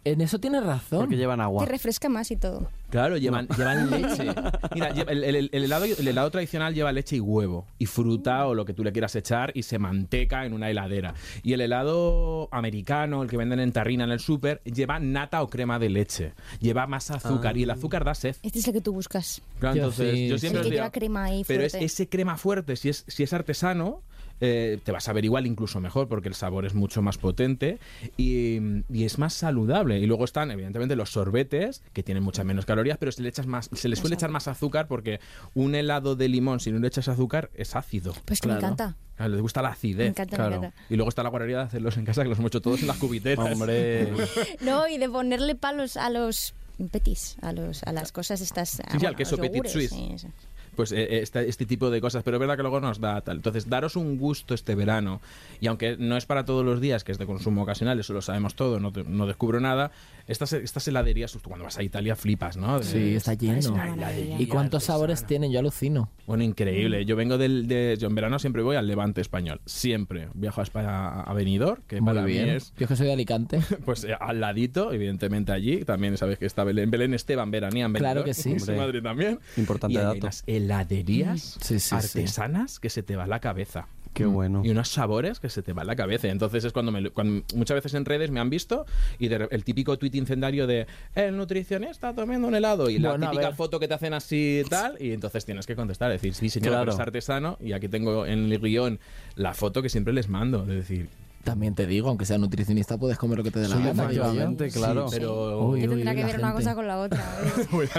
En 0.05 0.19
eso 0.21 0.37
tienes 0.39 0.63
razón. 0.65 0.99
Porque 0.99 1.15
llevan 1.17 1.39
agua. 1.39 1.63
Que 1.65 1.71
refresca 1.71 2.09
más 2.09 2.29
y 2.31 2.35
todo. 2.35 2.69
Claro, 2.89 3.17
llevan, 3.17 3.47
llevan 3.57 3.89
leche. 4.01 4.25
Mira, 4.73 4.89
el, 4.89 5.23
el- 5.23 5.49
el 5.51 5.63
helado, 5.63 5.85
el 5.85 6.07
helado 6.07 6.29
tradicional 6.29 6.73
lleva 6.73 6.91
leche 6.91 7.15
y 7.15 7.19
huevo, 7.21 7.65
y 7.79 7.85
fruta 7.85 8.45
o 8.47 8.53
lo 8.53 8.65
que 8.65 8.73
tú 8.73 8.83
le 8.83 8.91
quieras 8.91 9.15
echar, 9.15 9.51
y 9.55 9.63
se 9.63 9.79
manteca 9.79 10.45
en 10.45 10.53
una 10.53 10.69
heladera. 10.69 11.13
Y 11.41 11.53
el 11.53 11.61
helado 11.61 12.49
americano, 12.51 13.23
el 13.23 13.29
que 13.29 13.37
venden 13.37 13.59
en 13.59 13.71
tarrina 13.71 14.03
en 14.03 14.11
el 14.11 14.19
súper, 14.19 14.61
lleva 14.63 14.99
nata 14.99 15.41
o 15.41 15.49
crema 15.49 15.79
de 15.79 15.89
leche. 15.89 16.33
Lleva 16.59 16.85
más 16.85 17.09
azúcar, 17.09 17.55
y 17.57 17.63
el 17.63 17.71
azúcar 17.71 18.03
da 18.03 18.13
sed. 18.13 18.35
Este 18.43 18.59
es 18.59 18.67
el 18.67 18.73
que 18.73 18.81
tú 18.81 18.93
buscas. 18.93 19.41
Claro, 19.59 19.75
Yo 19.75 19.81
entonces, 19.83 20.13
sí, 20.13 20.27
yo 20.27 20.37
siempre 20.37 20.59
el 20.59 20.65
os 20.65 20.69
que 20.69 20.71
digo- 20.75 20.81
lleva 20.83 20.91
crema 20.91 21.23
ahí 21.23 21.43
Pero 21.47 21.63
es 21.63 21.73
ese 21.75 22.09
crema 22.09 22.37
fuerte, 22.37 22.75
si 22.75 22.89
es, 22.89 23.05
si 23.07 23.23
es 23.23 23.31
artesano, 23.33 24.01
eh, 24.41 24.79
te 24.83 24.91
va 24.91 24.97
a 24.97 25.01
saber 25.01 25.25
igual 25.25 25.45
incluso 25.47 25.79
mejor 25.79 26.07
porque 26.07 26.27
el 26.27 26.35
sabor 26.35 26.65
es 26.65 26.73
mucho 26.73 27.01
más 27.01 27.17
potente 27.17 27.79
y, 28.17 28.83
y 28.91 29.05
es 29.05 29.17
más 29.17 29.33
saludable. 29.33 29.99
Y 29.99 30.05
luego 30.05 30.25
están, 30.25 30.51
evidentemente, 30.51 30.95
los 30.95 31.11
sorbetes, 31.11 31.81
que 31.93 32.03
tienen 32.03 32.23
muchas 32.23 32.45
menos 32.45 32.65
calorías, 32.65 32.97
pero 32.97 33.11
se 33.11 33.21
le, 33.21 33.29
echas 33.29 33.47
más, 33.47 33.69
se 33.71 33.87
le 33.87 33.95
suele 33.95 34.15
echar 34.15 34.29
más 34.29 34.47
azúcar 34.47 34.87
porque 34.87 35.19
un 35.53 35.75
helado 35.75 36.15
de 36.15 36.27
limón, 36.27 36.59
si 36.59 36.71
no 36.71 36.79
le 36.79 36.87
echas 36.87 37.07
azúcar, 37.07 37.49
es 37.53 37.75
ácido. 37.75 38.13
Pues 38.25 38.41
que 38.41 38.47
me 38.47 38.55
encanta. 38.55 38.95
A 39.17 39.27
les 39.27 39.41
gusta 39.41 39.61
la 39.61 39.69
acidez. 39.69 39.97
Me 39.97 40.07
encanta, 40.07 40.37
me 40.37 40.55
encanta. 40.55 40.73
Y 40.89 40.95
luego 40.95 41.09
está 41.09 41.23
la 41.23 41.29
guarrería 41.29 41.57
de 41.57 41.63
hacerlos 41.63 41.97
en 41.97 42.05
casa, 42.05 42.23
que 42.23 42.29
los 42.29 42.39
hemos 42.39 42.49
hecho 42.49 42.61
todos 42.61 42.81
en 42.81 42.87
las 42.87 42.97
cubiteras. 42.97 43.51
Hombre. 43.51 44.11
No, 44.61 44.87
y 44.87 44.97
de 44.97 45.09
ponerle 45.09 45.55
palos 45.55 45.97
a 45.97 46.09
los 46.09 46.53
petis, 46.91 47.37
a 47.41 47.53
los 47.53 47.83
a 47.83 47.93
las 47.93 48.11
cosas 48.11 48.41
estas. 48.41 48.69
Sí, 48.69 48.99
sí, 48.99 49.05
al 49.05 49.15
queso 49.15 49.37
petit 49.37 49.67
suisse. 49.67 49.91
sí. 49.91 50.27
Pues 50.75 50.91
eh, 50.91 51.19
este, 51.21 51.47
este 51.47 51.65
tipo 51.65 51.89
de 51.89 52.01
cosas, 52.01 52.23
pero 52.23 52.37
es 52.37 52.39
verdad 52.41 52.55
que 52.57 52.63
luego 52.63 52.79
nos 52.79 52.99
da 52.99 53.21
tal. 53.21 53.37
Entonces, 53.37 53.69
daros 53.69 53.95
un 53.95 54.17
gusto 54.17 54.53
este 54.53 54.75
verano, 54.75 55.21
y 55.61 55.67
aunque 55.67 55.95
no 55.97 56.17
es 56.17 56.25
para 56.25 56.45
todos 56.45 56.65
los 56.65 56.81
días, 56.81 57.03
que 57.03 57.11
es 57.11 57.17
de 57.17 57.25
consumo 57.25 57.63
ocasional, 57.63 57.99
eso 57.99 58.13
lo 58.13 58.21
sabemos 58.21 58.55
todo, 58.55 58.79
no, 58.79 58.91
te- 58.91 59.03
no 59.03 59.25
descubro 59.27 59.59
nada, 59.59 59.91
estas, 60.27 60.53
estas 60.53 60.87
heladerías, 60.87 61.31
tú 61.31 61.39
cuando 61.43 61.65
vas 61.65 61.77
a 61.77 61.83
Italia 61.83 62.15
flipas, 62.15 62.57
¿no? 62.57 62.79
De- 62.79 62.85
Sí, 62.85 63.15
está 63.15 63.33
lleno. 63.33 63.57
Es. 63.59 64.39
¿Y 64.39 64.47
cuántos 64.47 64.85
sabores 64.85 65.25
tienen? 65.25 65.51
Yo 65.51 65.59
alucino. 65.59 66.09
Bueno, 66.27 66.43
increíble. 66.43 67.05
Yo 67.05 67.15
vengo 67.15 67.37
del... 67.37 67.67
De, 67.67 67.97
yo 67.99 68.07
en 68.07 68.15
verano 68.15 68.39
siempre 68.39 68.61
voy 68.63 68.75
al 68.77 68.87
Levante 68.87 69.19
español. 69.21 69.59
Siempre. 69.65 70.29
Viajo 70.33 70.61
a 70.61 70.63
España, 70.63 71.21
a 71.21 71.33
Benidorm, 71.33 71.81
que 71.87 71.99
Muy 71.99 72.13
para 72.13 72.25
bien. 72.25 72.45
mí 72.45 72.49
es... 72.51 72.73
Yo 72.77 72.87
que 72.87 72.95
soy 72.95 73.07
de 73.07 73.13
Alicante. 73.13 73.59
Pues 73.85 74.05
eh, 74.05 74.15
al 74.17 74.39
ladito, 74.39 74.93
evidentemente 74.93 75.51
allí. 75.51 75.83
También 75.83 76.15
sabes 76.17 76.39
que 76.39 76.45
está 76.45 76.63
Belén, 76.63 76.89
Belén 76.89 77.13
Esteban 77.13 77.51
veranía 77.51 77.85
en 77.85 77.93
Claro 77.93 78.23
que 78.23 78.33
sí. 78.33 78.53
Hombre. 78.59 78.77
madre 78.77 79.01
también. 79.01 79.39
Importante 79.57 79.93
y 79.93 79.97
hay 79.97 80.03
dato. 80.05 80.17
unas 80.21 80.43
heladerías 80.63 81.57
Sí, 81.61 81.79
sí, 81.79 81.89
sí. 81.89 81.95
artesanas 81.95 82.79
que 82.79 82.89
se 82.89 83.03
te 83.03 83.15
va 83.15 83.27
la 83.27 83.39
cabeza. 83.39 83.87
Qué 84.13 84.25
bueno. 84.27 84.61
Y 84.63 84.69
unos 84.69 84.89
sabores 84.89 85.39
que 85.39 85.49
se 85.49 85.63
te 85.63 85.73
va 85.73 85.83
la 85.83 85.95
cabeza. 85.95 86.27
Y 86.27 86.29
entonces 86.29 86.63
es 86.63 86.71
cuando, 86.71 86.91
me, 86.91 87.09
cuando 87.09 87.43
muchas 87.55 87.73
veces 87.75 87.95
en 87.95 88.05
redes 88.05 88.29
me 88.29 88.39
han 88.39 88.49
visto 88.51 88.85
y 89.17 89.27
de 89.27 89.47
el 89.49 89.63
típico 89.63 89.97
tuit 89.97 90.13
incendiario 90.13 90.67
de 90.67 90.85
el 91.15 91.35
nutricionista 91.35 92.13
tomando 92.13 92.47
un 92.47 92.53
helado 92.53 92.91
y 92.91 92.99
la 92.99 93.09
Bueno, 93.11 93.31
típica 93.31 93.53
foto 93.53 93.79
que 93.79 93.87
te 93.87 93.95
hacen 93.95 94.13
así 94.13 94.61
y 94.63 94.69
tal. 94.69 94.97
Y 94.99 95.13
entonces 95.13 95.45
tienes 95.45 95.65
que 95.65 95.75
contestar, 95.75 96.11
decir, 96.11 96.35
sí, 96.35 96.49
señor, 96.49 96.73
Claro. 96.73 96.91
es 96.93 96.99
artesano. 96.99 97.57
Y 97.59 97.73
aquí 97.73 97.87
tengo 97.87 98.27
en 98.27 98.51
el 98.51 98.59
guion 98.59 98.99
la 99.35 99.55
foto 99.55 99.81
que 99.81 99.89
siempre 99.89 100.13
les 100.13 100.29
mando. 100.29 100.63
De 100.63 100.75
decir, 100.75 101.09
También 101.43 101.75
te 101.75 101.85
digo, 101.85 102.07
aunque 102.07 102.25
sea 102.25 102.37
nutricionista, 102.37 102.97
puedes 102.97 103.17
comer 103.17 103.39
lo 103.39 103.43
que 103.43 103.51
te 103.51 103.59
dé 103.59 103.67
la 103.67 103.75
Sí, 103.75 103.83
gana. 103.83 104.03
efectivamente, 104.03 104.69
claro. 104.69 105.07
pero. 105.11 105.59
Uy, 105.67 105.81
¿Qué 105.81 105.89
uy, 105.89 105.95
tendrá 105.95 106.11
uy, 106.13 106.17
que 106.17 106.23
ver 106.25 106.35
una 106.37 106.47
gente. 106.47 106.63
cosa 106.63 106.75
con 106.75 106.87
la 106.87 106.99
otra? 106.99 107.21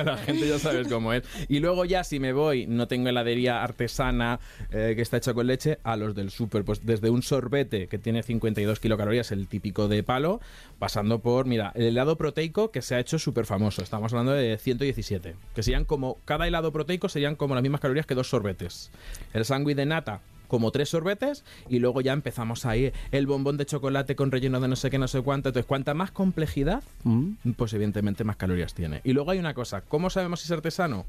la 0.05 0.17
gente 0.17 0.49
ya 0.49 0.59
sabes 0.59 0.89
cómo 0.89 1.13
es. 1.13 1.25
Y 1.49 1.61
luego 1.61 1.85
ya 1.85 2.05
si 2.05 2.21
me 2.21 2.33
voy, 2.33 2.67
no 2.67 2.89
tengo 2.89 3.11
heladería 3.11 3.63
artesana 3.63 4.41
eh, 4.71 4.95
que 4.97 5.03
está 5.03 5.19
hecha 5.19 5.35
con 5.35 5.47
leche, 5.47 5.79
a 5.85 5.97
los 5.97 6.15
del 6.15 6.31
súper, 6.31 6.65
pues 6.65 6.87
desde 6.87 7.11
un 7.11 7.23
sorbete 7.23 7.87
que 7.89 7.99
tiene 7.99 8.23
52 8.23 8.81
kilocalorías, 8.81 9.31
el 9.31 9.47
típico 9.47 9.89
de 9.89 10.03
palo, 10.03 10.41
pasando 10.79 11.19
por, 11.21 11.45
mira, 11.47 11.71
el 11.75 11.85
helado 11.85 12.17
proteico 12.17 12.71
que 12.71 12.81
se 12.81 12.95
ha 12.95 12.99
hecho 12.99 13.19
súper 13.19 13.45
famoso. 13.45 13.83
Estamos 13.83 14.11
hablando 14.15 14.33
de 14.33 14.57
117. 14.57 15.35
Que 15.55 15.63
serían 15.63 15.85
como, 15.85 16.17
cada 16.25 16.47
helado 16.49 16.73
proteico 16.73 17.11
serían 17.11 17.37
como 17.37 17.55
las 17.55 17.63
mismas 17.63 17.83
calorías 17.83 18.07
que 18.07 18.15
dos 18.15 18.29
sorbetes. 18.31 18.91
El 19.35 19.45
sándwich 19.45 19.77
de 19.77 19.85
nata 19.87 20.21
como 20.49 20.71
tres 20.71 20.89
sorbetes 20.89 21.45
y 21.69 21.79
luego 21.79 22.01
ya 22.01 22.13
empezamos 22.13 22.67
ahí 22.67 22.93
el 23.13 23.27
bombón 23.27 23.57
de 23.57 23.67
chocolate 23.67 24.15
con 24.17 24.31
relleno 24.31 24.61
de 24.61 24.69
no 24.69 24.77
sé 24.77 24.91
qué, 24.91 24.99
no 24.99 25.09
sé 25.09 25.21
cuánto. 25.23 25.49
Entonces, 25.49 25.67
cuanta 25.67 25.95
más 25.95 26.11
complejidad, 26.11 26.83
Mm. 27.05 27.33
pues 27.57 27.73
evidentemente 27.75 28.25
más 28.25 28.37
calorías 28.37 28.75
tiene. 28.75 29.01
Y 29.05 29.13
luego 29.13 29.31
hay 29.31 29.39
una 29.39 29.55
cosa, 29.55 29.81
¿cómo 29.83 30.11
sabemos 30.11 30.41
si 30.41 30.47
es 30.47 30.51
artesano? 30.53 31.07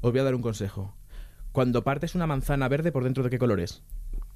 Os 0.00 0.10
voy 0.12 0.20
a 0.20 0.24
dar 0.24 0.34
un 0.34 0.42
consejo. 0.42 0.92
Cuando 1.52 1.82
partes 1.82 2.14
una 2.14 2.26
manzana 2.26 2.68
verde, 2.68 2.92
¿por 2.92 3.04
dentro 3.04 3.22
de 3.24 3.30
qué 3.30 3.38
color 3.38 3.60
es? 3.60 3.82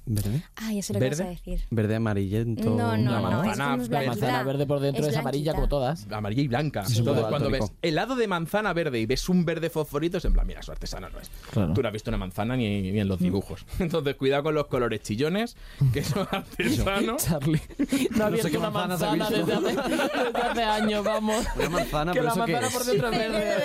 ¿Verde? 0.03 0.43
Ah, 0.55 0.73
ya 0.73 0.81
sé 0.81 0.93
lo 0.93 0.99
que 0.99 1.09
vas 1.09 1.19
a 1.19 1.23
¿Verde? 1.23 1.35
decir. 1.45 1.61
Verde 1.69 1.95
amarillento. 1.95 2.69
No, 2.71 2.97
no, 2.97 3.11
La 3.11 3.21
no. 3.21 3.21
manzana 3.43 3.51
es 3.51 3.55
como 3.55 3.77
verde. 3.77 3.89
La 3.91 4.05
manzana 4.11 4.43
verde 4.43 4.65
por 4.65 4.79
dentro 4.79 5.05
es, 5.07 5.15
amarilla 5.15 5.53
como 5.53 5.67
todas. 5.67 6.07
Amarilla 6.11 6.41
y 6.41 6.47
blanca. 6.47 6.85
Sí, 6.85 6.99
Entonces, 6.99 7.25
cuando 7.27 7.49
ves 7.51 7.59
daltónico. 7.61 7.79
helado 7.83 8.15
de 8.15 8.27
manzana 8.27 8.73
verde 8.73 8.99
y 8.99 9.05
ves 9.05 9.29
un 9.29 9.45
verde 9.45 9.69
fosforito, 9.69 10.17
es 10.17 10.25
en 10.25 10.33
plan, 10.33 10.47
mira, 10.47 10.61
eso 10.61 10.71
artesano 10.71 11.09
no 11.11 11.19
es. 11.19 11.29
Claro. 11.51 11.73
Tú 11.73 11.81
no 11.83 11.87
has 11.87 11.93
visto 11.93 12.09
una 12.09 12.17
manzana 12.17 12.55
ni, 12.57 12.81
ni 12.91 12.99
en 12.99 13.07
los 13.07 13.19
dibujos. 13.19 13.63
Entonces, 13.79 14.15
cuidado 14.15 14.43
con 14.43 14.55
los 14.55 14.65
colores 14.67 15.01
chillones, 15.03 15.55
que 15.93 15.99
eso 16.01 16.23
es 16.23 16.33
artesano. 16.33 17.17
Charlie. 17.17 17.61
No 18.15 18.25
ha 18.25 18.29
No 18.31 18.37
sé 18.37 18.49
qué 18.51 18.57
una 18.57 18.69
manzana 18.71 19.29
desde 19.29 19.53
hace, 19.53 19.65
desde 19.67 20.41
hace 20.41 20.63
años, 20.63 21.05
vamos. 21.05 21.45
Una 21.55 21.69
manzana, 21.69 22.11
que 22.13 22.19
pero 22.19 22.25
la 22.25 22.31
¿eso 22.33 22.45
qué 22.45 22.51
manzana 22.53 22.73
por 22.73 22.85
dentro 22.85 23.09
es 23.11 23.17
verde. 23.17 23.63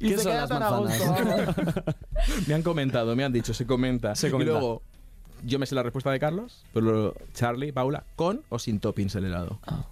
y 0.00 0.08
¿Qué 0.08 0.16
se 0.18 0.22
son 0.22 0.32
queda 0.32 0.40
las 0.42 0.48
tan 0.50 0.62
a 0.62 0.76
gusto. 0.76 1.84
Me 2.46 2.54
han 2.54 2.62
comentado, 2.62 3.16
me 3.16 3.24
han 3.24 3.32
dicho, 3.32 3.54
se 3.54 3.66
comenta. 3.66 4.14
Se 4.14 4.28
Y 4.28 4.30
comenta. 4.30 4.52
luego, 4.52 4.82
yo 5.44 5.58
me 5.58 5.66
sé 5.66 5.74
la 5.74 5.82
respuesta 5.82 6.10
de 6.10 6.18
Carlos, 6.20 6.64
pero 6.72 7.14
Charlie, 7.34 7.72
Paula, 7.72 8.04
¿con 8.16 8.42
o 8.48 8.58
sin 8.58 8.80
toppings 8.80 9.14
el 9.16 9.24
helado? 9.26 9.58
Ah, 9.66 9.84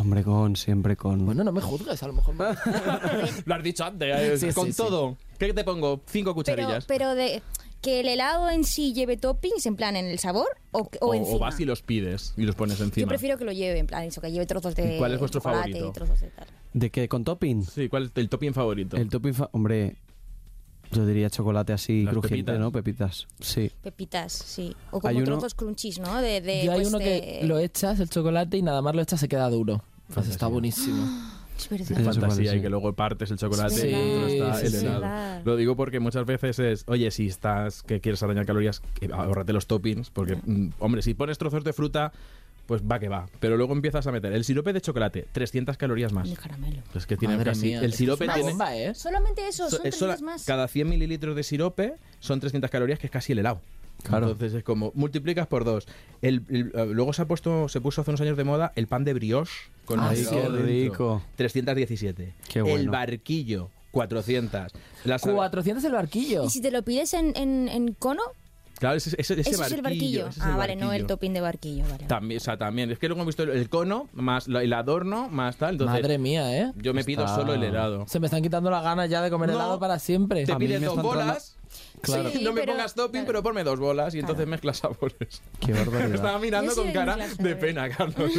Hombre, 0.00 0.24
con, 0.24 0.56
siempre 0.56 0.96
con. 0.96 1.24
Bueno, 1.24 1.44
no 1.44 1.52
me 1.52 1.60
juzgues, 1.60 2.02
a 2.02 2.08
lo 2.08 2.14
mejor. 2.14 2.34
me- 2.34 2.44
Lo 3.46 3.54
has 3.54 3.62
dicho 3.62 3.84
antes, 3.84 4.18
eh, 4.20 4.36
Sí, 4.38 4.52
con 4.52 4.66
sí, 4.66 4.72
sí. 4.72 4.76
todo. 4.78 5.16
¿Qué 5.38 5.52
te 5.52 5.62
pongo? 5.62 6.00
Cinco 6.06 6.30
Pero, 6.30 6.34
cucharillas. 6.34 6.86
pero 6.86 7.14
de 7.14 7.40
que 7.82 8.00
el 8.00 8.08
helado 8.08 8.50
en 8.50 8.64
sí 8.64 8.92
lleve 8.94 9.16
toppings, 9.16 9.64
en 9.64 9.76
plan 9.76 9.94
en 9.94 10.06
el 10.06 10.18
sabor 10.18 10.48
o, 10.72 10.80
o, 11.00 11.06
o, 11.06 11.14
encima. 11.14 11.36
o 11.36 11.38
vas 11.38 11.60
y 11.60 11.64
los 11.64 11.82
pides 11.82 12.34
y 12.36 12.42
los 12.42 12.56
pones 12.56 12.80
encima. 12.80 13.02
Yo 13.04 13.06
prefiero 13.08 13.38
que 13.38 13.44
lo 13.44 13.52
lleve, 13.52 13.78
en 13.78 13.86
plan 13.86 14.02
eso, 14.02 14.20
que 14.20 14.32
lleve 14.32 14.44
trozos 14.46 14.74
de 14.74 14.96
¿Y 14.96 14.98
cuál 14.98 15.12
es 15.12 15.20
vuestro 15.20 15.40
favorito? 15.40 15.88
y 15.88 15.92
trozos 15.92 16.20
de 16.20 16.30
tal. 16.30 16.48
¿De 16.72 16.90
qué? 16.90 17.08
¿Con 17.08 17.22
topping? 17.22 17.62
Sí, 17.64 17.88
¿cuál 17.88 18.06
es 18.06 18.10
el 18.16 18.28
topping 18.28 18.54
favorito? 18.54 18.96
El 18.96 19.08
topping, 19.08 19.34
fa- 19.34 19.50
hombre, 19.52 19.94
yo 20.92 21.06
diría 21.06 21.30
chocolate 21.30 21.72
así 21.72 22.02
Las 22.04 22.12
crujiente, 22.12 22.52
pepitas. 22.52 22.60
¿no? 22.60 22.72
Pepitas. 22.72 23.26
Sí. 23.40 23.70
Pepitas, 23.82 24.32
sí. 24.32 24.74
O 24.90 25.00
como 25.00 25.08
Hay 25.10 25.16
uno- 25.16 25.24
trozos 25.26 25.54
crunchies, 25.54 25.98
¿no? 25.98 26.20
De, 26.20 26.40
de, 26.40 26.64
Yo 26.64 26.72
hay 26.72 26.78
pues, 26.78 26.88
uno 26.88 26.98
de- 26.98 27.04
que 27.04 27.46
lo 27.46 27.58
echas, 27.58 28.00
el 28.00 28.08
chocolate, 28.10 28.56
y 28.56 28.62
nada 28.62 28.82
más 28.82 28.94
lo 28.94 29.02
echas, 29.02 29.20
se 29.20 29.28
queda 29.28 29.48
duro. 29.50 29.82
Pues 30.14 30.28
está 30.28 30.46
buenísimo. 30.46 31.04
Es 31.56 31.70
verdad. 31.70 31.90
Eso 31.92 32.20
fantasía 32.20 32.54
y 32.54 32.60
que 32.60 32.68
luego 32.68 32.92
partes 32.92 33.30
el 33.30 33.38
chocolate 33.38 33.74
Sí, 33.74 33.86
y 33.86 33.90
dentro 33.90 34.26
está 34.26 34.54
sí, 34.60 34.66
el 34.66 34.72
sí. 34.72 34.78
helado. 34.84 35.00
verdad. 35.00 35.42
Lo 35.46 35.56
digo 35.56 35.74
porque 35.74 36.00
muchas 36.00 36.26
veces 36.26 36.58
es, 36.58 36.84
oye, 36.86 37.10
si 37.10 37.28
estás 37.28 37.82
que 37.82 38.02
quieres 38.02 38.22
arañar 38.22 38.44
calorías, 38.44 38.80
que 38.92 39.06
ahórrate 39.10 39.54
los 39.54 39.66
toppings, 39.66 40.10
porque, 40.10 40.36
mm, 40.36 40.72
hombre, 40.80 41.00
si 41.00 41.14
pones 41.14 41.38
trozos 41.38 41.64
de 41.64 41.72
fruta, 41.72 42.12
pues 42.66 42.82
va 42.82 42.98
que 42.98 43.08
va. 43.08 43.26
Pero 43.40 43.56
luego 43.56 43.72
empiezas 43.72 44.06
a 44.06 44.12
meter 44.12 44.32
el 44.32 44.44
sirope 44.44 44.72
de 44.72 44.80
chocolate, 44.80 45.26
300 45.32 45.76
calorías 45.76 46.12
más. 46.12 46.28
De 46.28 46.36
caramelo. 46.36 46.82
Es 46.94 47.06
que 47.06 47.16
tiene 47.16 47.34
Madre 47.36 47.50
casi. 47.52 47.66
mía, 47.66 47.78
el 47.80 47.90
es 47.90 47.96
sirope 47.96 48.24
es 48.26 48.34
tiene. 48.34 48.50
bomba, 48.50 48.76
¿eh? 48.76 48.94
Solamente 48.94 49.46
eso, 49.48 49.70
so- 49.70 49.76
son 49.78 49.86
es 49.86 49.94
sola- 49.96 50.14
300 50.14 50.22
más. 50.34 50.44
cada 50.44 50.68
100 50.68 50.88
mililitros 50.88 51.36
de 51.36 51.42
sirope 51.42 51.94
son 52.20 52.40
300 52.40 52.70
calorías, 52.70 52.98
que 52.98 53.06
es 53.06 53.10
casi 53.12 53.32
el 53.32 53.38
helado. 53.38 53.60
Claro. 54.02 54.26
Entonces 54.30 54.52
es 54.54 54.62
como 54.62 54.92
multiplicas 54.94 55.46
por 55.46 55.64
dos. 55.64 55.86
El, 56.22 56.42
el- 56.50 56.70
eh, 56.74 56.86
luego 56.92 57.12
se 57.12 57.22
ha 57.22 57.24
puesto, 57.26 57.68
se 57.68 57.80
puso 57.80 58.02
hace 58.02 58.10
unos 58.10 58.20
años 58.20 58.36
de 58.36 58.44
moda 58.44 58.72
el 58.76 58.86
pan 58.88 59.04
de 59.04 59.14
brioche 59.14 59.52
con 59.86 60.00
Ah, 60.00 60.12
qué 60.14 60.48
rico. 60.48 61.22
317. 61.36 62.34
Qué 62.52 62.58
El 62.58 62.64
bueno. 62.64 62.92
barquillo 62.92 63.70
400. 63.92 64.72
Las- 65.04 65.22
400 65.22 65.82
el 65.84 65.92
barquillo. 65.92 66.44
Y 66.44 66.50
si 66.50 66.60
te 66.60 66.70
lo 66.70 66.82
pides 66.82 67.14
en, 67.14 67.34
en, 67.36 67.68
en 67.68 67.94
cono, 67.94 68.22
Claro, 68.78 68.96
ese, 68.96 69.10
ese- 69.18 69.40
ese 69.40 69.50
eso 69.50 69.64
es 69.64 69.72
el 69.72 69.82
barquillo. 69.82 70.28
ese 70.28 70.40
es 70.40 70.44
ah, 70.44 70.50
el 70.50 70.56
vale, 70.56 70.76
no 70.76 70.92
el 70.92 71.06
topping 71.06 71.32
de 71.32 71.40
barquillo, 71.40 71.84
vale. 71.90 72.04
También, 72.06 72.38
o 72.38 72.44
sea, 72.44 72.58
también. 72.58 72.90
Es 72.90 72.98
que 72.98 73.08
luego 73.08 73.22
he 73.22 73.26
visto 73.26 73.42
el, 73.42 73.50
el 73.50 73.68
cono, 73.70 74.08
más 74.12 74.48
la- 74.48 74.62
el 74.62 74.72
adorno, 74.72 75.28
más 75.30 75.56
tal. 75.56 75.72
Entonces, 75.74 76.02
Madre 76.02 76.18
mía, 76.18 76.56
¿eh? 76.58 76.72
yo 76.76 76.92
me 76.92 77.02
pido 77.04 77.26
solo 77.26 77.54
el 77.54 77.62
helado. 77.62 78.04
Se 78.06 78.20
me 78.20 78.26
están 78.26 78.42
quitando 78.42 78.70
las 78.70 78.82
ganas 78.82 79.08
ya 79.08 79.22
de 79.22 79.30
comer 79.30 79.48
No. 79.48 79.54
helado 79.56 79.78
para 79.78 79.98
siempre. 79.98 80.44
Te 80.44 80.54
pides 80.56 80.82
dos 80.82 81.00
bolas. 81.00 81.56
Claro. 82.02 82.30
no 82.42 82.52
me 82.52 82.60
pero- 82.60 82.72
pongas 82.74 82.94
topping, 82.94 83.12
claro. 83.22 83.26
pero 83.26 83.42
ponme 83.42 83.64
dos 83.64 83.78
bolas 83.80 84.14
y 84.14 84.18
entonces 84.20 84.46
mezclas 84.46 84.76
sabores. 84.78 85.42
Qué 85.60 85.72
barbaridad. 85.72 86.14
Estaba 86.14 86.38
mirando 86.38 86.72
sí 86.72 86.80
con 86.80 86.92
cara 86.92 87.16
de 87.38 87.56
pena, 87.56 87.88
Carlos. 87.88 88.30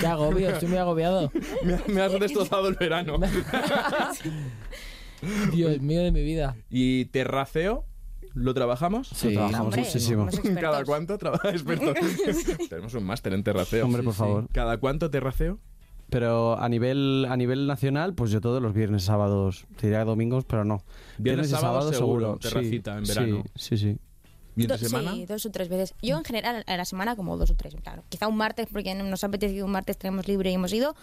Qué 0.00 0.06
agobio, 0.06 0.50
estoy 0.50 0.68
muy 0.68 0.78
agobiado. 0.78 1.30
me, 1.64 1.78
me 1.94 2.00
has 2.02 2.12
destrozado 2.20 2.68
el 2.68 2.74
verano. 2.74 3.16
Dios 5.52 5.80
mío 5.80 6.02
de 6.02 6.12
mi 6.12 6.22
vida. 6.22 6.56
¿Y 6.68 7.06
terraceo? 7.06 7.86
¿Lo 8.34 8.52
trabajamos? 8.54 9.08
Sí, 9.08 9.28
Lo 9.28 9.32
trabajamos 9.34 9.66
Hombre, 9.66 9.82
muchísimo. 9.82 10.26
¿Cada 10.60 10.84
cuánto 10.84 11.14
experto? 11.14 11.94
Tenemos 12.68 12.94
un 12.94 13.04
máster 13.04 13.32
en 13.32 13.42
terraceo. 13.44 13.84
Hombre, 13.84 14.02
por 14.02 14.12
sí. 14.12 14.18
favor. 14.18 14.48
¿Cada 14.52 14.76
cuánto 14.78 15.10
terraceo? 15.10 15.58
Pero 16.10 16.58
a 16.58 16.68
nivel, 16.68 17.26
a 17.28 17.36
nivel 17.36 17.66
nacional, 17.66 18.14
pues 18.14 18.30
yo 18.30 18.40
todos 18.40 18.60
los 18.62 18.74
viernes, 18.74 19.04
sábados, 19.04 19.66
te 19.76 19.86
diría 19.86 20.04
domingos, 20.04 20.44
pero 20.44 20.64
no. 20.64 20.82
Viernes, 21.18 21.46
y 21.48 21.50
sábado, 21.50 21.74
sábados 21.80 21.96
seguro, 21.96 22.34
Sí, 22.40 22.48
terracita 22.48 22.98
en 22.98 23.06
sí, 23.06 23.14
verano. 23.14 23.44
Sí, 23.56 23.76
sí. 23.78 23.96
¿Y 24.56 24.62
entre 24.62 24.76
Do- 24.78 24.88
semana? 24.88 25.12
Sí, 25.14 25.26
dos 25.26 25.46
o 25.46 25.50
tres 25.50 25.68
veces. 25.68 25.94
Yo 26.02 26.16
en 26.18 26.24
general 26.24 26.62
a 26.66 26.76
la 26.76 26.84
semana 26.84 27.16
como 27.16 27.36
dos 27.36 27.50
o 27.50 27.56
tres, 27.56 27.74
claro. 27.82 28.04
Quizá 28.10 28.28
un 28.28 28.36
martes 28.36 28.68
porque 28.70 28.94
nos 28.94 29.24
ha 29.24 29.26
apetecido 29.28 29.64
un 29.66 29.72
martes, 29.72 29.96
tenemos 29.98 30.28
libre 30.28 30.50
y 30.50 30.54
hemos 30.54 30.72
ido, 30.72 30.94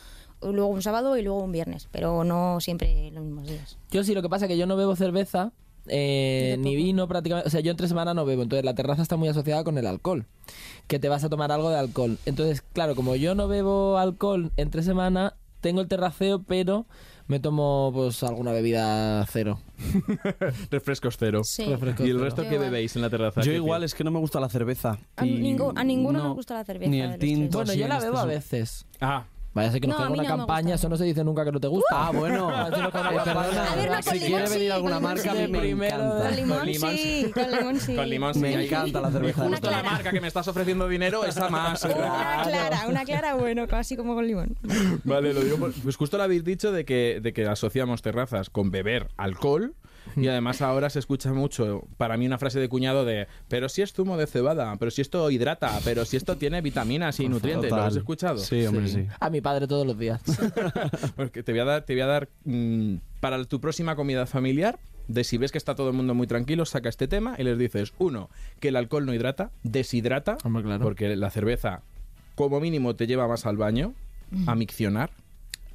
luego 0.41 0.67
un 0.67 0.81
sábado 0.81 1.17
y 1.17 1.23
luego 1.23 1.43
un 1.43 1.51
viernes, 1.51 1.89
pero 1.91 2.23
no 2.23 2.59
siempre 2.61 3.11
los 3.11 3.23
mismos 3.23 3.47
días. 3.47 3.77
Yo 3.89 4.03
sí, 4.03 4.13
lo 4.13 4.21
que 4.21 4.29
pasa 4.29 4.45
es 4.45 4.49
que 4.49 4.57
yo 4.57 4.67
no 4.67 4.77
bebo 4.77 4.95
cerveza, 4.95 5.51
eh, 5.87 6.57
ni 6.59 6.75
vino 6.75 7.07
prácticamente. 7.07 7.47
O 7.47 7.51
sea, 7.51 7.59
yo 7.61 7.71
entre 7.71 7.87
semana 7.87 8.13
no 8.13 8.25
bebo. 8.25 8.43
Entonces 8.43 8.65
la 8.65 8.75
terraza 8.75 9.01
está 9.01 9.15
muy 9.17 9.27
asociada 9.29 9.63
con 9.63 9.77
el 9.77 9.87
alcohol. 9.87 10.25
Que 10.87 10.99
te 10.99 11.09
vas 11.09 11.23
a 11.23 11.29
tomar 11.29 11.51
algo 11.51 11.69
de 11.69 11.77
alcohol. 11.77 12.17
Entonces, 12.25 12.61
claro, 12.73 12.95
como 12.95 13.15
yo 13.15 13.35
no 13.35 13.47
bebo 13.47 13.97
alcohol 13.97 14.51
entre 14.57 14.83
semana, 14.83 15.35
tengo 15.61 15.81
el 15.81 15.87
terraceo, 15.87 16.43
pero 16.43 16.85
me 17.27 17.39
tomo 17.39 17.91
pues 17.93 18.21
alguna 18.23 18.51
bebida 18.51 19.25
cero. 19.27 19.59
Refrescos 20.69 21.15
cero. 21.17 21.41
Sí. 21.43 21.65
Refrescos 21.65 22.05
¿Y 22.05 22.09
el 22.09 22.17
cero. 22.17 22.25
resto 22.25 22.43
igual. 22.43 22.59
bebéis 22.59 22.95
en 22.95 23.01
la 23.01 23.09
terraza? 23.09 23.41
Yo 23.41 23.51
¿Qué 23.51 23.55
igual 23.57 23.83
es 23.83 23.93
que 23.95 24.03
no 24.03 24.11
me 24.11 24.19
gusta 24.19 24.39
la 24.39 24.49
cerveza. 24.49 24.97
A, 25.15 25.25
y 25.25 25.39
ningún- 25.39 25.77
a 25.77 25.83
ninguno 25.83 26.19
no- 26.19 26.25
nos 26.25 26.35
gusta 26.35 26.55
la 26.55 26.65
cerveza. 26.65 26.91
Ni 26.91 27.01
el 27.01 27.17
tinto. 27.17 27.59
Bueno, 27.59 27.73
yo 27.73 27.87
la 27.87 27.95
este 27.97 28.07
bebo 28.07 28.17
a 28.19 28.25
veces. 28.25 28.85
Ah, 28.99 29.25
Vaya 29.53 29.67
a 29.67 29.71
ser 29.73 29.81
que 29.81 29.87
nos 29.87 29.97
No, 29.99 30.05
caiga 30.07 30.21
una 30.21 30.29
no 30.29 30.37
campaña, 30.37 30.75
eso 30.75 30.87
no 30.87 30.95
se 30.95 31.03
dice 31.03 31.23
nunca 31.25 31.43
que 31.43 31.51
no 31.51 31.59
te 31.59 31.67
gusta. 31.67 31.87
Ah, 31.91 32.11
bueno. 32.13 32.49
A 32.55 32.69
ver, 32.69 32.79
no, 32.79 32.91
perdona, 32.91 34.01
con 34.01 34.03
si 34.03 34.19
limón 34.19 34.29
quiere 34.29 34.47
sí, 34.47 34.53
venir 34.53 34.69
con 34.69 34.75
alguna 34.75 34.95
limón 34.95 35.03
marca, 35.03 35.31
sí. 35.33 35.47
me 35.51 35.69
encanta. 35.87 36.23
Con 36.23 36.35
limón, 36.35 36.57
Con 36.57 36.67
limón 36.67 36.91
sí, 36.97 37.31
con 37.33 37.51
limón 37.51 37.79
sí. 37.79 37.95
con 37.95 38.09
limón 38.09 38.33
sí. 38.33 38.39
Me 38.39 38.65
encanta 38.65 39.01
la 39.01 39.11
cerveza. 39.11 39.41
Una 39.43 39.49
Justo 39.57 39.69
la 39.71 39.79
clara. 39.81 39.91
marca 39.91 40.11
que 40.11 40.21
me 40.21 40.27
estás 40.29 40.47
ofreciendo 40.47 40.87
dinero, 40.87 41.25
esa 41.25 41.49
más. 41.49 41.83
Una 41.83 42.43
clara, 42.43 42.85
una 42.87 43.03
clara, 43.03 43.33
bueno, 43.35 43.67
casi 43.67 43.97
como 43.97 44.15
con 44.15 44.25
limón. 44.25 44.55
Vale, 45.03 45.33
lo 45.33 45.41
digo. 45.41 45.57
por- 45.57 45.73
Pues 45.73 45.97
justo 45.97 46.17
lo 46.17 46.23
habéis 46.23 46.43
dicho 46.45 46.71
de 46.71 46.85
que, 46.85 47.19
de 47.21 47.33
que 47.33 47.45
asociamos 47.45 48.01
terrazas 48.01 48.49
con 48.49 48.71
beber 48.71 49.09
alcohol. 49.17 49.73
Y 50.15 50.27
además 50.27 50.61
ahora 50.61 50.89
se 50.89 50.99
escucha 50.99 51.31
mucho, 51.33 51.87
para 51.97 52.17
mí, 52.17 52.25
una 52.25 52.37
frase 52.37 52.59
de 52.59 52.69
cuñado 52.69 53.05
de 53.05 53.27
pero 53.47 53.69
si 53.69 53.81
es 53.81 53.93
zumo 53.93 54.17
de 54.17 54.27
cebada, 54.27 54.75
pero 54.77 54.91
si 54.91 55.01
esto 55.01 55.29
hidrata, 55.31 55.79
pero 55.83 56.05
si 56.05 56.17
esto 56.17 56.37
tiene 56.37 56.61
vitaminas 56.61 57.19
y 57.19 57.29
nutrientes. 57.29 57.69
¿Lo 57.69 57.75
Total. 57.75 57.85
habéis 57.85 57.97
escuchado? 57.97 58.37
Sí, 58.37 58.65
hombre, 58.65 58.87
sí. 58.87 59.07
A 59.19 59.29
mi 59.29 59.41
padre 59.41 59.67
todos 59.67 59.85
los 59.85 59.97
días. 59.97 60.21
Porque 61.15 61.43
te 61.43 61.51
voy 61.51 61.61
a 61.61 61.65
dar, 61.65 61.83
te 61.83 61.93
voy 61.93 62.01
a 62.01 62.07
dar 62.07 62.29
mm, 62.45 62.95
para 63.19 63.43
tu 63.45 63.61
próxima 63.61 63.95
comida 63.95 64.25
familiar, 64.25 64.79
de 65.07 65.23
si 65.23 65.37
ves 65.37 65.51
que 65.51 65.57
está 65.57 65.75
todo 65.75 65.89
el 65.89 65.95
mundo 65.95 66.13
muy 66.13 66.27
tranquilo, 66.27 66.65
saca 66.65 66.89
este 66.89 67.07
tema 67.07 67.35
y 67.37 67.43
les 67.43 67.57
dices, 67.57 67.93
uno, 67.99 68.29
que 68.59 68.69
el 68.69 68.75
alcohol 68.75 69.05
no 69.05 69.13
hidrata, 69.13 69.51
deshidrata, 69.63 70.37
Hombre, 70.43 70.63
claro. 70.63 70.83
porque 70.83 71.15
la 71.15 71.29
cerveza 71.29 71.81
como 72.35 72.59
mínimo 72.59 72.95
te 72.95 73.07
lleva 73.07 73.27
más 73.27 73.45
al 73.45 73.57
baño, 73.57 73.93
a 74.47 74.55
miccionar. 74.55 75.11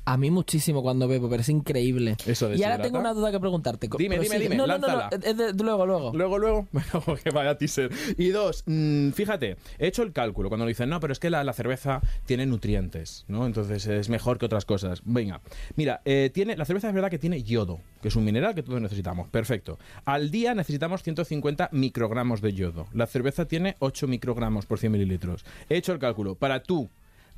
A 0.08 0.16
mí 0.16 0.30
muchísimo 0.30 0.82
cuando 0.82 1.08
bebo, 1.08 1.28
pero 1.28 1.42
es 1.42 1.48
increíble. 1.48 2.16
Eso 2.26 2.54
y 2.54 2.62
ahora 2.62 2.80
tengo 2.80 3.00
una 3.00 3.12
duda 3.12 3.32
que 3.32 3.40
preguntarte. 3.40 3.88
Dime, 3.98 4.18
dime, 4.20 4.38
dime, 4.38 4.54
No, 4.56 4.66
no, 4.66 4.78
no, 4.78 4.86
no, 4.88 5.08
de- 5.10 5.52
luego, 5.62 5.84
luego. 5.84 6.12
Luego, 6.14 6.38
luego, 6.38 6.68
bueno, 6.72 7.18
que 7.22 7.30
vaya 7.30 7.58
teaser. 7.58 7.90
Y 8.16 8.28
dos, 8.28 8.62
mm, 8.66 9.10
fíjate, 9.10 9.56
he 9.78 9.88
hecho 9.88 10.04
el 10.04 10.12
cálculo 10.12 10.48
cuando 10.48 10.64
dicen, 10.64 10.88
no, 10.88 11.00
pero 11.00 11.12
es 11.12 11.18
que 11.18 11.28
la, 11.28 11.42
la 11.42 11.52
cerveza 11.52 12.00
tiene 12.24 12.46
nutrientes, 12.46 13.24
¿no? 13.26 13.46
Entonces 13.46 13.84
es 13.86 14.08
mejor 14.08 14.38
que 14.38 14.46
otras 14.46 14.64
cosas. 14.64 15.02
Venga, 15.04 15.40
mira, 15.74 16.02
eh, 16.04 16.30
tiene, 16.32 16.56
la 16.56 16.64
cerveza 16.64 16.86
es 16.86 16.94
verdad 16.94 17.10
que 17.10 17.18
tiene 17.18 17.42
yodo, 17.42 17.80
que 18.00 18.06
es 18.08 18.14
un 18.16 18.24
mineral 18.24 18.54
que 18.54 18.62
todos 18.62 18.80
necesitamos. 18.80 19.28
Perfecto. 19.28 19.76
Al 20.04 20.30
día 20.30 20.54
necesitamos 20.54 21.02
150 21.02 21.68
microgramos 21.72 22.40
de 22.40 22.52
yodo. 22.52 22.86
La 22.92 23.06
cerveza 23.06 23.46
tiene 23.46 23.74
8 23.80 24.06
microgramos 24.06 24.66
por 24.66 24.78
100 24.78 24.92
mililitros. 24.92 25.44
He 25.68 25.76
hecho 25.76 25.92
el 25.92 25.98
cálculo. 25.98 26.36
Para 26.36 26.62
tú 26.62 26.88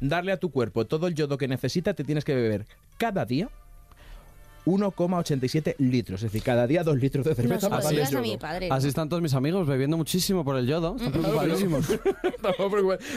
darle 0.01 0.33
a 0.33 0.37
tu 0.37 0.51
cuerpo 0.51 0.87
todo 0.87 1.07
el 1.07 1.15
yodo 1.15 1.39
que 1.39 1.49
necesita, 1.49 1.95
te 1.95 2.05
tienes 2.05 2.25
que 2.25 2.35
beber 2.35 2.67
cada 2.99 3.25
día 3.25 3.49
1,87 4.69 5.77
litros. 5.79 6.23
Es 6.23 6.31
decir, 6.31 6.43
cada 6.43 6.67
día 6.67 6.85
2 6.85 6.99
litros 6.99 7.25
de 7.25 7.35
cerveza 7.35 7.69
digas 7.91 8.15
a 8.15 8.21
mi 8.21 8.37
padre. 8.37 8.69
Así 8.71 8.89
están 8.89 9.09
todos 9.09 9.23
mis 9.23 9.35
amigos 9.35 9.67
bebiendo 9.67 9.97
muchísimo 9.97 10.45
por 10.45 10.57
el 10.57 10.67
yodo. 10.67 10.97
Están 10.97 11.13
preocupadísimos. 11.13 11.87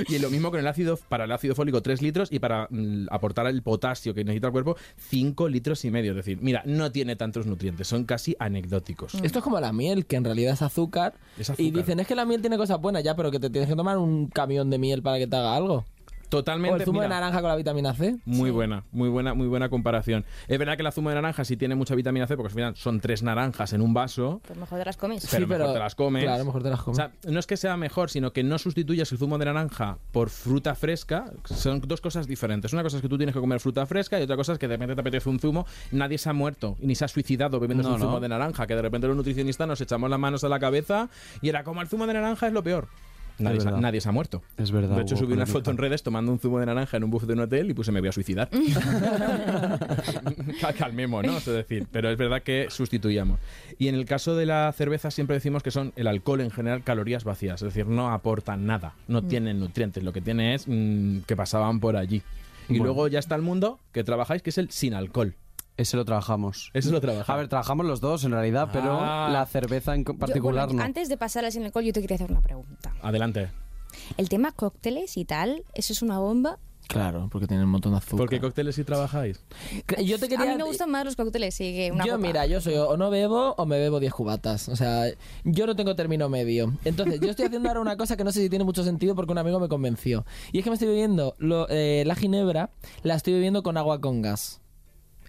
Y 0.08 0.20
lo 0.20 0.30
mismo 0.30 0.50
con 0.50 0.60
el 0.60 0.68
ácido, 0.68 0.98
para 1.10 1.26
el 1.26 1.32
ácido 1.32 1.56
fólico 1.56 1.82
3 1.82 2.02
litros 2.02 2.32
y 2.32 2.40
para 2.40 2.68
mm, 2.70 3.08
aportar 3.10 3.48
el 3.48 3.62
potasio 3.62 4.14
que 4.14 4.24
necesita 4.24 4.48
el 4.48 4.54
cuerpo 4.54 4.76
5 5.10 5.50
litros 5.50 5.84
y 5.86 5.92
medio. 5.92 6.12
Es 6.12 6.18
decir, 6.18 6.38
mira, 6.42 6.62
no 6.66 6.92
tiene 6.92 7.16
tantos 7.16 7.46
nutrientes, 7.46 7.88
son 7.88 8.06
casi 8.06 8.36
anecdóticos. 8.40 9.16
Esto 9.16 9.40
es 9.40 9.44
como 9.44 9.60
la 9.60 9.74
miel, 9.74 10.06
que 10.06 10.16
en 10.16 10.24
realidad 10.24 10.54
es 10.54 10.62
azúcar. 10.62 11.16
Es 11.38 11.50
azúcar. 11.50 11.66
Y 11.66 11.72
dicen, 11.72 12.00
es 12.00 12.08
que 12.08 12.16
la 12.16 12.26
miel 12.26 12.42
tiene 12.42 12.58
cosas 12.58 12.80
buenas 12.80 13.04
ya, 13.04 13.16
pero 13.16 13.32
que 13.32 13.40
te 13.40 13.50
tienes 13.50 13.70
que 13.70 13.76
tomar 13.76 13.98
un 13.98 14.28
camión 14.28 14.70
de 14.70 14.78
miel 14.78 15.02
para 15.02 15.18
que 15.18 15.28
te 15.28 15.36
haga 15.36 15.56
algo. 15.56 15.86
Totalmente. 16.32 16.74
o 16.74 16.78
el 16.78 16.84
zumo 16.86 17.02
mira, 17.02 17.04
de 17.04 17.10
naranja 17.22 17.42
con 17.42 17.50
la 17.50 17.56
vitamina 17.56 17.94
C. 17.94 18.18
Muy 18.26 18.50
buena, 18.50 18.84
muy 18.92 19.10
buena, 19.10 19.34
muy 19.36 19.48
buena 19.48 19.70
comparación. 19.70 20.26
Es 20.48 20.58
verdad 20.58 20.78
que 20.78 20.82
el 20.84 20.92
zumo 20.92 21.10
de 21.10 21.16
naranja 21.16 21.46
sí 21.46 21.58
tiene 21.58 21.76
mucha 21.76 21.94
vitamina 21.94 22.26
C, 22.26 22.36
porque 22.36 22.48
al 22.48 22.56
final 22.56 22.76
son 22.76 23.00
tres 23.02 23.22
naranjas 23.22 23.74
en 23.74 23.82
un 23.82 23.94
vaso, 23.94 24.42
Pues 24.48 24.58
mejor 24.58 24.80
te 24.80 24.86
las 24.86 24.98
comes. 24.98 25.28
pero 25.30 25.46
mejor 25.48 25.74
te 25.74 25.80
las 25.80 25.94
comes. 25.96 26.24
Claro, 26.24 26.46
mejor 26.46 26.64
te 26.64 26.70
las 26.70 26.80
O 26.80 26.84
comes. 26.86 26.98
sea, 26.98 27.12
no 27.30 27.40
es 27.40 27.46
que 27.46 27.58
sea 27.58 27.78
mejor, 27.78 28.10
sino 28.10 28.32
que 28.34 28.44
no 28.44 28.58
sustituyas 28.58 29.12
el 29.12 29.18
zumo 29.18 29.38
de 29.38 29.46
naranja 29.46 29.98
por 30.12 30.30
fruta 30.30 30.74
fresca. 30.74 31.26
Son 31.46 31.82
dos 31.82 32.02
cosas 32.02 32.26
diferentes. 32.28 32.74
Una 32.74 32.82
cosa 32.84 32.96
es 32.98 33.02
que 33.02 33.10
tú 33.10 33.18
tienes 33.18 33.36
que 33.36 33.42
comer 33.42 33.60
fruta 33.60 33.86
fresca 33.86 34.20
y 34.20 34.24
otra 34.24 34.38
cosa 34.38 34.54
es 34.54 34.60
que 34.60 34.68
de 34.68 34.76
repente 34.76 34.96
te 34.96 35.02
apetece 35.02 35.30
un 35.30 35.40
zumo. 35.40 35.66
Nadie 35.92 36.18
se 36.18 36.30
ha 36.30 36.34
muerto 36.34 36.78
y 36.80 36.88
ni 36.88 36.96
se 36.96 37.06
ha 37.06 37.08
suicidado 37.10 37.60
bebiendo 37.60 37.84
No, 37.84 37.96
un 37.96 38.00
zumo 38.00 38.12
no. 38.14 38.20
de 38.22 38.30
naranja. 38.30 38.66
Que 38.66 38.76
de 38.76 38.82
repente 38.82 39.08
los 39.08 39.18
nutricionistas 39.18 39.68
nos 39.68 39.82
echamos 39.82 40.10
las 40.10 40.20
manos 40.20 40.44
a 40.46 40.50
la 40.50 40.60
cabeza 40.60 41.10
y 41.42 41.50
era 41.50 41.64
como 41.66 41.82
el 41.82 41.88
zumo 41.90 42.08
de 42.08 42.14
naranja 42.14 42.48
es 42.48 42.54
lo 42.54 42.64
peor. 42.64 42.88
Nadie, 43.42 43.62
se, 43.62 43.72
nadie 43.72 44.02
se 44.02 44.10
ha 44.10 44.12
muerto. 44.12 44.42
Es 44.58 44.72
verdad. 44.72 44.96
De 44.96 45.02
hecho, 45.04 45.18
subí 45.18 45.34
una 45.34 45.46
foto 45.46 45.72
en 45.72 45.78
redes 45.78 46.04
tomando 46.04 46.32
un 46.32 46.40
zumo 46.40 46.60
de 46.60 46.66
naranja 46.66 46.98
en 46.98 47.04
un 47.04 47.12
buffet 47.12 47.28
de 47.28 47.34
un 47.34 47.40
hotel 47.42 47.70
y 47.70 47.74
puse 47.74 47.92
me 47.92 48.00
voy 48.00 48.10
a 48.10 48.12
suicidar. 48.12 48.50
Cal- 50.60 50.74
Calmemos, 50.78 51.24
¿no? 51.26 51.38
Es 51.38 51.46
decir, 51.46 51.88
pero 51.92 52.10
es 52.10 52.18
verdad 52.18 52.42
que 52.44 52.68
sustituíamos. 52.70 53.40
Y 53.78 53.88
en 53.88 53.96
el 53.96 54.06
caso 54.06 54.36
de 54.36 54.46
la 54.46 54.72
cerveza 54.76 55.12
siempre 55.12 55.36
decimos 55.36 55.64
que 55.64 55.72
son 55.72 55.94
el 55.96 56.08
alcohol 56.08 56.42
en 56.42 56.52
general 56.52 56.84
calorías 56.84 57.24
vacías, 57.24 57.62
es 57.62 57.74
decir, 57.74 57.88
no 57.88 58.12
aportan 58.12 58.66
nada, 58.66 58.94
no 59.08 59.24
tienen 59.24 59.60
nutrientes, 59.60 60.04
lo 60.04 60.14
que 60.14 60.22
tiene 60.22 60.56
es 60.56 60.66
mm, 60.68 61.20
que 61.28 61.36
pasaban 61.36 61.80
por 61.80 61.96
allí. 61.98 62.22
Y 62.70 62.74
Bueno. 62.78 62.86
luego 62.86 63.08
ya 63.08 63.20
está 63.20 63.36
el 63.36 63.42
mundo 63.42 63.80
que 63.92 64.04
trabajáis, 64.04 64.42
que 64.42 64.52
es 64.52 64.58
el 64.58 64.70
sin 64.72 64.94
alcohol. 64.94 65.36
Ese 65.78 65.98
lo 65.98 66.06
trabajamos. 66.06 66.70
Eso 66.74 66.92
lo 66.92 67.02
trabajamos. 67.02 67.30
A 67.30 67.36
ver, 67.38 67.48
trabajamos 67.48 67.86
los 67.86 68.02
dos 68.02 68.24
en 68.24 68.32
realidad, 68.32 68.70
pero 68.72 69.00
Ah. 69.02 69.30
la 69.32 69.46
cerveza 69.46 69.96
en 69.96 70.04
Yo, 70.06 70.14
particular 70.18 70.68
bueno, 70.68 70.80
no. 70.80 70.86
Antes 70.86 71.10
de 71.10 71.18
pasar 71.18 71.46
al 71.46 71.52
sin 71.52 71.64
alcohol, 71.64 71.84
yo 71.86 71.94
te 71.94 72.02
quería 72.02 72.16
hacer 72.16 72.30
una 72.32 72.42
pregunta. 72.42 72.94
Adelante. 73.02 73.50
El 74.18 74.30
tema 74.30 74.52
cócteles 74.52 75.18
y 75.18 75.26
tal, 75.26 75.64
¿eso 75.74 75.92
es 75.94 76.02
una 76.02 76.20
bomba? 76.20 76.60
Claro, 76.88 77.30
porque 77.32 77.48
tiene 77.48 77.64
un 77.64 77.70
montón 77.70 77.94
de 77.94 78.00
azúcar. 78.00 78.18
¿Por 78.18 78.30
qué 78.30 78.42
cócteles 78.42 78.76
sí 78.76 78.84
trabajáis? 78.84 79.42
Yo 80.04 80.20
te 80.20 80.28
quería... 80.28 80.46
A 80.46 80.52
mí 80.52 80.58
me 80.58 80.64
gustan 80.64 80.92
más 80.92 81.06
los 81.06 81.16
cócteles, 81.16 81.56
sí, 81.56 81.74
que 81.74 81.90
una 81.92 82.06
yo, 82.06 82.14
copa. 82.16 82.28
mira, 82.28 82.46
yo 82.48 82.60
soy 82.60 82.74
o 82.76 82.98
no 82.98 83.10
bebo 83.10 83.54
o 83.58 83.66
me 83.66 83.78
bebo 83.80 84.00
10 84.02 84.12
cubatas. 84.14 84.68
O 84.68 84.76
sea, 84.76 85.06
yo 85.46 85.68
no 85.68 85.76
tengo 85.76 85.96
término 85.96 86.28
medio. 86.28 86.74
Entonces, 86.84 87.22
yo 87.22 87.30
estoy 87.30 87.46
haciendo 87.46 87.70
ahora 87.70 87.80
una 87.80 87.96
cosa 87.96 88.18
que 88.18 88.26
no 88.26 88.32
sé 88.34 88.42
si 88.42 88.50
tiene 88.50 88.66
mucho 88.66 88.84
sentido 88.84 89.16
porque 89.16 89.32
un 89.32 89.38
amigo 89.38 89.60
me 89.60 89.70
convenció. 89.70 90.26
Y 90.52 90.58
es 90.58 90.64
que 90.66 90.70
me 90.70 90.74
estoy 90.74 90.90
bebiendo 90.90 91.34
lo- 91.38 91.68
eh, 91.70 92.04
la 92.06 92.16
ginebra, 92.16 92.72
la 93.04 93.16
estoy 93.16 93.34
bebiendo 93.34 93.64
con 93.64 93.78
agua 93.78 94.02
con 94.02 94.22
gas. 94.22 94.60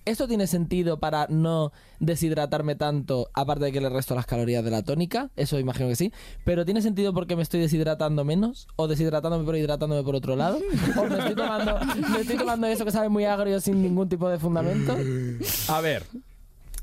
¿Esto 0.05 0.27
tiene 0.27 0.49
sentido 0.49 0.99
para 0.99 1.29
no 1.29 1.73
deshidratarme 2.01 2.75
tanto, 2.75 3.31
aparte 3.35 3.67
de 3.67 3.73
que 3.73 3.81
le 3.81 3.88
resto 3.88 4.17
las 4.17 4.27
calorías 4.27 4.65
de 4.65 4.71
la 4.71 4.83
tónica? 4.83 5.31
Eso 5.37 5.61
imagino 5.61 5.88
que 5.88 5.95
sí. 5.95 6.12
Pero 6.45 6.65
¿tiene 6.65 6.83
sentido 6.83 7.15
porque 7.15 7.37
me 7.37 7.43
estoy 7.43 7.61
deshidratando 7.61 8.25
menos? 8.25 8.67
¿O 8.75 8.88
deshidratándome 8.88 9.45
pero 9.45 9.59
hidratándome 9.59 10.03
por 10.03 10.17
otro 10.17 10.35
lado? 10.35 10.59
¿O 10.97 11.05
me 11.05 11.19
estoy 11.19 11.37
tomando, 11.37 11.79
me 12.11 12.21
estoy 12.21 12.37
tomando 12.37 12.67
eso 12.67 12.85
que 12.85 12.91
sabe 12.91 13.09
muy 13.09 13.27
agrio 13.27 13.61
sin 13.61 13.81
ningún 13.81 14.09
tipo 14.09 14.29
de 14.29 14.38
fundamento? 14.38 14.97
A 15.69 15.81
ver. 15.81 16.05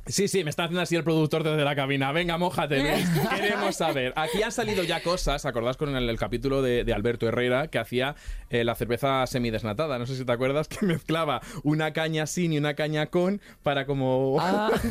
Sí, 0.09 0.27
sí, 0.27 0.43
me 0.43 0.49
está 0.49 0.63
haciendo 0.63 0.81
así 0.81 0.95
el 0.95 1.03
productor 1.03 1.43
desde 1.43 1.63
la 1.63 1.75
cabina. 1.75 2.11
Venga, 2.11 2.37
mójate, 2.37 2.81
Luis. 2.81 3.07
Queremos 3.29 3.75
saber. 3.75 4.13
Aquí 4.15 4.41
han 4.41 4.51
salido 4.51 4.83
ya 4.83 5.01
cosas, 5.03 5.45
¿acordás 5.45 5.77
con 5.77 5.95
el, 5.95 6.09
el 6.09 6.17
capítulo 6.17 6.61
de, 6.61 6.83
de 6.83 6.93
Alberto 6.93 7.27
Herrera 7.27 7.67
que 7.67 7.77
hacía 7.77 8.15
eh, 8.49 8.63
la 8.63 8.75
cerveza 8.75 9.25
semidesnatada? 9.27 9.99
No 9.99 10.07
sé 10.07 10.15
si 10.15 10.25
te 10.25 10.31
acuerdas 10.31 10.67
que 10.67 10.83
mezclaba 10.85 11.41
una 11.63 11.93
caña 11.93 12.25
sin 12.25 12.53
y 12.53 12.57
una 12.57 12.73
caña 12.73 13.07
con 13.07 13.39
para 13.61 13.85
como... 13.85 14.37
Ah, 14.39 14.71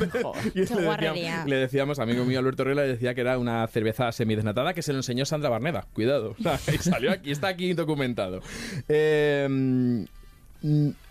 Y 0.54 0.60
le, 0.60 0.64
decíamos, 0.64 1.46
le 1.46 1.56
decíamos, 1.56 1.98
amigo 1.98 2.24
mío 2.24 2.38
Alberto 2.38 2.62
Herrera, 2.62 2.82
le 2.82 2.88
decía 2.88 3.14
que 3.14 3.20
era 3.20 3.38
una 3.38 3.66
cerveza 3.66 4.10
semidesnatada 4.12 4.72
que 4.72 4.82
se 4.82 4.92
lo 4.92 4.98
enseñó 5.00 5.24
Sandra 5.24 5.50
Barneda. 5.50 5.86
Cuidado. 5.92 6.36
Y 6.72 6.78
salió 6.78 7.10
aquí, 7.12 7.30
está 7.32 7.48
aquí 7.48 7.72
documentado. 7.74 8.40
Eh, 8.88 9.46
mm, 9.50 10.04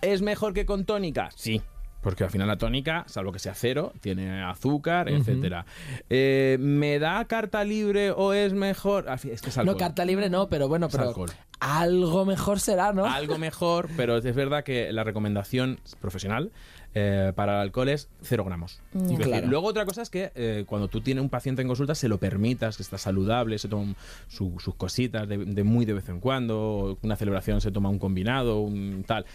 ¿Es 0.02 0.22
mejor 0.22 0.54
que 0.54 0.66
con 0.66 0.86
tónica? 0.86 1.30
Sí. 1.36 1.62
Porque 2.02 2.24
al 2.24 2.30
final 2.30 2.48
la 2.48 2.58
tónica, 2.58 3.04
salvo 3.08 3.32
que 3.32 3.40
sea 3.40 3.54
cero, 3.56 3.92
tiene 4.02 4.42
azúcar, 4.44 5.10
etcétera. 5.10 5.66
Eh, 6.10 6.58
¿Me 6.60 7.00
da 7.00 7.26
carta 7.26 7.64
libre 7.64 8.12
o 8.12 8.34
es 8.34 8.54
mejor? 8.54 9.06
Ah, 9.10 9.16
Es 9.16 9.42
que 9.42 9.50
es 9.50 9.58
alcohol. 9.58 9.76
No, 9.76 9.78
carta 9.78 10.06
libre 10.06 10.30
no, 10.30 10.48
pero 10.48 10.68
bueno, 10.68 10.86
Es 10.86 10.92
pero 10.96 11.10
alcohol. 11.10 11.32
algo 11.60 12.24
mejor 12.26 12.60
será, 12.60 12.94
¿no? 12.94 13.06
Algo 13.06 13.38
mejor, 13.38 13.90
pero 13.98 14.18
es 14.18 14.36
verdad 14.36 14.64
que 14.64 14.92
la 14.94 15.04
recomendación 15.04 15.80
profesional 16.00 16.52
eh, 16.94 17.34
para 17.36 17.56
el 17.56 17.60
alcohol 17.62 17.90
es 17.90 18.10
cero 18.22 18.44
gramos. 18.46 18.80
Claro. 19.22 19.48
Luego 19.48 19.68
otra 19.68 19.86
cosa 19.86 20.02
es 20.04 20.10
que 20.10 20.32
eh, 20.36 20.64
cuando 20.68 20.88
tú 20.88 21.02
tienes 21.02 21.22
un 21.24 21.30
paciente 21.30 21.62
en 21.62 21.68
consulta 21.68 21.94
se 21.96 22.08
lo 22.08 22.20
permitas, 22.20 22.78
que 22.78 22.84
está 22.84 22.98
saludable, 22.98 23.58
se 23.58 23.68
toma 23.68 23.96
su- 24.28 24.60
sus 24.60 24.76
cositas 24.76 25.28
de, 25.28 25.38
de 25.40 25.64
muy 25.64 25.86
de 25.86 25.94
vez 25.94 26.08
en 26.10 26.20
cuando, 26.20 26.98
una 27.02 27.16
celebración 27.16 27.60
se 27.60 27.72
toma 27.72 27.90
un 27.90 28.00
combinado, 28.00 28.62
un 28.62 29.04
tal. 29.06 29.26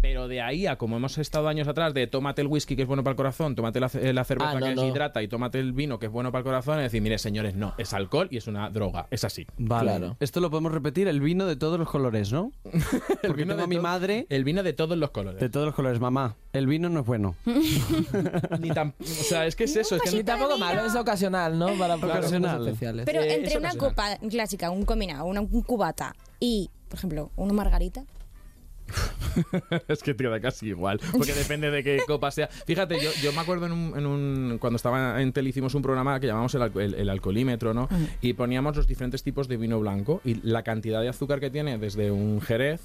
Pero 0.00 0.28
de 0.28 0.40
ahí 0.40 0.66
a 0.66 0.76
como 0.76 0.96
hemos 0.96 1.18
estado 1.18 1.48
años 1.48 1.68
atrás, 1.68 1.92
de 1.94 2.06
tómate 2.06 2.40
el 2.42 2.46
whisky 2.48 2.74
que 2.76 2.82
es 2.82 2.88
bueno 2.88 3.02
para 3.04 3.12
el 3.12 3.16
corazón, 3.16 3.54
tómate 3.54 3.80
la, 3.80 3.90
la 4.12 4.24
cerveza 4.24 4.50
Ah, 4.52 4.54
no, 4.60 4.66
que 4.66 4.74
no. 4.74 4.82
es 4.82 4.88
hidrata 4.88 5.22
y 5.22 5.28
tómate 5.28 5.58
el 5.60 5.72
vino 5.72 5.98
que 5.98 6.06
es 6.06 6.12
bueno 6.12 6.32
para 6.32 6.40
el 6.40 6.44
corazón, 6.44 6.78
es 6.78 6.84
decir, 6.84 7.02
mire 7.02 7.18
señores, 7.18 7.54
no, 7.54 7.74
es 7.76 7.92
alcohol 7.92 8.28
y 8.30 8.38
es 8.38 8.46
una 8.46 8.70
droga, 8.70 9.06
es 9.10 9.24
así. 9.24 9.46
Vale. 9.58 9.90
Claro. 9.90 10.16
Esto 10.20 10.40
lo 10.40 10.50
podemos 10.50 10.72
repetir, 10.72 11.06
el 11.08 11.20
vino 11.20 11.44
de 11.46 11.56
todos 11.56 11.78
los 11.78 11.88
colores, 11.90 12.32
¿no? 12.32 12.52
Porque 13.22 13.42
vino 13.42 13.54
tengo 13.54 13.56
de 13.56 13.62
a 13.62 13.66
mi 13.66 13.78
madre 13.78 14.26
El 14.30 14.44
vino 14.44 14.62
de 14.62 14.72
todos 14.72 14.96
los 14.96 15.10
colores. 15.10 15.40
de 15.40 15.48
todos 15.50 15.66
los 15.66 15.74
colores. 15.74 16.00
Mamá, 16.00 16.36
el 16.52 16.66
vino 16.66 16.88
no 16.88 17.00
es 17.00 17.06
bueno. 17.06 17.34
Ni 18.60 18.70
tan- 18.70 18.94
o 19.00 19.04
sea, 19.04 19.46
es 19.46 19.56
que 19.56 19.64
es 19.64 19.76
eso, 19.76 19.96
es 19.96 20.02
que 20.02 20.16
Ni 20.16 20.24
tampoco 20.24 20.56
malo, 20.58 20.84
es 20.84 20.94
ocasional, 20.94 21.58
¿no? 21.58 21.68
Para 21.78 21.96
Ocasional. 21.96 22.66
especiales. 22.66 23.06
Pero 23.06 23.20
Eh, 23.22 23.34
entre 23.34 23.58
una 23.58 23.68
ocasional. 23.70 24.16
copa 24.18 24.28
clásica, 24.28 24.70
un 24.70 24.84
combinado, 24.84 25.24
una, 25.26 25.40
un 25.40 25.62
cubata 25.62 26.14
y, 26.38 26.70
por 26.88 26.98
ejemplo, 26.98 27.30
una 27.36 27.52
margarita. 27.52 28.04
es 29.88 30.02
que 30.02 30.14
te 30.14 30.24
da 30.28 30.40
casi 30.40 30.68
igual, 30.68 31.00
porque 31.12 31.32
depende 31.32 31.70
de 31.70 31.82
qué 31.82 32.00
copa 32.06 32.30
sea. 32.30 32.48
Fíjate, 32.48 33.00
yo, 33.00 33.10
yo 33.22 33.32
me 33.32 33.40
acuerdo 33.40 33.66
en 33.66 33.72
un, 33.72 33.98
en 33.98 34.06
un- 34.06 34.58
cuando 34.58 34.76
estaba 34.76 35.20
en 35.22 35.32
tele 35.32 35.50
hicimos 35.50 35.74
un 35.74 35.82
programa 35.82 36.18
que 36.20 36.26
llamamos 36.26 36.54
el- 36.54 36.94
el 36.94 37.08
alcoholímetro, 37.08 37.74
¿no? 37.74 37.88
Y 38.20 38.32
poníamos 38.34 38.76
los 38.76 38.86
diferentes 38.86 39.22
tipos 39.22 39.48
de 39.48 39.56
vino 39.56 39.78
blanco 39.80 40.20
y 40.24 40.34
la 40.42 40.62
cantidad 40.62 41.00
de 41.00 41.08
azúcar 41.08 41.40
que 41.40 41.50
tiene 41.50 41.78
desde 41.78 42.10
un 42.10 42.40
jerez 42.40 42.80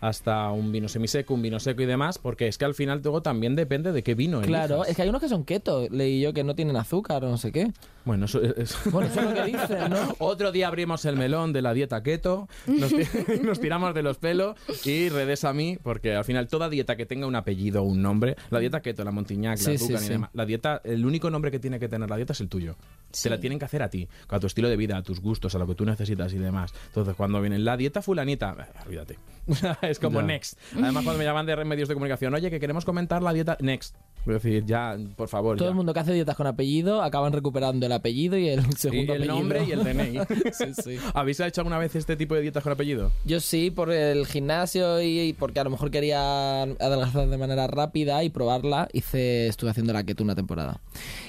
hasta 0.00 0.50
un 0.50 0.70
vino 0.72 0.88
semiseco, 0.88 1.34
un 1.34 1.42
vino 1.42 1.58
seco 1.60 1.82
y 1.82 1.86
demás, 1.86 2.18
porque 2.18 2.46
es 2.48 2.58
que 2.58 2.64
al 2.64 2.74
final 2.74 3.00
luego 3.02 3.22
también 3.22 3.56
depende 3.56 3.92
de 3.92 4.02
qué 4.02 4.14
vino 4.14 4.40
Claro, 4.42 4.74
elijas. 4.76 4.88
es 4.90 4.96
que 4.96 5.02
hay 5.02 5.08
unos 5.08 5.20
que 5.22 5.28
son 5.28 5.44
keto, 5.44 5.88
leí 5.90 6.20
yo, 6.20 6.32
que 6.32 6.44
no 6.44 6.54
tienen 6.54 6.76
azúcar 6.76 7.24
o 7.24 7.28
no 7.30 7.38
sé 7.38 7.52
qué. 7.52 7.72
Bueno, 8.04 8.26
eso 8.26 8.42
es... 8.42 8.76
Bueno, 8.92 9.08
eso 9.08 9.20
es 9.20 9.26
lo 9.26 9.34
que 9.34 9.44
dicen, 9.44 9.90
¿no? 9.90 10.14
Otro 10.18 10.52
día 10.52 10.68
abrimos 10.68 11.04
el 11.06 11.16
melón 11.16 11.52
de 11.52 11.62
la 11.62 11.72
dieta 11.72 12.02
keto, 12.02 12.48
nos, 12.66 12.90
ti- 12.90 13.04
nos 13.42 13.60
tiramos 13.60 13.94
de 13.94 14.02
los 14.02 14.18
pelos 14.18 14.56
y 14.84 15.08
redes 15.08 15.44
a 15.44 15.52
mí, 15.54 15.78
porque 15.82 16.14
al 16.14 16.24
final 16.24 16.48
toda 16.48 16.68
dieta 16.68 16.96
que 16.96 17.06
tenga 17.06 17.26
un 17.26 17.34
apellido 17.36 17.82
o 17.82 17.86
un 17.86 18.02
nombre, 18.02 18.36
la 18.50 18.58
dieta 18.58 18.80
keto, 18.82 19.04
la 19.04 19.10
montiñac, 19.10 19.58
la 19.62 19.78
Sí, 19.78 19.84
y 19.84 20.08
demás, 20.08 20.30
la 20.34 20.44
dieta, 20.44 20.80
el 20.84 21.06
único 21.06 21.30
nombre 21.30 21.50
que 21.50 21.58
tiene 21.58 21.80
que 21.80 21.88
tener 21.88 22.10
la 22.10 22.16
dieta 22.16 22.34
es 22.34 22.40
el 22.40 22.48
tuyo. 22.48 22.76
Sí. 23.10 23.24
Te 23.24 23.30
la 23.30 23.40
tienen 23.40 23.58
que 23.58 23.64
hacer 23.64 23.82
a 23.82 23.88
ti, 23.88 24.06
a 24.28 24.38
tu 24.40 24.46
estilo 24.48 24.68
de 24.68 24.76
vida, 24.76 24.96
a 24.98 25.02
tus 25.02 25.20
gustos, 25.20 25.54
a 25.54 25.58
lo 25.58 25.66
que 25.66 25.74
tú 25.74 25.84
necesitas 25.86 26.32
y 26.34 26.38
demás. 26.38 26.74
Entonces, 26.88 27.14
cuando 27.14 27.40
viene 27.40 27.58
la 27.58 27.76
dieta 27.76 28.02
fulanita, 28.02 28.54
eh, 28.58 28.78
olvídate. 28.86 29.18
es 29.82 29.98
como 29.98 30.20
Ya. 30.20 30.26
next. 30.26 30.58
Además, 30.74 31.04
cuando 31.04 31.18
me 31.18 31.24
llaman 31.24 31.46
de 31.46 31.56
medios 31.64 31.88
de 31.88 31.94
comunicación, 31.94 32.34
oye, 32.34 32.50
que 32.50 32.60
queremos 32.60 32.84
comentar 32.84 33.22
la 33.22 33.32
dieta, 33.32 33.56
next. 33.60 33.94
Es 34.26 34.32
decir, 34.42 34.64
ya, 34.64 34.96
por 35.16 35.28
favor. 35.28 35.58
Todo 35.58 35.66
ya. 35.66 35.70
el 35.70 35.74
mundo 35.76 35.92
que 35.92 36.00
hace 36.00 36.14
dietas 36.14 36.34
con 36.34 36.46
apellido 36.46 37.02
acaban 37.02 37.32
recuperando 37.34 37.84
el 37.84 37.92
apellido 37.92 38.38
y 38.38 38.48
el 38.48 38.60
Y 38.60 38.72
segundo 38.72 39.12
el 39.12 39.22
apellido. 39.24 39.38
nombre 39.38 39.64
y 39.64 39.72
el 39.72 39.84
DNI. 39.84 40.20
sí, 40.52 40.82
sí. 40.82 40.96
¿Habéis 41.12 41.40
hecho 41.40 41.60
alguna 41.60 41.76
vez 41.78 41.94
este 41.94 42.16
tipo 42.16 42.34
de 42.34 42.40
dietas 42.40 42.62
con 42.62 42.72
apellido? 42.72 43.12
Yo 43.26 43.38
sí, 43.40 43.70
por 43.70 43.92
el 43.92 44.26
gimnasio 44.26 45.02
y, 45.02 45.20
y 45.20 45.32
porque 45.34 45.60
a 45.60 45.64
lo 45.64 45.70
mejor 45.70 45.90
quería 45.90 46.62
adelgazar 46.62 47.28
de 47.28 47.36
manera 47.36 47.66
rápida 47.66 48.24
y 48.24 48.30
probarla, 48.30 48.88
hice, 48.94 49.48
estuve 49.48 49.70
haciendo 49.70 49.92
la 49.92 50.04
keto 50.04 50.24
una 50.24 50.34
temporada. 50.34 50.80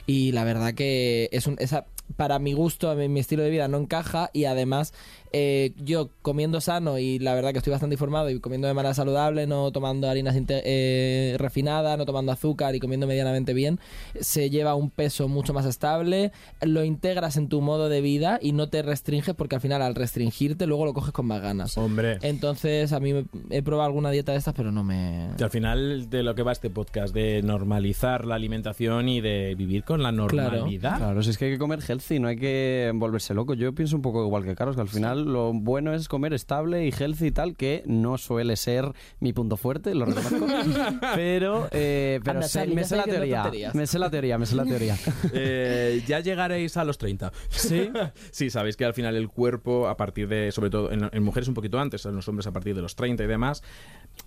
Y 0.05 0.32
la 0.32 0.45
verdad 0.45 0.74
que 0.74 1.28
es 1.34 1.47
un, 1.47 1.57
esa, 1.59 1.86
para 2.18 2.39
mi 2.39 2.53
gusto, 2.53 2.89
a 2.89 2.95
mi, 2.95 3.08
mi 3.10 3.20
estilo 3.20 3.43
de 3.43 3.49
vida 3.49 3.68
no 3.68 3.78
encaja 3.78 4.30
y 4.34 4.45
además 4.45 4.93
eh, 5.34 5.74
yo 5.78 6.10
comiendo 6.22 6.62
sano 6.62 6.97
y 6.97 7.20
la 7.20 7.34
verdad 7.34 7.51
que 7.51 7.58
estoy 7.58 7.72
bastante 7.72 7.95
informado 7.95 8.30
y 8.30 8.39
comiendo 8.39 8.68
de 8.68 8.74
manera 8.74 8.93
saludable, 8.93 9.47
no 9.47 9.72
tomando 9.72 10.10
harinas 10.10 10.36
eh, 10.49 11.36
refinadas, 11.38 11.97
no 11.97 12.06
tomando 12.06 12.32
azúcar 12.32 12.74
y 12.76 12.80
comiendo 12.80 13.06
medianamente 13.08 13.53
bien, 13.53 13.80
se 14.20 14.49
lleva 14.49 14.76
un 14.76 14.89
peso 14.89 15.28
mucho 15.28 15.53
más 15.53 15.66
estable, 15.66 16.32
lo 16.62 16.84
integras 16.86 17.36
en 17.38 17.49
tu 17.49 17.60
modo 17.62 17.89
de 17.89 17.99
vida 18.01 18.39
y 18.41 18.53
no 18.53 18.70
te 18.70 18.82
restringes 18.82 19.36
porque 19.36 19.56
al 19.56 19.62
final 19.62 19.82
al 19.82 19.95
restringirte 19.95 20.68
luego 20.68 20.86
lo 20.86 20.93
coges 20.93 21.12
con 21.12 21.26
más 21.26 21.41
ganas. 21.41 21.78
Hombre. 21.78 22.18
Entonces, 22.22 22.93
a 22.93 22.99
mí 22.99 23.14
me- 23.14 23.26
he 23.49 23.62
probado 23.62 23.88
alguna 23.88 24.12
dieta 24.12 24.32
de 24.32 24.38
estas, 24.38 24.53
pero 24.53 24.72
no 24.72 24.84
me. 24.84 25.30
Y 25.38 25.43
al 25.43 25.49
final 25.49 26.10
de 26.10 26.24
lo 26.24 26.34
que 26.36 26.43
va 26.43 26.51
este 26.53 26.70
podcast, 26.70 27.14
de 27.14 27.41
normalizar 27.43 28.26
la 28.26 28.36
alimentación 28.36 29.10
y 29.10 29.20
de 29.22 29.56
vivir 29.56 29.84
con 29.84 30.01
la 30.01 30.12
normalidad. 30.14 30.97
Claro, 30.97 31.22
si 31.24 31.32
es 31.32 31.38
que 31.38 31.45
hay 31.45 31.51
que 31.51 31.58
comer 31.60 31.82
healthy, 31.96 32.20
no 32.20 32.28
hay 32.28 32.36
que 32.38 32.91
volverse 32.93 33.34
loco. 33.34 33.54
Yo 33.54 33.74
pienso 33.74 33.96
un 33.96 34.02
poco 34.02 34.24
igual 34.26 34.43
que 34.43 34.56
Carlos, 34.56 34.76
que 34.76 34.82
al 34.82 34.89
final 34.89 35.26
lo 35.26 35.54
bueno 35.54 35.93
es 35.93 36.08
comer 36.08 36.34
estable 36.34 36.86
y 36.86 36.91
healthy 36.91 37.28
y 37.28 37.32
tal, 37.32 37.56
que 37.56 37.84
no 37.86 38.18
suele 38.18 38.56
ser 38.56 38.91
mi 39.20 39.34
punto 39.34 39.58
fuerte, 39.58 39.96
lo 39.96 40.06
reconozco. 40.06 40.46
pero 41.16 41.68
eh, 41.72 42.20
pero 42.24 42.38
Anda, 42.39 42.48
sé- 42.48 42.60
Charlie, 42.60 42.76
me 42.76 42.82
ya 42.82 42.88
sé 42.88 42.96
la 42.98 43.04
teoría. 43.04 43.72
Me 43.74 43.88
sé 43.88 44.00
la 44.00 44.10
teoría, 44.10 44.38
me 44.38 44.46
sé 44.46 44.56
la 44.56 44.66
teoría. 44.66 44.98
Eh, 45.34 46.02
ya 46.08 46.20
llegaréis 46.20 46.78
a 46.78 46.84
los 46.84 46.98
30. 46.98 47.32
¿Sí? 47.50 47.89
sí, 48.32 48.50
sabéis 48.50 48.78
que 48.78 48.86
al 48.86 48.93
final 48.93 49.16
el 49.16 49.28
cuerpo, 49.30 49.88
a 49.88 49.98
partir 49.98 50.28
de, 50.28 50.52
sobre 50.52 50.70
todo 50.70 50.91
en, 50.91 51.10
en 51.12 51.24
mujeres 51.24 51.48
un 51.48 51.54
poquito 51.54 51.80
antes, 51.80 52.06
en 52.06 52.16
los 52.16 52.28
hombres 52.28 52.48
a 52.48 52.52
partir 52.52 52.76
de 52.76 52.82
los 52.82 52.96
30 52.96 53.24
y 53.24 53.28
demás, 53.28 53.64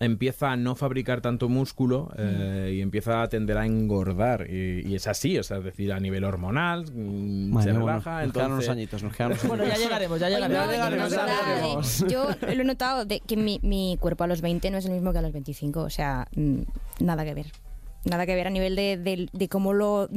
empieza 0.01 0.53
a 0.53 0.57
no 0.57 0.75
fabricar 0.75 1.21
tanto 1.21 1.49
músculo 1.49 2.11
eh, 2.19 2.75
y 2.77 2.81
empieza 2.81 3.23
a 3.23 3.29
tender 3.29 3.59
a 3.59 3.67
engordar. 3.67 4.47
Y, 4.51 4.83
y 4.87 4.95
es 4.95 5.07
así, 5.07 5.39
o 5.39 5.43
sea, 5.43 5.59
es 5.59 5.65
decir, 5.65 5.93
a 5.93 6.01
nivel 6.01 6.25
hormonal, 6.25 6.85
Bueno, 7.65 7.87
nos 7.95 8.03
quedan 8.05 8.17
unos 8.17 8.25
entonces, 8.65 8.69
añitos, 8.69 9.03
nos 9.03 9.13
quedan 9.17 9.33
unos 9.33 9.47
Bueno, 9.47 9.65
ya 9.65 9.77
llegaremos, 9.77 10.21
ya 10.21 10.27
Oye, 10.27 10.35
llegaremos. 10.37 10.59
no, 10.59 10.67
yo 10.67 10.73
llegaremos, 10.73 11.11
no 11.11 11.17
ya 11.17 11.23
sé 11.27 11.31
nada, 11.33 11.55
llegaremos. 11.55 12.05
Yo 12.09 12.29
lo 12.55 12.63
he 12.63 12.65
notado 12.65 13.05
de 13.05 13.21
que 13.21 13.37
mi, 13.37 13.61
mi 13.63 13.97
cuerpo 14.01 14.25
a 14.25 14.27
los 14.27 14.41
20 14.41 14.71
no 14.71 14.79
es 14.79 14.85
el 14.87 14.93
mismo 14.93 15.13
que 15.13 15.19
a 15.19 15.23
los 15.23 15.33
25. 15.33 15.81
O 15.81 15.91
sea, 15.91 16.27
mm, 16.37 16.61
nada 17.01 17.25
que 17.25 17.35
ver. 17.35 17.47
Nada 18.05 18.27
que 18.27 18.35
ver 18.35 18.47
a 18.47 18.51
nivel 18.51 18.77
de, 18.77 18.97
de- 18.97 19.29
de 19.33 19.49
cómo 19.49 19.73
lo 19.73 20.09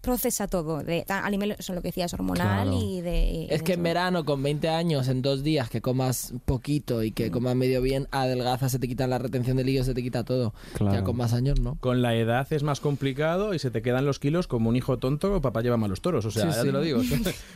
procesa 0.00 0.48
todo. 0.48 0.82
De, 0.82 1.04
a 1.08 1.28
nivel, 1.30 1.52
eso 1.58 1.74
lo 1.74 1.82
que 1.82 1.88
decías, 1.88 2.12
hormonal 2.14 2.68
Claro. 2.68 2.78
y 2.80 3.00
de... 3.00 3.30
y 3.30 3.44
Es 3.50 3.58
de 3.60 3.64
que 3.64 3.72
en 3.74 3.82
verano, 3.82 4.24
con 4.24 4.42
20 4.42 4.68
años, 4.68 5.08
en 5.08 5.22
dos 5.22 5.42
días, 5.42 5.68
que 5.70 5.80
comas 5.80 6.32
poquito 6.44 7.02
y 7.02 7.12
que 7.12 7.30
comas 7.30 7.54
medio 7.56 7.82
bien, 7.82 8.08
adelgazas, 8.10 8.72
se 8.72 8.78
te 8.78 8.88
quita 8.88 9.06
la 9.06 9.18
retención 9.18 9.56
de 9.56 9.64
líquidos, 9.64 9.86
se 9.86 9.94
te 9.94 10.02
quita 10.02 10.24
todo. 10.24 10.54
Claro. 10.74 10.94
Ya 10.94 11.04
con 11.04 11.16
más 11.16 11.32
años, 11.32 11.60
¿no? 11.60 11.76
Con 11.80 12.02
la 12.02 12.14
edad 12.14 12.46
es 12.52 12.62
más 12.62 12.80
complicado 12.80 13.54
y 13.54 13.58
se 13.58 13.70
te 13.70 13.82
quedan 13.82 14.06
los 14.06 14.18
kilos 14.18 14.46
como 14.46 14.68
un 14.68 14.76
hijo 14.76 14.98
tonto 14.98 15.34
o 15.34 15.40
papá 15.40 15.60
lleva 15.62 15.76
malos 15.76 16.00
toros. 16.00 16.24
O 16.24 16.30
sea, 16.30 16.42
Sí, 16.42 16.48
ya 16.48 16.54
sí. 16.60 16.66
te 16.66 16.72
lo 16.72 16.80
digo. 16.80 17.00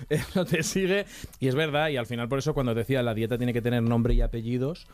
Eso 0.08 0.44
te 0.46 0.62
sigue. 0.62 1.06
Y 1.40 1.48
es 1.48 1.54
verdad, 1.54 1.88
y 1.88 1.96
al 1.96 2.06
final 2.06 2.28
por 2.28 2.38
eso 2.38 2.54
cuando 2.54 2.72
te 2.74 2.80
decía 2.80 3.02
la 3.02 3.14
dieta 3.14 3.36
tiene 3.38 3.52
que 3.52 3.62
tener 3.62 3.82
nombre 3.82 4.14
y 4.14 4.20
apellidos 4.20 4.86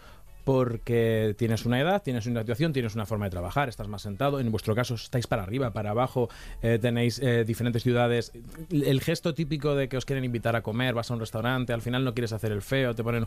porque 0.52 1.34
tienes 1.38 1.64
una 1.64 1.80
edad, 1.80 2.02
tienes 2.02 2.26
una 2.26 2.40
situación, 2.40 2.72
tienes 2.72 2.94
una 2.96 3.06
forma 3.06 3.26
de 3.26 3.30
trabajar, 3.30 3.68
estás 3.68 3.86
más 3.88 4.02
sentado. 4.02 4.40
En 4.40 4.50
vuestro 4.50 4.74
caso 4.74 4.94
estáis 4.94 5.26
para 5.26 5.42
arriba, 5.44 5.72
para 5.72 5.90
abajo, 5.90 6.28
eh, 6.62 6.78
tenéis 6.80 7.20
eh, 7.20 7.44
diferentes 7.44 7.82
ciudades. 7.82 8.32
El 8.70 9.00
gesto 9.00 9.32
típico 9.34 9.74
de 9.74 9.88
que 9.88 9.96
os 9.96 10.04
quieren 10.04 10.24
invitar 10.24 10.56
a 10.56 10.62
comer, 10.62 10.92
vas 10.94 11.10
a 11.10 11.14
un 11.14 11.20
restaurante, 11.20 11.72
al 11.72 11.82
final 11.82 12.04
no 12.04 12.14
quieres 12.14 12.32
hacer 12.32 12.50
el 12.52 12.62
feo, 12.62 12.94
te 12.94 13.04
ponen... 13.04 13.26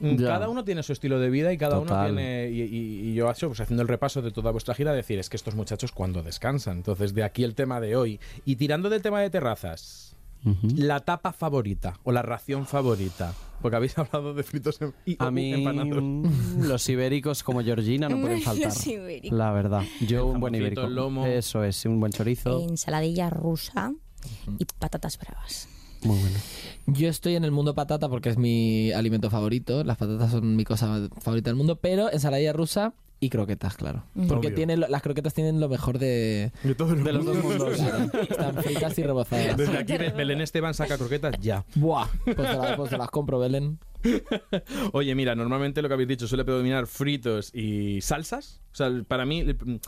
Mm, 0.00 0.16
Ya. 0.16 0.26
Cada 0.26 0.48
uno 0.48 0.64
tiene 0.64 0.82
su 0.82 0.92
estilo 0.92 1.20
de 1.20 1.30
vida 1.30 1.52
y 1.52 1.58
cada 1.58 1.78
uno 1.78 1.90
tiene. 2.06 2.48
Y, 2.50 2.62
y- 2.62 3.10
y 3.10 3.14
yo, 3.14 3.30
hecho, 3.30 3.48
pues 3.48 3.60
haciendo 3.60 3.82
el 3.82 3.88
repaso 3.88 4.20
de 4.22 4.30
toda 4.32 4.50
vuestra 4.50 4.74
gira, 4.74 4.92
decir 4.94 5.18
es 5.18 5.28
que 5.28 5.36
estos 5.36 5.54
muchachos 5.54 5.92
cuando 5.92 6.22
descansan. 6.22 6.78
Entonces, 6.78 7.14
de 7.14 7.22
aquí 7.22 7.44
el 7.44 7.54
tema 7.54 7.78
de 7.80 7.94
hoy. 7.94 8.18
Y 8.44 8.56
tirando 8.56 8.88
del 8.90 9.00
tema 9.02 9.20
de 9.20 9.30
terrazas, 9.30 10.16
La 10.76 11.00
tapa 11.00 11.32
favorita 11.32 11.98
o 12.04 12.12
la 12.12 12.22
ración 12.22 12.66
favorita. 12.66 13.32
Porque 13.60 13.76
habéis 13.76 13.96
hablado 13.98 14.34
de 14.34 14.42
fritos 14.42 14.80
en- 14.82 14.92
y 15.06 15.16
A 15.20 15.30
mí 15.30 15.52
empanados. 15.54 16.02
mm, 16.02 16.62
los 16.66 16.88
ibéricos 16.88 17.42
como 17.44 17.62
Georgina 17.62 18.08
no 18.08 18.20
pueden 18.20 18.36
Los 18.44 18.44
faltar. 18.44 18.72
ibéricos. 18.86 19.38
La 19.38 19.52
verdad. 19.52 19.82
Yo 20.00 20.26
un 20.26 20.40
buen 20.40 20.54
ibérico. 20.54 20.88
lomo. 20.88 21.26
Eso 21.26 21.62
es, 21.62 21.84
un 21.84 22.00
buen 22.00 22.12
chorizo. 22.12 22.60
Ensaladilla 22.68 23.30
rusa 23.30 23.92
y 24.58 24.64
patatas 24.78 25.16
bravas. 25.18 25.68
Muy 26.02 26.18
bueno. 26.18 26.36
Yo 26.88 27.08
estoy 27.08 27.36
en 27.36 27.44
el 27.44 27.52
mundo 27.52 27.76
patata 27.76 28.08
porque 28.08 28.30
es 28.30 28.36
mi 28.36 28.90
alimento 28.90 29.30
favorito. 29.30 29.84
Las 29.84 29.96
patatas 29.98 30.32
son 30.32 30.56
mi 30.56 30.64
cosa 30.64 31.08
favorita 31.20 31.50
del 31.50 31.56
mundo, 31.56 31.76
pero 31.76 32.10
ensaladilla 32.12 32.52
rusa 32.52 32.94
y 33.24 33.30
croquetas, 33.30 33.76
claro. 33.76 34.02
Porque 34.28 34.48
Obvio. 34.48 34.54
tiene 34.56 34.76
lo- 34.76 34.88
las 34.88 35.00
croquetas 35.00 35.32
tienen 35.32 35.60
lo 35.60 35.68
mejor 35.68 35.98
de, 36.00 36.50
De, 36.64 36.74
todo 36.74 36.92
el 36.92 37.04
de 37.04 37.12
los 37.12 37.24
dos 37.24 37.36
mundo. 37.36 37.66
mundos. 37.66 37.76
Claro. 37.76 38.10
Están 38.28 38.54
fritas 38.64 38.98
y 38.98 39.02
rebozadas. 39.04 39.56
Desde 39.56 39.78
aquí, 39.78 39.96
Be- 39.98 40.10
Belén 40.10 40.40
Esteban 40.40 40.74
saca 40.74 40.98
croquetas 40.98 41.36
ya. 41.40 41.64
Buah, 41.76 42.08
pues 42.24 42.36
te, 42.36 42.42
la- 42.42 42.76
pues 42.76 42.90
te 42.90 42.98
las 42.98 43.08
compro, 43.10 43.38
Belén. 43.38 43.78
Oye, 44.92 45.14
mira, 45.14 45.34
normalmente 45.34 45.82
lo 45.82 45.88
que 45.88 45.94
habéis 45.94 46.08
dicho 46.08 46.26
suele 46.26 46.44
predominar 46.44 46.86
fritos 46.88 47.54
y 47.54 48.00
salsas. 48.00 48.60
O 48.72 48.74
sea, 48.74 48.88
el- 48.88 49.04
para 49.04 49.24
mí, 49.24 49.40
el- 49.40 49.80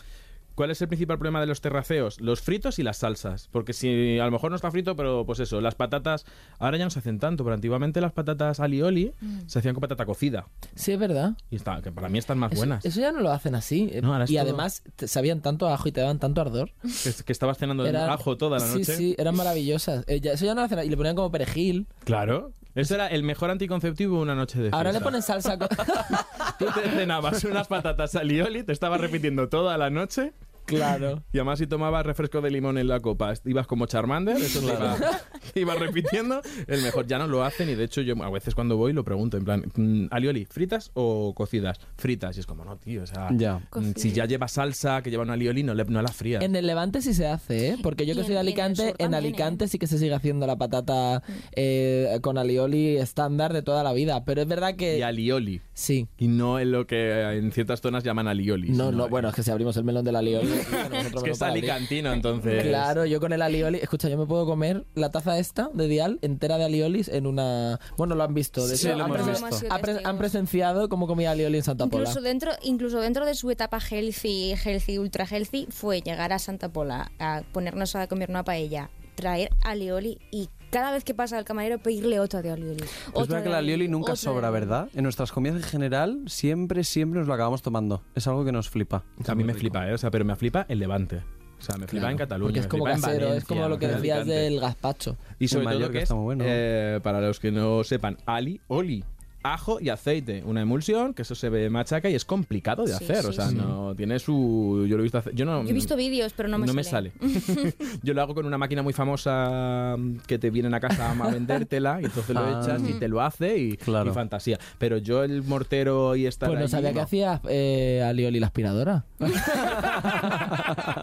¿cuál 0.55 0.71
es 0.71 0.81
el 0.83 0.89
principal 0.89 1.19
problema 1.19 1.41
de 1.41 1.47
los 1.47 1.61
terraceos? 1.61 2.21
Los 2.21 2.41
fritos 2.41 2.79
y 2.79 2.83
las 2.83 2.99
salsas. 2.99 3.49
Porque 3.53 3.73
si 3.73 4.19
a 4.19 4.25
lo 4.25 4.31
mejor 4.31 4.51
no 4.51 4.57
está 4.57 4.71
frito, 4.71 4.97
pero 4.97 5.25
pues 5.27 5.41
eso, 5.41 5.61
las 5.61 5.75
patatas 5.75 6.25
ahora 6.59 6.77
ya 6.79 6.85
no 6.85 6.91
se 6.91 6.99
hacen 7.01 7.19
tanto, 7.19 7.45
pero 7.45 7.55
antiguamente 7.55 8.01
las 8.01 8.13
patatas 8.13 8.61
alioli 8.61 9.13
se 9.47 9.59
hacían 9.59 9.75
con 9.75 9.81
patata 9.83 10.05
cocida. 10.07 10.47
Sí, 10.75 10.93
es 10.93 10.99
verdad. 10.99 11.37
Y 11.51 11.57
está, 11.57 11.83
que 11.83 11.93
para 11.93 12.09
mí 12.09 12.19
están 12.19 12.39
más 12.39 12.53
Eso, 12.53 12.61
buenas. 12.61 12.85
eso 12.85 13.01
ya 13.01 13.13
no 13.13 13.21
lo 13.21 13.31
hacen 13.31 13.55
así. 13.55 13.89
eh, 13.93 14.01
No, 14.03 14.23
y 14.25 14.27
todo- 14.27 14.41
además 14.41 14.83
sabían 15.07 15.41
tanto 15.41 15.69
ajo 15.69 15.89
y 15.89 15.93
te 15.93 16.01
daban 16.01 16.19
tanto 16.19 16.41
ardor. 16.41 16.71
Que, 16.83 17.13
que 17.25 17.33
estabas 17.33 17.59
cenando 17.59 17.87
Eran- 17.87 18.11
ajo 18.11 18.37
toda 18.37 18.59
la 18.59 18.67
noche. 18.67 18.85
Sí, 18.85 18.93
sí, 18.97 19.15
eran 19.19 19.37
maravillosas. 19.37 20.05
Eh, 20.09 20.21
ya- 20.21 20.33
eso 20.33 20.45
ya 20.47 20.55
no 20.55 20.61
lo 20.61 20.67
hacen. 20.67 20.79
Y 20.85 20.89
le 20.89 20.97
ponían 20.97 21.17
como 21.17 21.31
perejil. 21.31 21.87
Claro. 22.05 22.53
Eso 22.75 22.95
era 22.97 23.07
el 23.09 23.23
mejor 23.23 23.51
anticonceptivo 23.51 24.17
de 24.17 24.23
una 24.23 24.35
noche 24.35 24.59
de 24.59 24.65
fiesta. 24.65 24.77
Ahora 24.77 24.93
le 24.93 25.01
ponen 25.01 25.23
salsa. 25.23 25.59
con- 25.59 25.69
Tú 26.59 26.67
te 26.75 26.89
cenabas 26.91 27.43
unas 27.45 27.69
patatas 27.69 28.15
alioli, 28.17 28.63
te 28.65 28.73
estabas 28.73 29.01
repitiendo 29.01 29.49
toda 29.49 29.79
la 29.79 29.91
noche 29.91 30.33
Claro. 30.65 31.23
Y 31.33 31.39
además 31.39 31.59
si 31.59 31.67
tomabas 31.67 32.05
refresco 32.07 32.41
de 32.41 32.51
limón 32.51 32.79
en 32.79 32.89
la 32.89 33.01
copa, 33.01 33.35
ibas 33.45 33.67
como 33.67 33.87
Charmander, 33.87 34.37
eso 34.37 34.61
iba, 35.55 35.75
repitiendo, 35.75 36.41
el 36.67 36.83
mejor 36.83 37.07
ya 37.07 37.19
no 37.19 37.27
lo 37.27 37.45
hacen 37.45 37.69
y 37.69 37.75
de 37.75 37.85
hecho 37.85 38.01
yo 38.01 38.15
a 38.23 38.31
veces 38.31 38.55
cuando 38.55 38.77
voy 38.77 38.93
lo 38.93 39.05
pregunto, 39.05 39.37
en 39.37 39.45
plan, 39.45 39.65
mm, 39.75 40.07
alioli, 40.11 40.47
¿fritas 40.47 40.91
o 40.95 41.35
cocidas? 41.35 41.79
Fritas. 41.97 42.37
Y 42.37 42.41
es 42.41 42.47
como, 42.47 42.65
no, 42.65 42.77
tío, 42.77 43.03
o 43.03 43.07
sea, 43.07 43.29
Ya. 43.37 43.59
mm, 43.75 43.93
si 43.97 44.13
ya 44.13 44.25
lleva 44.27 44.49
salsa, 44.49 45.03
que 45.03 45.11
lleva 45.11 45.23
un 45.23 45.31
alioli, 45.31 45.63
no, 45.63 45.75
le, 45.75 45.85
no 45.85 46.03
la 46.03 46.09
frías. 46.13 46.43
En 46.43 46.57
el 46.57 46.67
Levante 46.67 47.03
sí 47.03 47.15
se 47.15 47.27
hace, 47.27 47.69
¿eh? 47.71 47.77
Porque 47.83 48.07
yo 48.07 48.15
que 48.15 48.23
soy 48.23 48.35
de 48.35 48.41
Alicante, 48.41 48.89
en, 48.89 48.97
también, 48.97 49.15
Alicante 49.15 49.65
¿eh? 49.67 49.69
sí 49.69 49.79
que 49.79 49.87
se 49.87 49.99
sigue 49.99 50.15
haciendo 50.15 50.47
la 50.47 50.57
patata 50.57 51.23
eh, 51.53 52.19
con 52.23 52.39
alioli 52.39 52.97
estándar 52.97 53.53
de 53.53 53.63
toda 53.63 53.83
la 53.83 53.93
vida. 53.93 54.25
Pero 54.25 54.43
es 54.43 54.49
verdad 54.49 54.77
que... 54.77 54.99
Y 54.99 55.03
alioli. 55.03 55.61
Sí. 55.73 56.09
Y 56.19 56.29
no 56.29 56.59
en 56.59 56.73
lo 56.73 56.87
que 56.87 57.21
en 57.37 57.53
ciertas 57.53 57.81
zonas 57.81 58.05
llaman 58.05 58.29
alioli. 58.29 58.71
No, 58.71 58.93
no, 58.93 59.09
bueno, 59.09 59.29
es 59.29 59.35
que 59.35 59.43
si 59.43 59.51
abrimos 59.51 59.77
el 59.77 59.85
melón 59.85 60.05
del 60.05 60.17
alioli... 60.17 60.49
Es 61.15 61.23
que 61.23 61.31
es 61.31 61.43
alicantino, 61.43 62.13
entonces. 62.13 62.63
Claro, 62.65 63.05
yo 63.07 63.21
con 63.21 63.33
el 63.33 63.43
alioli, 63.43 63.79
escucha, 63.79 64.09
yo 64.09 64.17
me 64.19 64.27
puedo 64.27 64.47
comer 64.47 64.85
la 64.95 65.11
taza 65.11 65.39
esta 65.39 65.71
de 65.75 65.89
Dial 65.89 66.19
entera 66.23 66.59
de 66.59 66.65
aliolis 66.65 67.09
en 67.09 67.27
una... 67.27 67.81
Bueno, 67.97 68.15
lo 68.15 68.25
han 68.25 68.35
visto, 68.35 68.67
de 68.67 68.77
Sí, 68.77 68.87
hecho, 68.89 68.97
lo 68.97 69.05
han, 69.05 69.15
hemos 69.15 69.29
visto. 69.51 69.67
ha 69.71 69.79
pre- 69.79 70.01
han 70.05 70.19
presenciado 70.19 70.89
cómo 70.89 71.07
comía 71.07 71.31
alioli 71.33 71.59
en 71.59 71.65
Santa 71.65 71.87
Pola. 71.87 72.03
Incluso 72.05 72.21
dentro, 72.21 72.53
incluso 72.63 73.01
dentro 73.01 73.25
de 73.27 73.35
su 73.35 73.51
etapa 73.51 73.79
healthy, 73.79 74.55
healthy, 74.55 74.99
ultra 74.99 75.27
healthy, 75.31 75.67
fue 75.71 76.01
llegar 76.01 76.33
a 76.33 76.39
Santa 76.39 76.69
Pola 76.69 77.11
a 77.19 77.43
ponernos 77.53 77.97
a 77.97 78.07
comer 78.07 78.31
una 78.31 78.45
paella, 78.45 78.91
traer 79.15 79.51
alioli 79.63 80.19
y 80.31 80.49
cada 80.75 80.91
vez 80.91 81.05
que 81.05 81.15
pasa 81.15 81.39
el 81.39 81.45
camarero 81.45 81.79
pedirle 81.79 82.19
otra 82.19 82.43
de 82.43 82.51
alioli. 82.51 82.83
Es 82.83 82.91
otra 83.13 83.21
verdad 83.23 83.37
de 83.39 83.43
que 83.45 83.49
la 83.51 83.59
alioli 83.59 83.87
nunca 83.87 84.17
sobra. 84.17 84.51
¿verdad? 84.51 84.89
En 84.93 85.05
nuestras 85.05 85.31
comidas 85.31 85.59
en 85.59 85.63
general, 85.63 86.23
siempre, 86.27 86.83
siempre 86.83 87.21
nos 87.21 87.29
lo 87.29 87.35
acabamos 87.35 87.63
tomando. 87.63 88.03
Es 88.17 88.27
algo 88.27 88.45
que 88.45 88.51
nos 88.51 88.69
flipa. 88.69 89.05
A 89.25 89.35
mí 89.37 89.45
me 89.45 89.55
flipa, 89.55 89.89
¿eh? 89.89 89.95
O 89.95 89.99
sea, 89.99 90.11
pero 90.11 90.25
me 90.25 90.35
flipa 90.35 90.67
en 90.69 90.81
Levante. 90.81 91.23
O 91.61 91.63
sea, 91.63 91.77
me 91.77 91.87
flipa 91.87 92.11
en 92.11 92.17
Cataluña. 92.17 92.49
Porque 92.49 92.59
es 92.59 92.67
como 92.67 92.85
casero, 92.85 93.13
es 93.13 93.23
Valencia, 93.23 93.49
como 93.49 93.69
lo 93.69 93.79
que 93.79 93.87
decías 93.87 94.27
del 94.27 94.59
gazpacho. 94.59 95.17
Y 95.39 95.47
sobre 95.47 95.67
todo 95.77 95.91
que 95.93 95.99
es, 95.99 96.03
está 96.03 96.17
muy 96.17 96.25
bueno. 96.25 96.45
eh, 96.45 96.99
para 97.05 97.21
los 97.21 97.39
que 97.39 97.53
no 97.53 97.85
sepan, 97.85 98.19
ali, 98.27 98.61
oli, 98.67 99.05
ajo 99.45 99.79
y 99.81 99.91
aceite. 99.91 100.43
Una 100.45 100.63
emulsión, 100.63 101.15
que 101.15 101.23
eso 101.23 101.35
se 101.37 101.49
ve 101.51 101.71
machaca 101.71 102.09
y 102.11 102.15
es 102.17 102.25
complicado 102.25 102.83
de 102.85 102.89
Sí, 102.97 103.05
hacer. 103.05 103.23
sí, 103.23 103.27
o 103.29 103.33
sea, 103.33 103.49
sí. 103.51 103.55
no 103.55 103.95
tiene 103.95 104.19
su... 104.19 104.87
Yo 104.89 104.97
lo 104.97 105.03
he 105.03 105.05
visto 105.05 105.19
hacer... 105.19 105.35
Yo, 105.35 105.45
no, 105.45 105.63
Yo 105.63 105.69
he 105.71 105.73
visto 105.73 105.95
vídeos, 105.97 106.33
pero 106.37 106.49
no 106.49 106.59
me 106.59 106.67
sale. 106.83 107.13
sale. 107.21 107.75
Yo 108.03 108.15
lo 108.15 108.23
hago 108.23 108.35
con 108.35 108.47
una 108.47 108.59
máquina 108.59 108.83
muy 108.83 108.93
famosa 108.93 109.95
mm, 109.99 110.17
que 110.27 110.39
te 110.39 110.51
vienen 110.51 110.75
a 110.75 110.81
casa 110.81 111.13
a 111.13 111.31
vendértela 111.31 112.01
y 112.01 112.07
entonces 112.07 112.35
lo 112.35 112.41
Ah. 112.41 112.61
echas 112.63 112.83
y 112.89 112.95
te 112.95 113.07
lo 113.09 113.21
hace 113.21 113.59
y, 113.59 113.77
Claro. 113.77 114.11
y 114.11 114.15
fantasía. 114.15 114.59
Pero 114.79 114.99
yo 114.99 115.23
el 115.23 115.43
mortero 115.43 116.17
y 116.17 116.27
estar 116.27 116.49
Pues 116.49 116.59
no 116.59 116.65
allí, 116.65 116.71
sabía 116.73 116.93
que 116.93 117.01
hacías 117.01 117.41
eh, 117.49 118.03
alioli 118.05 118.41
la 118.41 118.47
aspiradora. 118.47 119.05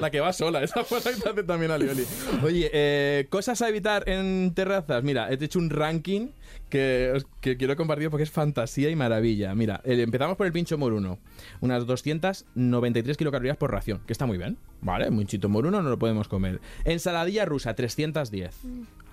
La 0.00 0.10
que 0.10 0.20
va 0.20 0.32
sola, 0.32 0.62
esa 0.64 0.84
fue 0.84 0.98
la 0.98 1.12
que 1.12 1.28
hace 1.28 1.42
también 1.44 1.70
alioli. 1.70 2.04
Oye, 2.42 2.70
eh, 2.72 3.26
cosas 3.30 3.60
a 3.62 3.68
evitar 3.68 4.08
en 4.08 4.52
terrazas. 4.54 5.02
Mira, 5.04 5.30
he 5.30 5.34
hecho 5.44 5.58
un 5.58 5.68
ranking 5.70 6.28
que, 6.70 7.22
que 7.40 7.56
quiero 7.56 7.76
compartir 7.76 8.08
porque 8.10 8.22
es 8.22 8.30
fantasía 8.30 8.88
y 8.90 8.96
maravilla. 8.96 9.54
Mira, 9.54 9.80
eh, 9.84 10.00
empezamos 10.00 10.36
por 10.36 10.46
el 10.46 10.52
pincho 10.52 10.78
moruno. 10.78 11.18
Unas 11.60 11.84
293 11.86 13.16
kilocalorías 13.16 13.56
por 13.56 13.70
ración, 13.72 14.00
que 14.06 14.12
está 14.12 14.24
muy 14.26 14.38
bien. 14.38 14.56
Vale, 14.80 15.08
un 15.10 15.26
chito 15.26 15.48
moruno 15.48 15.82
no 15.82 15.90
lo 15.90 15.98
podemos 15.98 16.28
comer. 16.28 16.60
Ensaladilla 16.84 17.44
rusa, 17.44 17.74
310. 17.74 18.54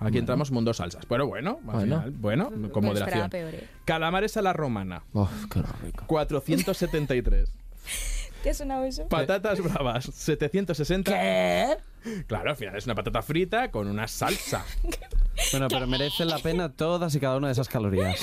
Aquí 0.00 0.18
entramos 0.18 0.50
mundo 0.50 0.72
salsas. 0.72 1.04
Pero 1.06 1.26
bueno, 1.26 1.58
al 1.58 1.64
Bueno. 1.64 1.80
final, 1.82 2.10
bueno, 2.12 2.50
con 2.72 2.82
Me 2.84 2.88
moderación. 2.90 3.28
peor, 3.28 3.54
¿eh? 3.54 3.68
Calamares 3.84 4.36
a 4.36 4.42
la 4.42 4.52
romana, 4.52 5.02
Uf, 5.12 5.30
qué 5.52 5.60
rico. 5.84 6.04
473. 6.06 7.50
¿Te 8.48 8.52
ha 8.52 8.54
sonado 8.54 8.84
eso? 8.84 9.06
Patatas 9.08 9.60
bravas, 9.60 10.06
760. 10.06 11.12
¿Qué? 11.12 11.76
Claro, 12.26 12.50
al 12.50 12.56
final 12.56 12.76
es 12.76 12.84
una 12.86 12.94
patata 12.94 13.22
frita 13.22 13.70
con 13.70 13.86
una 13.88 14.06
salsa. 14.08 14.64
Bueno, 15.52 15.68
pero 15.68 15.86
merece 15.86 16.24
la 16.24 16.40
pena 16.40 16.68
todas 16.72 17.14
y 17.14 17.20
cada 17.20 17.36
una 17.36 17.46
de 17.46 17.52
esas 17.52 17.68
calorías. 17.68 18.18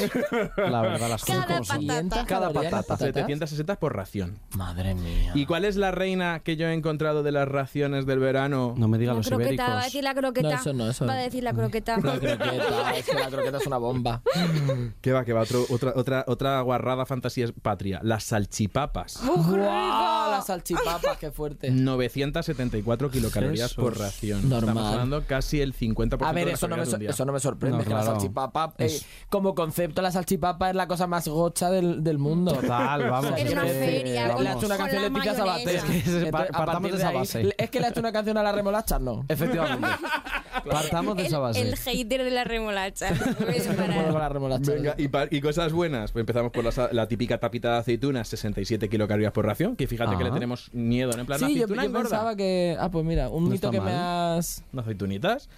La 0.57 0.81
verdad, 0.81 1.07
las 1.07 1.23
cosas 1.23 1.45
Cada 1.45 1.59
como 1.59 1.63
son. 1.63 1.87
patata. 1.87 2.25
Cada 2.25 2.47
patata. 2.51 2.69
patatas? 2.81 2.99
760 2.99 3.79
por 3.79 3.95
ración. 3.95 4.37
Madre 4.57 4.95
mía. 4.95 5.31
¿Y 5.33 5.45
cuál 5.45 5.63
es 5.63 5.77
la 5.77 5.91
reina 5.91 6.41
que 6.43 6.57
yo 6.57 6.67
he 6.67 6.73
encontrado 6.73 7.23
de 7.23 7.31
las 7.31 7.47
raciones 7.47 8.05
del 8.05 8.19
verano? 8.19 8.73
No 8.77 8.89
me 8.89 8.97
diga 8.97 9.13
La 9.13 9.19
los 9.19 9.27
croqueta, 9.29 9.45
ibéricos. 9.53 9.69
va 9.75 9.79
a 9.79 9.83
decir 9.85 10.03
la 10.03 10.13
croqueta. 10.13 10.49
No, 10.49 10.55
eso 10.55 10.73
no, 10.73 10.89
eso 10.89 11.05
Va 11.05 11.13
a 11.13 11.15
no. 11.15 11.21
decir 11.23 11.43
la 11.43 11.53
croqueta. 11.53 11.95
La 11.95 12.01
croqueta, 12.19 12.95
es 12.97 13.05
que 13.05 13.13
la 13.15 13.29
croqueta 13.29 13.57
es 13.59 13.65
una 13.67 13.77
bomba. 13.77 14.21
¿Qué 15.01 15.13
va, 15.13 15.23
que 15.23 15.31
va? 15.31 15.43
Otro- 15.43 15.65
otra, 15.69 15.93
otra, 15.95 16.25
otra 16.27 16.59
guarrada 16.59 17.05
fantasía 17.05 17.47
patria. 17.61 18.01
Las 18.03 18.25
salchipapas. 18.25 19.21
¡Guau! 19.25 20.31
Las 20.31 20.47
salchipapas, 20.47 21.15
qué 21.17 21.31
fuerte. 21.31 21.71
974 21.71 23.09
kilocalorías 23.09 23.64
Por 23.73 23.97
ración. 23.97 24.47
Normal. 24.49 24.69
Estamos 24.69 24.91
hablando 24.91 25.23
casi 25.25 25.61
el 25.61 25.73
50% 25.73 26.25
A 26.25 26.31
ver, 26.31 26.45
de 26.47 26.51
eso 26.53 26.67
no, 26.67 26.77
me, 26.77 26.85
so- 26.85 26.97
eso 26.97 27.25
no 27.25 27.33
me 27.33 27.39
sorprende. 27.39 27.77
No, 27.79 27.83
que 27.83 27.89
la 27.89 28.01
claro. 28.01 28.11
salchipapa, 28.19 28.73
eh, 28.77 28.85
Es- 28.85 29.05
como 29.29 29.55
concepto, 29.55 30.01
la 30.01 30.11
salchipapa 30.11 30.69
es 30.69 30.75
la 30.75 30.87
cosa 30.87 31.07
más 31.07 31.27
gocha 31.27 31.69
del, 31.69 32.03
del 32.03 32.17
mundo. 32.17 32.53
Total, 32.53 33.03
vamos. 33.09 33.31
En 33.39 33.47
es 33.47 33.53
una 33.53 33.63
que- 33.63 33.69
feria, 33.69 34.27
Le- 34.27 34.33
con- 34.33 34.43
le 34.43 34.49
ha 34.49 34.53
hecho 34.53 34.65
una 34.65 34.77
canción 34.77 35.01
la 35.01 35.09
Leticia 35.09 35.35
Sabater. 35.35 35.75
Es 35.75 35.83
que 35.83 35.97
Entonces, 35.97 36.27
a 36.29 36.31
partamos 36.57 36.83
de 36.83 36.91
de 36.91 36.97
esa 36.97 37.09
ahí- 37.09 37.15
base. 37.15 37.55
Es 37.57 37.69
que 37.69 37.79
le 37.79 37.85
ha 37.87 37.89
hecho 37.89 37.99
una 37.99 38.11
canción 38.11 38.37
a 38.37 38.43
la 38.43 38.51
remolacha, 38.51 38.99
no. 38.99 39.25
Efectivamente. 39.27 39.87
Partamos 40.69 41.17
de 41.17 41.25
esa 41.27 41.39
base. 41.39 41.61
El, 41.61 41.75
hater 41.75 42.23
de 42.23 42.31
la 42.31 42.43
remolacha. 42.43 43.11
La 44.13 44.29
remolacha. 44.29 44.71
Venga, 44.71 44.95
y, 44.97 45.07
pa- 45.07 45.27
y 45.29 45.41
cosas 45.41 45.71
buenas. 45.73 46.11
Pues 46.11 46.21
empezamos 46.21 46.51
por 46.51 46.63
la, 46.63 46.89
la 46.91 47.07
típica 47.07 47.37
tapita 47.37 47.73
de 47.73 47.77
aceitunas, 47.79 48.27
67 48.29 48.89
kilocalorías 48.89 49.31
por 49.31 49.45
ración. 49.45 49.75
Que 49.75 49.87
fíjate 49.87 50.17
que 50.17 50.23
le 50.23 50.31
tenemos 50.31 50.73
miedo, 50.73 51.11
¿no? 51.13 51.19
En 51.19 51.25
plan, 51.25 51.41
la 51.41 51.47
Sí, 51.47 51.55
yo, 51.55 51.65
aceituna 51.65 51.85
yo 51.85 51.93
pensaba 51.93 52.35
que... 52.35 52.77
Ah, 52.79 52.89
pues 52.89 53.05
mira, 53.05 53.29
un 53.29 53.49
Está 53.55 53.71
que 53.71 53.79
me 53.79 53.85
mal. 53.91 54.37
has... 54.39 54.63
unas 54.73 54.83
aceitunitas. 54.85 55.49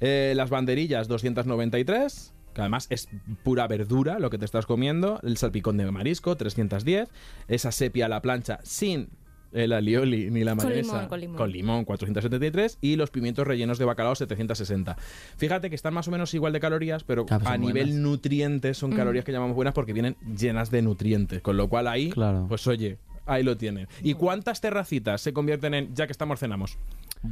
Eh, 0.00 0.32
las 0.36 0.50
banderillas, 0.50 1.08
293. 1.08 2.32
Que 2.54 2.60
además 2.60 2.86
es 2.90 3.08
pura 3.44 3.66
verdura 3.66 4.18
lo 4.18 4.28
que 4.28 4.36
te 4.38 4.44
estás 4.44 4.66
comiendo. 4.66 5.20
El 5.22 5.36
salpicón 5.38 5.76
de 5.78 5.90
marisco, 5.90 6.36
310. 6.36 7.08
Esa 7.48 7.72
sepia 7.72 8.06
a 8.06 8.08
la 8.10 8.20
plancha 8.20 8.58
sin 8.62 9.08
el 9.52 9.72
alioli 9.72 10.30
ni 10.30 10.44
la 10.44 10.54
Con 10.56 10.64
mayonesa. 10.64 10.92
limón, 10.94 11.08
con 11.08 11.20
limón. 11.20 11.52
limón, 11.52 11.84
473. 11.84 12.78
Y 12.82 12.96
los 12.96 13.10
pimientos 13.10 13.46
rellenos 13.46 13.78
de 13.78 13.84
bacalao, 13.86 14.14
760. 14.14 14.96
Fíjate 15.36 15.70
que 15.70 15.76
están 15.76 15.94
más 15.94 16.08
o 16.08 16.10
menos 16.10 16.32
igual 16.34 16.52
de 16.52 16.60
calorías, 16.60 17.04
pero 17.04 17.24
a 17.30 17.56
nivel 17.56 17.86
buenas. 17.88 18.02
nutrientes 18.02 18.76
son 18.78 18.92
calorías 18.92 19.24
que 19.24 19.32
llamamos 19.32 19.54
buenas 19.56 19.72
porque 19.74 19.92
vienen 19.94 20.16
llenas 20.36 20.70
de 20.70 20.82
nutrientes. 20.82 21.40
Con 21.42 21.56
lo 21.56 21.68
cual 21.68 21.86
ahí, 21.88 22.10
Claro. 22.10 22.46
pues 22.48 22.66
oye, 22.66 22.98
ahí 23.26 23.42
lo 23.42 23.56
tienen. 23.56 23.88
¿Y 24.02 24.14
cuántas 24.14 24.60
terracitas 24.60 25.20
se 25.22 25.32
convierten 25.32 25.72
en 25.74 25.94
ya 25.94 26.06
que 26.06 26.12
estamos 26.12 26.38
cenamos? 26.40 26.76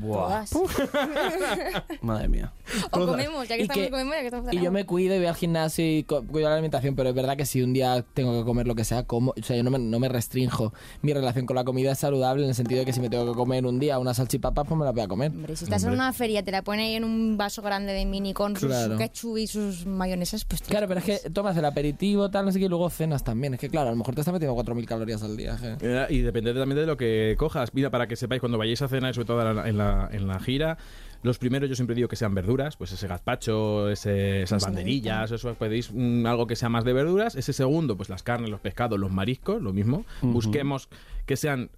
Todas. 0.00 0.52
Madre 2.02 2.28
mía. 2.28 2.52
O 2.92 3.06
comemos, 3.06 3.48
ya 3.48 3.56
que 3.56 3.62
Y 3.62 3.64
estamos 3.64 3.84
que- 3.84 3.90
comemos, 3.90 4.14
ya 4.14 4.20
que 4.20 4.26
estamos 4.26 4.52
Y 4.52 4.60
yo 4.60 4.70
me 4.70 4.86
cuido 4.86 5.14
y 5.14 5.18
voy 5.18 5.26
al 5.26 5.34
gimnasio 5.34 5.84
y 5.84 6.04
cuido 6.04 6.48
la 6.48 6.54
alimentación, 6.54 6.94
pero 6.94 7.08
es 7.08 7.14
verdad 7.14 7.36
que 7.36 7.44
si 7.46 7.62
un 7.62 7.72
día 7.72 8.04
tengo 8.14 8.38
que 8.38 8.44
comer 8.44 8.66
lo 8.66 8.74
que 8.74 8.84
sea, 8.84 9.02
como, 9.04 9.32
o 9.32 9.42
sea, 9.42 9.56
yo 9.56 9.62
no 9.64 9.70
me, 9.70 9.78
no 9.78 9.98
me 9.98 10.08
restrinjo. 10.08 10.72
Mi 11.02 11.12
relación 11.12 11.46
con 11.46 11.56
la 11.56 11.64
comida 11.64 11.92
es 11.92 11.98
saludable 11.98 12.44
en 12.44 12.50
el 12.50 12.54
sentido 12.54 12.80
de 12.80 12.86
que 12.86 12.92
si 12.92 13.00
me 13.00 13.10
tengo 13.10 13.26
que 13.26 13.36
comer 13.36 13.66
un 13.66 13.78
día 13.80 13.98
una 13.98 14.14
salchipapa, 14.14 14.64
pues 14.64 14.78
me 14.78 14.84
la 14.84 14.92
voy 14.92 15.00
a 15.02 15.08
comer. 15.08 15.30
Hombre, 15.32 15.56
si 15.56 15.64
estás 15.64 15.82
en 15.84 15.90
una 15.90 16.12
feria, 16.12 16.44
te 16.44 16.52
la 16.52 16.62
pone 16.62 16.84
ahí 16.84 16.94
en 16.94 17.04
un 17.04 17.36
vaso 17.36 17.62
grande 17.62 17.92
de 17.92 18.04
mini 18.06 18.32
con 18.32 18.56
sus 18.56 18.68
Claro. 18.68 18.96
ketchup 18.96 19.38
y 19.38 19.46
sus 19.46 19.86
mayonesas, 19.86 20.44
pues 20.44 20.62
Claro, 20.62 20.86
pero 20.86 21.00
es 21.00 21.06
que 21.06 21.30
tomas 21.30 21.56
el 21.56 21.64
aperitivo, 21.64 22.30
tal, 22.30 22.44
no 22.46 22.52
sé 22.52 22.58
qué, 22.60 22.66
y 22.66 22.68
luego 22.68 22.88
cenas 22.90 23.24
también. 23.24 23.54
Es 23.54 23.60
que 23.60 23.68
claro, 23.68 23.88
a 23.88 23.90
lo 23.92 23.96
mejor 23.96 24.14
te 24.14 24.20
estás 24.20 24.32
metiendo 24.32 24.54
4.000 24.56 24.84
calorías 24.86 25.22
al 25.22 25.36
día. 25.36 25.58
Eh, 25.80 26.06
Y 26.10 26.18
depende 26.20 26.54
también 26.54 26.78
de 26.80 26.86
lo 26.86 26.96
que 26.96 27.34
cojas. 27.38 27.74
Mira, 27.74 27.90
para 27.90 28.06
que 28.06 28.14
sepáis, 28.16 28.40
cuando 28.40 28.56
vayáis 28.58 28.80
a 28.82 28.88
cenar, 28.88 29.14
sobre 29.14 29.26
todo 29.26 29.40
en 29.66 29.76
la, 29.78 29.79
la, 29.80 30.08
en 30.12 30.26
la 30.28 30.38
gira, 30.38 30.78
los 31.22 31.36
primeros 31.38 31.68
yo 31.68 31.74
siempre 31.76 31.94
digo 31.94 32.08
que 32.08 32.16
sean 32.16 32.34
verduras, 32.34 32.76
pues 32.78 32.92
ese 32.92 33.06
gazpacho, 33.06 33.90
ese- 33.90 34.42
esas 34.42 34.62
banderillas, 34.68 35.30
eso 35.32 35.54
pedís 35.54 35.90
mm, 35.92 36.24
algo 36.26 36.46
que 36.46 36.56
sea 36.56 36.70
más 36.70 36.84
de 36.84 36.94
verduras. 36.94 37.34
Ese 37.34 37.52
segundo, 37.52 37.96
pues 37.96 38.08
las 38.08 38.22
carnes, 38.22 38.48
los 38.48 38.60
pescados, 38.60 38.98
los 38.98 39.10
mariscos, 39.12 39.60
lo 39.60 39.72
mismo. 39.74 40.06
Busquemos 40.22 40.88
que 41.26 41.36
sean 41.36 41.68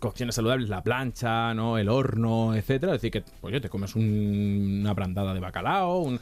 cocciones 0.00 0.34
saludables, 0.34 0.68
la 0.68 0.82
plancha, 0.82 1.54
¿no? 1.54 1.78
el 1.78 1.88
horno, 1.88 2.54
etcétera. 2.56 2.94
Es 2.94 3.00
decir, 3.00 3.12
que 3.12 3.20
pues, 3.22 3.52
oye, 3.52 3.60
te 3.60 3.68
comes 3.68 3.94
un- 3.94 4.78
una 4.80 4.92
brandada 4.92 5.34
de 5.34 5.40
bacalao, 5.40 5.98
un, 6.00 6.18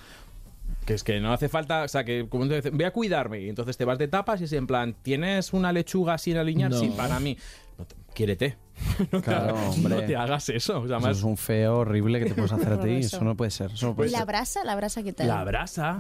que 0.84 0.92
es 0.94 1.02
que 1.04 1.18
no 1.20 1.32
hace 1.32 1.48
falta, 1.48 1.84
o 1.84 1.88
sea, 1.88 2.04
que 2.04 2.26
como 2.28 2.46
te 2.48 2.56
dicen, 2.56 2.76
voy 2.76 2.84
a 2.84 2.90
cuidarme 2.92 3.40
y 3.40 3.48
entonces 3.48 3.78
te 3.78 3.84
vas 3.86 3.96
de 3.98 4.08
tapas 4.08 4.42
y 4.42 4.44
es 4.44 4.52
en 4.52 4.66
plan, 4.66 4.94
¿tienes 5.02 5.54
una 5.54 5.72
lechuga 5.72 6.18
sin 6.18 6.36
alinear? 6.36 6.70
No. 6.70 6.78
Sí, 6.80 6.92
para 6.96 7.18
mí. 7.18 7.36
No 7.78 7.84
te- 7.86 7.94
quiérete. 8.14 8.56
No 9.12 9.20
te, 9.20 9.22
Claro, 9.22 9.56
hagas- 9.56 9.76
hombre. 9.76 9.94
no 9.94 10.02
te 10.02 10.16
hagas 10.16 10.48
eso. 10.48 10.80
O 10.80 10.86
sea, 10.88 10.98
Eso 10.98 11.10
es 11.10 11.22
un 11.22 11.36
feo 11.36 11.78
horrible 11.78 12.18
que 12.18 12.26
te 12.26 12.34
puedes 12.34 12.52
hacer 12.52 12.72
a 12.72 12.80
ti. 12.80 12.90
Eso 13.00 13.22
no 13.24 13.36
puede 13.36 13.50
ser. 13.50 13.70
Eso 13.72 13.86
no 13.88 13.96
puede 13.96 14.10
la 14.10 14.18
ser. 14.18 14.26
brasa, 14.26 14.64
la 14.64 14.76
brasa, 14.76 15.02
¿qué 15.02 15.12
tal? 15.12 15.28
la 15.28 15.44
brasa, 15.44 15.98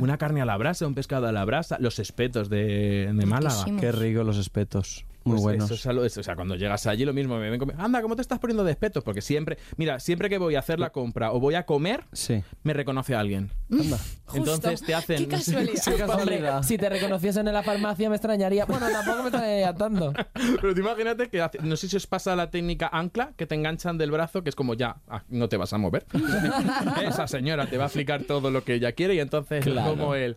una 0.00 0.16
carne 0.18 0.40
a 0.40 0.44
la 0.44 0.56
brasa, 0.56 0.86
un 0.86 0.94
pescado 0.94 1.26
a 1.26 1.32
la 1.32 1.44
brasa, 1.44 1.76
los 1.80 1.98
espetos 1.98 2.48
de, 2.48 3.10
de 3.12 3.26
Málaga. 3.26 3.64
Qué 3.80 3.92
rico 3.92 4.22
los 4.24 4.38
espetos. 4.38 5.04
Muy 5.26 5.34
Pues 5.34 5.42
buenos. 5.42 5.70
eso 5.70 6.04
es 6.04 6.18
o 6.18 6.22
sea, 6.22 6.36
cuando 6.36 6.54
llegas 6.54 6.86
allí 6.86 7.04
lo 7.04 7.12
mismo, 7.12 7.36
me 7.38 7.50
ven 7.50 7.58
como, 7.58 7.72
anda, 7.78 8.00
¿cómo 8.00 8.14
te 8.14 8.22
estás 8.22 8.38
poniendo 8.38 8.62
de 8.64 8.70
espetos? 8.70 9.02
Porque 9.02 9.20
siempre, 9.20 9.58
mira, 9.76 9.98
siempre 9.98 10.28
que 10.28 10.38
voy 10.38 10.54
a 10.54 10.60
hacer 10.60 10.78
la 10.78 10.90
compra 10.90 11.32
o 11.32 11.40
voy 11.40 11.54
a 11.56 11.66
comer, 11.66 12.04
Sí. 12.12 12.42
me 12.62 12.72
reconoce 12.72 13.14
alguien. 13.14 13.50
Anda. 13.70 13.98
Entonces 14.34 14.82
te 14.82 14.94
hacen... 14.94 15.26
Qué 15.26 15.26
no 15.36 15.38
sé, 15.38 15.52
casualidad. 15.52 15.82
Qué 15.84 15.96
casualidad. 15.96 16.54
Hombre, 16.58 16.68
si 16.68 16.78
te 16.78 16.88
reconociesen 16.88 17.48
en 17.48 17.54
la 17.54 17.62
farmacia 17.62 18.08
me 18.08 18.16
extrañaría. 18.16 18.64
Bueno, 18.66 18.86
tampoco 18.88 19.18
me 19.24 19.28
extrañaría 19.30 19.74
tanto. 19.74 20.12
Pero 20.60 20.74
tú 20.74 20.80
imagínate 20.80 21.28
que 21.28 21.42
hace- 21.42 21.58
no 21.60 21.76
sé 21.76 21.88
si 21.88 21.96
os 21.96 22.06
pasa 22.06 22.36
la 22.36 22.48
técnica 22.50 22.88
ancla, 22.92 23.32
que 23.36 23.46
te 23.46 23.56
enganchan 23.56 23.98
del 23.98 24.12
brazo, 24.12 24.42
que 24.44 24.50
es 24.50 24.54
como 24.56 24.74
ya, 24.74 24.96
ah, 25.08 25.24
no 25.28 25.48
te 25.48 25.56
vas 25.56 25.72
a 25.72 25.78
mover. 25.78 26.06
Esa 27.04 27.26
señora 27.26 27.66
te 27.66 27.76
va 27.78 27.84
a 27.84 27.86
explicar 27.86 28.22
todo 28.24 28.50
lo 28.50 28.62
que 28.64 28.74
ella 28.74 28.92
quiere 28.92 29.14
y 29.16 29.20
entonces 29.20 29.64
Claro. 29.64 29.90
como 29.90 30.14
él. 30.14 30.36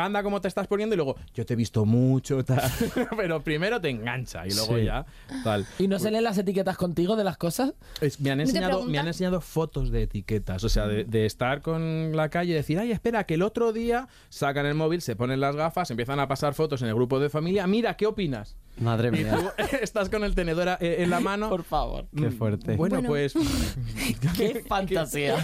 Anda, 0.00 0.22
cómo 0.22 0.40
te 0.40 0.48
estás 0.48 0.66
poniendo 0.66 0.94
y 0.94 0.96
luego, 0.96 1.16
yo 1.34 1.44
te 1.46 1.54
he 1.54 1.56
visto 1.56 1.84
mucho, 1.84 2.44
tal. 2.44 2.60
Pero 3.16 3.42
primero 3.42 3.80
te 3.80 3.88
engancha 3.90 4.46
y 4.46 4.50
luego 4.50 4.76
Sí. 4.78 4.84
ya, 4.84 5.06
tal. 5.44 5.66
¿Y 5.78 5.88
no 5.88 5.98
se 5.98 6.10
leen 6.10 6.24
las 6.24 6.38
etiquetas 6.38 6.76
contigo 6.76 7.16
de 7.16 7.24
las 7.24 7.36
cosas? 7.36 7.74
Es- 8.00 8.20
me, 8.20 8.30
han 8.30 8.40
enseñado, 8.40 8.84
me 8.84 8.98
han 8.98 9.06
enseñado 9.06 9.40
fotos 9.40 9.90
de 9.90 10.02
etiquetas, 10.02 10.64
o 10.64 10.68
sea, 10.68 10.86
de, 10.86 11.04
de 11.04 11.26
estar 11.26 11.62
con 11.62 12.14
la 12.16 12.28
calle 12.28 12.52
y 12.52 12.54
decir, 12.54 12.78
ay, 12.78 12.92
espera, 12.92 13.24
que 13.24 13.34
el 13.34 13.42
otro 13.42 13.72
día 13.72 14.08
sacan 14.28 14.66
el 14.66 14.74
móvil, 14.74 15.00
se 15.02 15.16
ponen 15.16 15.40
las 15.40 15.56
gafas, 15.56 15.90
empiezan 15.90 16.20
a 16.20 16.28
pasar 16.28 16.54
fotos 16.54 16.82
en 16.82 16.88
el 16.88 16.94
grupo 16.94 17.18
de 17.20 17.28
familia, 17.30 17.66
mira, 17.66 17.96
¿qué 17.96 18.06
opinas? 18.06 18.56
Madre 18.78 19.08
Y 19.08 19.10
mía. 19.24 19.36
tú 19.58 19.62
estás 19.82 20.08
con 20.08 20.24
el 20.24 20.34
tenedor 20.34 20.68
eh, 20.80 20.96
en 21.00 21.10
la 21.10 21.20
mano. 21.20 21.48
Por 21.50 21.64
favor. 21.64 22.06
Qué 22.16 22.30
fuerte. 22.30 22.76
Bueno, 22.76 22.96
Bueno. 22.96 23.08
pues. 23.08 23.34
Qué 24.36 24.64
fantasía. 24.66 25.36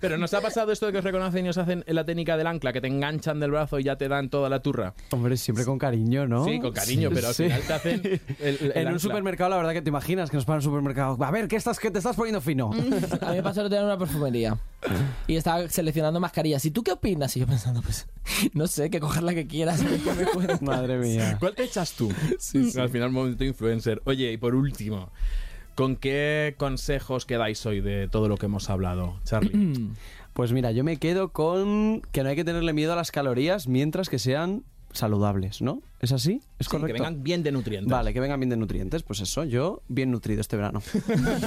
Pero 0.00 0.18
¿nos 0.18 0.34
ha 0.34 0.40
pasado 0.40 0.72
esto 0.72 0.86
de 0.86 0.92
que 0.92 0.98
os 0.98 1.04
reconocen 1.04 1.46
y 1.46 1.50
os 1.50 1.58
hacen 1.58 1.84
la 1.86 2.04
técnica 2.04 2.36
del 2.36 2.46
ancla, 2.46 2.72
que 2.72 2.80
te 2.80 2.88
enganchan 2.88 3.38
del 3.38 3.50
brazo 3.52 3.67
y 3.78 3.82
ya 3.82 3.96
te 3.96 4.06
dan 4.08 4.28
toda 4.30 4.48
la 4.48 4.60
turra? 4.62 4.94
Hombre, 5.10 5.36
siempre 5.36 5.64
con 5.64 5.78
cariño, 5.78 6.28
¿no? 6.28 6.44
Sí, 6.44 6.60
con 6.60 6.72
cariño, 6.72 7.10
pero 7.12 7.28
al 7.28 7.34
Sí. 7.34 7.44
final 7.44 7.62
te 7.62 7.72
hacen. 7.72 8.00
el- 8.04 8.20
el 8.40 8.72
en 8.76 8.88
un 8.92 9.00
supermercado, 9.00 9.50
la 9.50 9.56
verdad 9.56 9.72
que 9.72 9.82
te 9.82 9.88
imaginas 9.88 10.30
que 10.30 10.36
nos 10.36 10.44
paran 10.44 10.58
un 10.58 10.62
supermercado. 10.62 11.18
A 11.22 11.30
ver, 11.30 11.48
¿qué 11.48 11.56
estás, 11.56 11.78
que 11.80 11.90
te 11.90 11.98
estás 11.98 12.14
poniendo 12.16 12.40
fino? 12.40 12.70
A 13.20 13.30
mí 13.30 13.36
me 13.36 13.42
pasó 13.42 13.60
el 13.60 13.66
otro 13.66 13.70
día 13.76 13.80
en 13.80 13.86
una 13.86 13.98
perfumería. 13.98 14.56
Y 15.26 15.34
estaba 15.36 15.68
seleccionando 15.68 16.20
mascarillas. 16.20 16.64
¿Y 16.64 16.70
tú 16.70 16.82
qué 16.84 16.92
opinas? 16.92 17.36
Y 17.36 17.40
yo 17.40 17.46
pensando, 17.46 17.82
pues, 17.82 18.06
no 18.54 18.66
sé, 18.68 18.90
que 18.90 19.00
coger 19.00 19.24
la 19.24 19.34
que 19.34 19.46
quieras. 19.48 19.82
que 19.82 20.12
me 20.14 20.24
cuentes. 20.26 20.62
Madre 20.62 20.98
mía. 20.98 21.36
¿Cuál 21.40 21.54
te 21.56 21.64
echas 21.64 21.92
tú? 21.92 22.10
Al 22.78 22.88
final, 22.88 23.10
momento 23.10 23.42
influencer. 23.44 24.00
Oye, 24.04 24.30
y 24.32 24.36
por 24.36 24.54
último, 24.54 25.10
¿con 25.74 25.96
qué 25.96 26.54
consejos 26.58 27.26
quedáis 27.26 27.64
hoy 27.66 27.80
de 27.80 28.08
todo 28.08 28.28
lo 28.28 28.36
que 28.36 28.46
hemos 28.46 28.70
hablado, 28.70 29.18
Charlie? 29.24 29.90
Pues 30.38 30.52
mira, 30.52 30.70
yo 30.70 30.84
me 30.84 30.98
quedo 30.98 31.32
con 31.32 32.00
que 32.12 32.22
no 32.22 32.28
hay 32.28 32.36
que 32.36 32.44
tenerle 32.44 32.72
miedo 32.72 32.92
a 32.92 32.94
las 32.96 33.10
calorías 33.10 33.66
mientras 33.66 34.08
que 34.08 34.20
sean 34.20 34.62
saludables, 34.92 35.60
¿no? 35.62 35.82
¿Es 35.98 36.12
así? 36.12 36.40
¿Es 36.60 36.66
Sí, 36.66 36.70
correcto? 36.70 36.86
que 36.86 36.92
vengan 36.92 37.24
bien 37.24 37.42
de 37.42 37.50
nutrientes. 37.50 37.90
Vale, 37.90 38.14
que 38.14 38.20
vengan 38.20 38.38
bien 38.38 38.50
de 38.50 38.56
nutrientes. 38.56 39.02
Pues 39.02 39.18
eso, 39.18 39.42
yo 39.42 39.82
bien 39.88 40.12
nutrido 40.12 40.40
este 40.40 40.54
verano. 40.56 40.80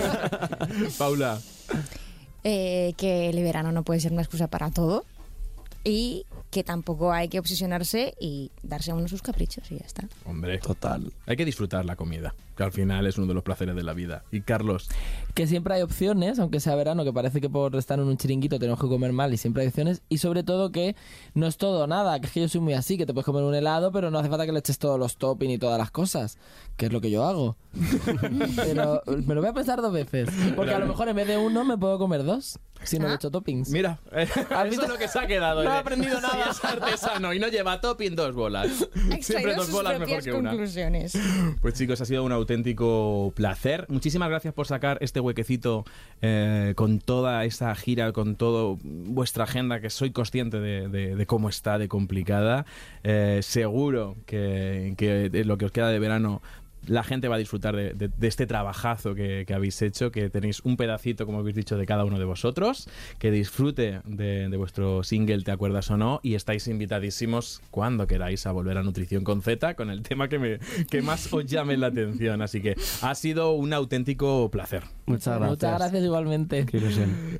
Paula. 0.97 1.39
Eh, 2.43 2.93
que 2.97 3.29
el 3.29 3.41
verano 3.41 3.71
no 3.71 3.83
puede 3.83 4.01
ser 4.01 4.11
una 4.11 4.23
excusa 4.23 4.47
para 4.49 4.71
todo 4.71 5.05
y 5.85 6.25
que 6.49 6.65
tampoco 6.65 7.13
hay 7.13 7.29
que 7.29 7.39
obsesionarse 7.39 8.13
y 8.19 8.51
darse 8.61 8.91
a 8.91 8.95
uno 8.95 9.07
sus 9.07 9.21
caprichos 9.21 9.71
y 9.71 9.77
ya 9.79 9.85
está. 9.85 10.05
Hombre, 10.25 10.57
Total. 10.57 11.13
hay 11.27 11.37
que 11.37 11.45
disfrutar 11.45 11.85
la 11.85 11.95
comida, 11.95 12.35
que 12.55 12.63
al 12.63 12.71
final 12.71 13.07
es 13.07 13.17
uno 13.17 13.27
de 13.27 13.33
los 13.33 13.43
placeres 13.43 13.75
de 13.75 13.83
la 13.83 13.93
vida. 13.93 14.23
Y 14.31 14.41
Carlos, 14.41 14.89
que 15.33 15.47
siempre 15.47 15.75
hay 15.75 15.81
opciones, 15.81 16.39
aunque 16.39 16.59
sea 16.59 16.75
verano, 16.75 17.03
que 17.03 17.13
parece 17.13 17.41
que 17.41 17.49
por 17.49 17.75
estar 17.75 17.99
en 17.99 18.05
un 18.05 18.17
chiringuito 18.17 18.59
tenemos 18.59 18.79
que 18.79 18.87
comer 18.87 19.13
mal 19.13 19.33
y 19.33 19.37
siempre 19.37 19.63
hay 19.63 19.69
opciones. 19.69 20.01
Y 20.09 20.17
sobre 20.17 20.43
todo 20.43 20.71
que 20.71 20.95
no 21.33 21.47
es 21.47 21.57
todo 21.57 21.87
nada, 21.87 22.19
que 22.19 22.27
es 22.27 22.33
que 22.33 22.41
yo 22.41 22.49
soy 22.49 22.61
muy 22.61 22.73
así, 22.73 22.97
que 22.97 23.05
te 23.05 23.13
puedes 23.13 23.25
comer 23.25 23.43
un 23.43 23.55
helado, 23.55 23.91
pero 23.91 24.11
no 24.11 24.19
hace 24.19 24.29
falta 24.29 24.45
que 24.45 24.51
le 24.51 24.59
eches 24.59 24.79
todos 24.79 24.99
los 24.99 25.17
toppings 25.17 25.53
y 25.53 25.57
todas 25.57 25.77
las 25.77 25.91
cosas, 25.91 26.37
que 26.77 26.87
es 26.87 26.93
lo 26.93 27.01
que 27.01 27.11
yo 27.11 27.25
hago. 27.25 27.55
pero 28.55 29.01
me 29.25 29.35
lo 29.35 29.41
voy 29.41 29.49
a 29.49 29.53
pensar 29.53 29.81
dos 29.81 29.93
veces, 29.93 30.29
porque 30.55 30.73
a 30.73 30.79
lo 30.79 30.87
mejor 30.87 31.07
en 31.09 31.15
vez 31.15 31.27
de 31.27 31.37
uno 31.37 31.63
me 31.63 31.77
puedo 31.77 31.97
comer 31.97 32.23
dos, 32.23 32.59
si 32.83 32.99
no 32.99 33.07
le 33.07 33.15
echo 33.15 33.31
toppings. 33.31 33.69
mira, 33.69 33.99
eh, 34.11 34.23
eso 34.23 34.63
visto? 34.65 34.83
es 34.83 34.89
lo 34.89 34.97
que 34.97 35.07
se 35.07 35.19
ha 35.19 35.27
quedado. 35.27 35.63
No 35.63 35.69
he 35.69 35.77
aprendido 35.77 36.19
nada. 36.19 36.49
es 36.49 36.63
artesano 36.63 37.33
y 37.33 37.39
no 37.39 37.47
lleva 37.47 37.79
topping, 37.79 38.15
dos 38.15 38.33
bolas. 38.35 38.87
Siempre 39.21 39.55
dos 39.55 39.71
bolas 39.71 39.99
mejor 39.99 40.23
que 40.23 40.33
una. 40.33 40.49
conclusiones. 40.49 41.13
Pues 41.61 41.75
chicos, 41.75 42.01
ha 42.01 42.05
sido 42.05 42.23
un 42.23 42.31
auténtico 42.41 43.31
placer. 43.35 43.85
Muchísimas 43.89 44.29
gracias 44.29 44.53
por 44.53 44.67
sacar 44.67 44.97
este 45.01 45.19
huequecito 45.19 45.85
eh, 46.21 46.73
con 46.75 46.99
toda 46.99 47.45
esa 47.45 47.73
gira, 47.75 48.11
con 48.11 48.35
toda 48.35 48.77
vuestra 48.83 49.45
agenda, 49.45 49.79
que 49.79 49.89
soy 49.89 50.11
consciente 50.11 50.59
de, 50.59 51.25
cómo 51.25 51.49
está 51.49 51.77
de 51.77 51.87
complicada. 51.87 52.65
Eh, 53.03 53.39
seguro 53.41 54.15
que, 54.25 54.93
que 54.97 55.43
lo 55.45 55.57
que 55.57 55.65
os 55.65 55.71
queda 55.71 55.89
de 55.89 55.99
verano 55.99 56.41
la 56.87 57.03
gente 57.03 57.27
va 57.27 57.35
a 57.35 57.39
disfrutar 57.39 57.75
de, 57.75 57.93
de- 57.93 58.09
de 58.09 58.27
este 58.27 58.47
trabajazo 58.47 59.15
que, 59.15 59.45
que 59.45 59.53
habéis 59.53 59.81
hecho, 59.81 60.11
que 60.11 60.29
tenéis 60.29 60.61
un 60.61 60.77
pedacito, 60.77 61.25
como 61.25 61.39
habéis 61.39 61.55
dicho, 61.55 61.77
de 61.77 61.85
cada 61.85 62.05
uno 62.05 62.19
de 62.19 62.25
vosotros, 62.25 62.89
que 63.19 63.31
disfrute 63.31 64.01
de, 64.05 64.49
de 64.49 64.57
vuestro 64.57 65.03
single, 65.03 65.43
¿te 65.43 65.51
acuerdas 65.51 65.89
o 65.91 65.97
no? 65.97 66.19
Y 66.23 66.35
estáis 66.35 66.67
invitadísimos 66.67 67.61
cuando 67.71 68.07
queráis 68.07 68.45
a 68.45 68.51
volver 68.51 68.77
a 68.77 68.83
Nutrición 68.83 69.23
con 69.23 69.41
Z, 69.41 69.75
con 69.75 69.89
el 69.89 70.01
tema 70.03 70.27
que, 70.27 70.39
me, 70.39 70.59
que 70.89 71.01
más 71.01 71.31
os 71.33 71.45
llame 71.45 71.77
la 71.77 71.87
atención. 71.87 72.41
Así 72.41 72.61
que 72.61 72.75
ha 73.01 73.15
sido 73.15 73.51
un 73.53 73.73
auténtico 73.73 74.49
placer. 74.51 74.83
Muchas 75.05 75.37
gracias. 75.37 75.49
Muchas 75.51 75.77
gracias 75.79 76.03
igualmente. 76.03 76.65
Qué. 76.65 76.81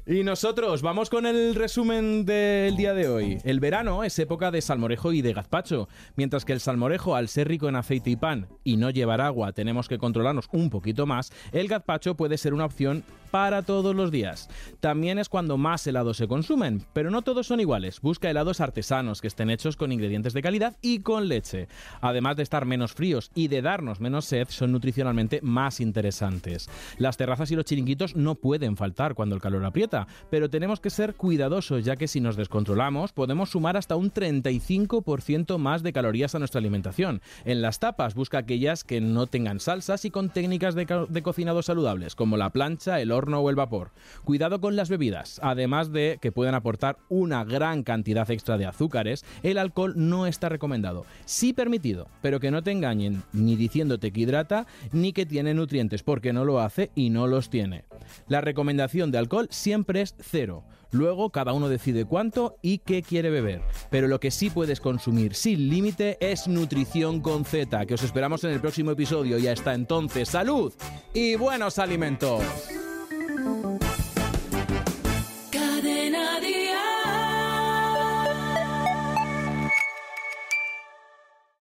Y 0.05 0.23
nosotros 0.23 0.81
vamos 0.81 1.09
con 1.09 1.25
el 1.25 1.55
resumen 1.55 2.25
del 2.25 2.75
día 2.75 2.93
de 2.93 3.07
hoy. 3.07 3.37
El 3.43 3.59
verano 3.59 4.03
es 4.03 4.17
época 4.19 4.51
de 4.51 4.61
salmorejo 4.61 5.13
y 5.13 5.21
de 5.21 5.33
gazpacho, 5.33 5.87
mientras 6.15 6.45
que 6.45 6.53
el 6.53 6.59
salmorejo, 6.59 7.15
al 7.15 7.27
ser 7.27 7.47
rico 7.47 7.69
en 7.69 7.75
aceite 7.75 8.09
y 8.09 8.15
pan 8.15 8.47
y 8.63 8.77
no 8.77 8.89
llevar 8.89 9.21
tenemos 9.53 9.87
que 9.87 9.97
controlarnos 9.97 10.47
un 10.51 10.69
poquito 10.69 11.05
más, 11.05 11.31
el 11.51 11.67
gazpacho 11.67 12.15
puede 12.15 12.37
ser 12.37 12.53
una 12.53 12.65
opción 12.65 13.03
para 13.31 13.61
todos 13.63 13.95
los 13.95 14.11
días. 14.11 14.49
También 14.79 15.17
es 15.17 15.29
cuando 15.29 15.57
más 15.57 15.85
helados 15.87 16.17
se 16.17 16.27
consumen, 16.27 16.83
pero 16.93 17.09
no 17.11 17.21
todos 17.21 17.47
son 17.47 17.59
iguales. 17.59 18.01
Busca 18.01 18.29
helados 18.29 18.61
artesanos 18.61 19.21
que 19.21 19.27
estén 19.27 19.49
hechos 19.49 19.77
con 19.77 19.91
ingredientes 19.91 20.33
de 20.33 20.41
calidad 20.41 20.77
y 20.81 20.99
con 20.99 21.27
leche. 21.27 21.67
Además 22.01 22.35
de 22.37 22.43
estar 22.43 22.65
menos 22.65 22.93
fríos 22.93 23.31
y 23.33 23.47
de 23.47 23.61
darnos 23.61 23.99
menos 23.99 24.25
sed, 24.25 24.47
son 24.49 24.71
nutricionalmente 24.71 25.39
más 25.41 25.79
interesantes. 25.79 26.69
Las 26.97 27.17
terrazas 27.17 27.49
y 27.51 27.55
los 27.55 27.65
chiringuitos 27.65 28.15
no 28.15 28.35
pueden 28.35 28.75
faltar 28.77 29.15
cuando 29.15 29.35
el 29.35 29.41
calor 29.41 29.63
aprieta, 29.65 30.07
pero 30.29 30.49
tenemos 30.49 30.79
que 30.79 30.89
ser 30.89 31.15
cuidadosos 31.15 31.85
ya 31.85 31.95
que 31.95 32.07
si 32.07 32.19
nos 32.21 32.35
descontrolamos 32.35 33.13
podemos 33.13 33.49
sumar 33.49 33.77
hasta 33.77 33.95
un 33.95 34.11
35% 34.11 35.57
más 35.57 35.83
de 35.83 35.93
calorías 35.93 36.35
a 36.35 36.39
nuestra 36.39 36.59
alimentación. 36.59 37.21
En 37.45 37.61
las 37.61 37.79
tapas 37.79 38.13
busca 38.15 38.39
aquellas 38.39 38.83
que 38.83 39.01
no 39.01 39.27
tengan 39.27 39.59
salsas 39.59 40.05
y 40.05 40.11
con 40.11 40.29
técnicas 40.29 40.75
de, 40.75 40.85
co- 40.85 41.07
cocinado 41.23 41.61
saludables 41.61 42.15
como 42.15 42.37
la 42.37 42.49
plancha, 42.49 42.99
el 42.99 43.11
horno 43.21 43.39
o 43.39 43.49
el 43.49 43.55
vapor. 43.55 43.91
Cuidado 44.23 44.59
con 44.59 44.75
las 44.75 44.89
bebidas, 44.89 45.39
además 45.43 45.91
de 45.91 46.17
que 46.21 46.31
pueden 46.31 46.55
aportar 46.55 46.97
una 47.09 47.43
gran 47.43 47.83
cantidad 47.83 48.29
extra 48.31 48.57
de 48.57 48.65
azúcares, 48.65 49.23
el 49.43 49.57
alcohol 49.57 49.93
no 49.95 50.25
está 50.27 50.49
recomendado. 50.49 51.05
Sí 51.25 51.53
permitido, 51.53 52.07
pero 52.21 52.39
que 52.39 52.51
no 52.51 52.63
te 52.63 52.71
engañen 52.71 53.23
ni 53.31 53.55
diciéndote 53.55 54.11
que 54.11 54.21
hidrata 54.21 54.65
ni 54.91 55.13
que 55.13 55.25
tiene 55.25 55.53
nutrientes, 55.53 56.03
porque 56.03 56.33
no 56.33 56.45
lo 56.45 56.59
hace 56.59 56.91
y 56.95 57.09
no 57.09 57.27
los 57.27 57.49
tiene. 57.49 57.85
La 58.27 58.41
recomendación 58.41 59.11
de 59.11 59.19
alcohol 59.19 59.47
siempre 59.51 60.01
es 60.01 60.15
cero. 60.19 60.63
Luego 60.91 61.29
cada 61.29 61.53
uno 61.53 61.69
decide 61.69 62.03
cuánto 62.03 62.57
y 62.61 62.79
qué 62.79 63.01
quiere 63.01 63.29
beber. 63.29 63.61
Pero 63.89 64.07
lo 64.07 64.19
que 64.19 64.29
sí 64.29 64.49
puedes 64.49 64.81
consumir 64.81 65.35
sin 65.35 65.69
límite 65.69 66.17
es 66.19 66.47
nutrición 66.47 67.21
con 67.21 67.45
Z, 67.45 67.85
que 67.85 67.93
os 67.93 68.03
esperamos 68.03 68.43
en 68.43 68.51
el 68.51 68.59
próximo 68.59 68.91
episodio 68.91 69.39
y 69.39 69.47
hasta 69.47 69.73
entonces 69.73 70.29
salud 70.29 70.73
y 71.13 71.35
buenos 71.35 71.79
alimentos. 71.79 72.41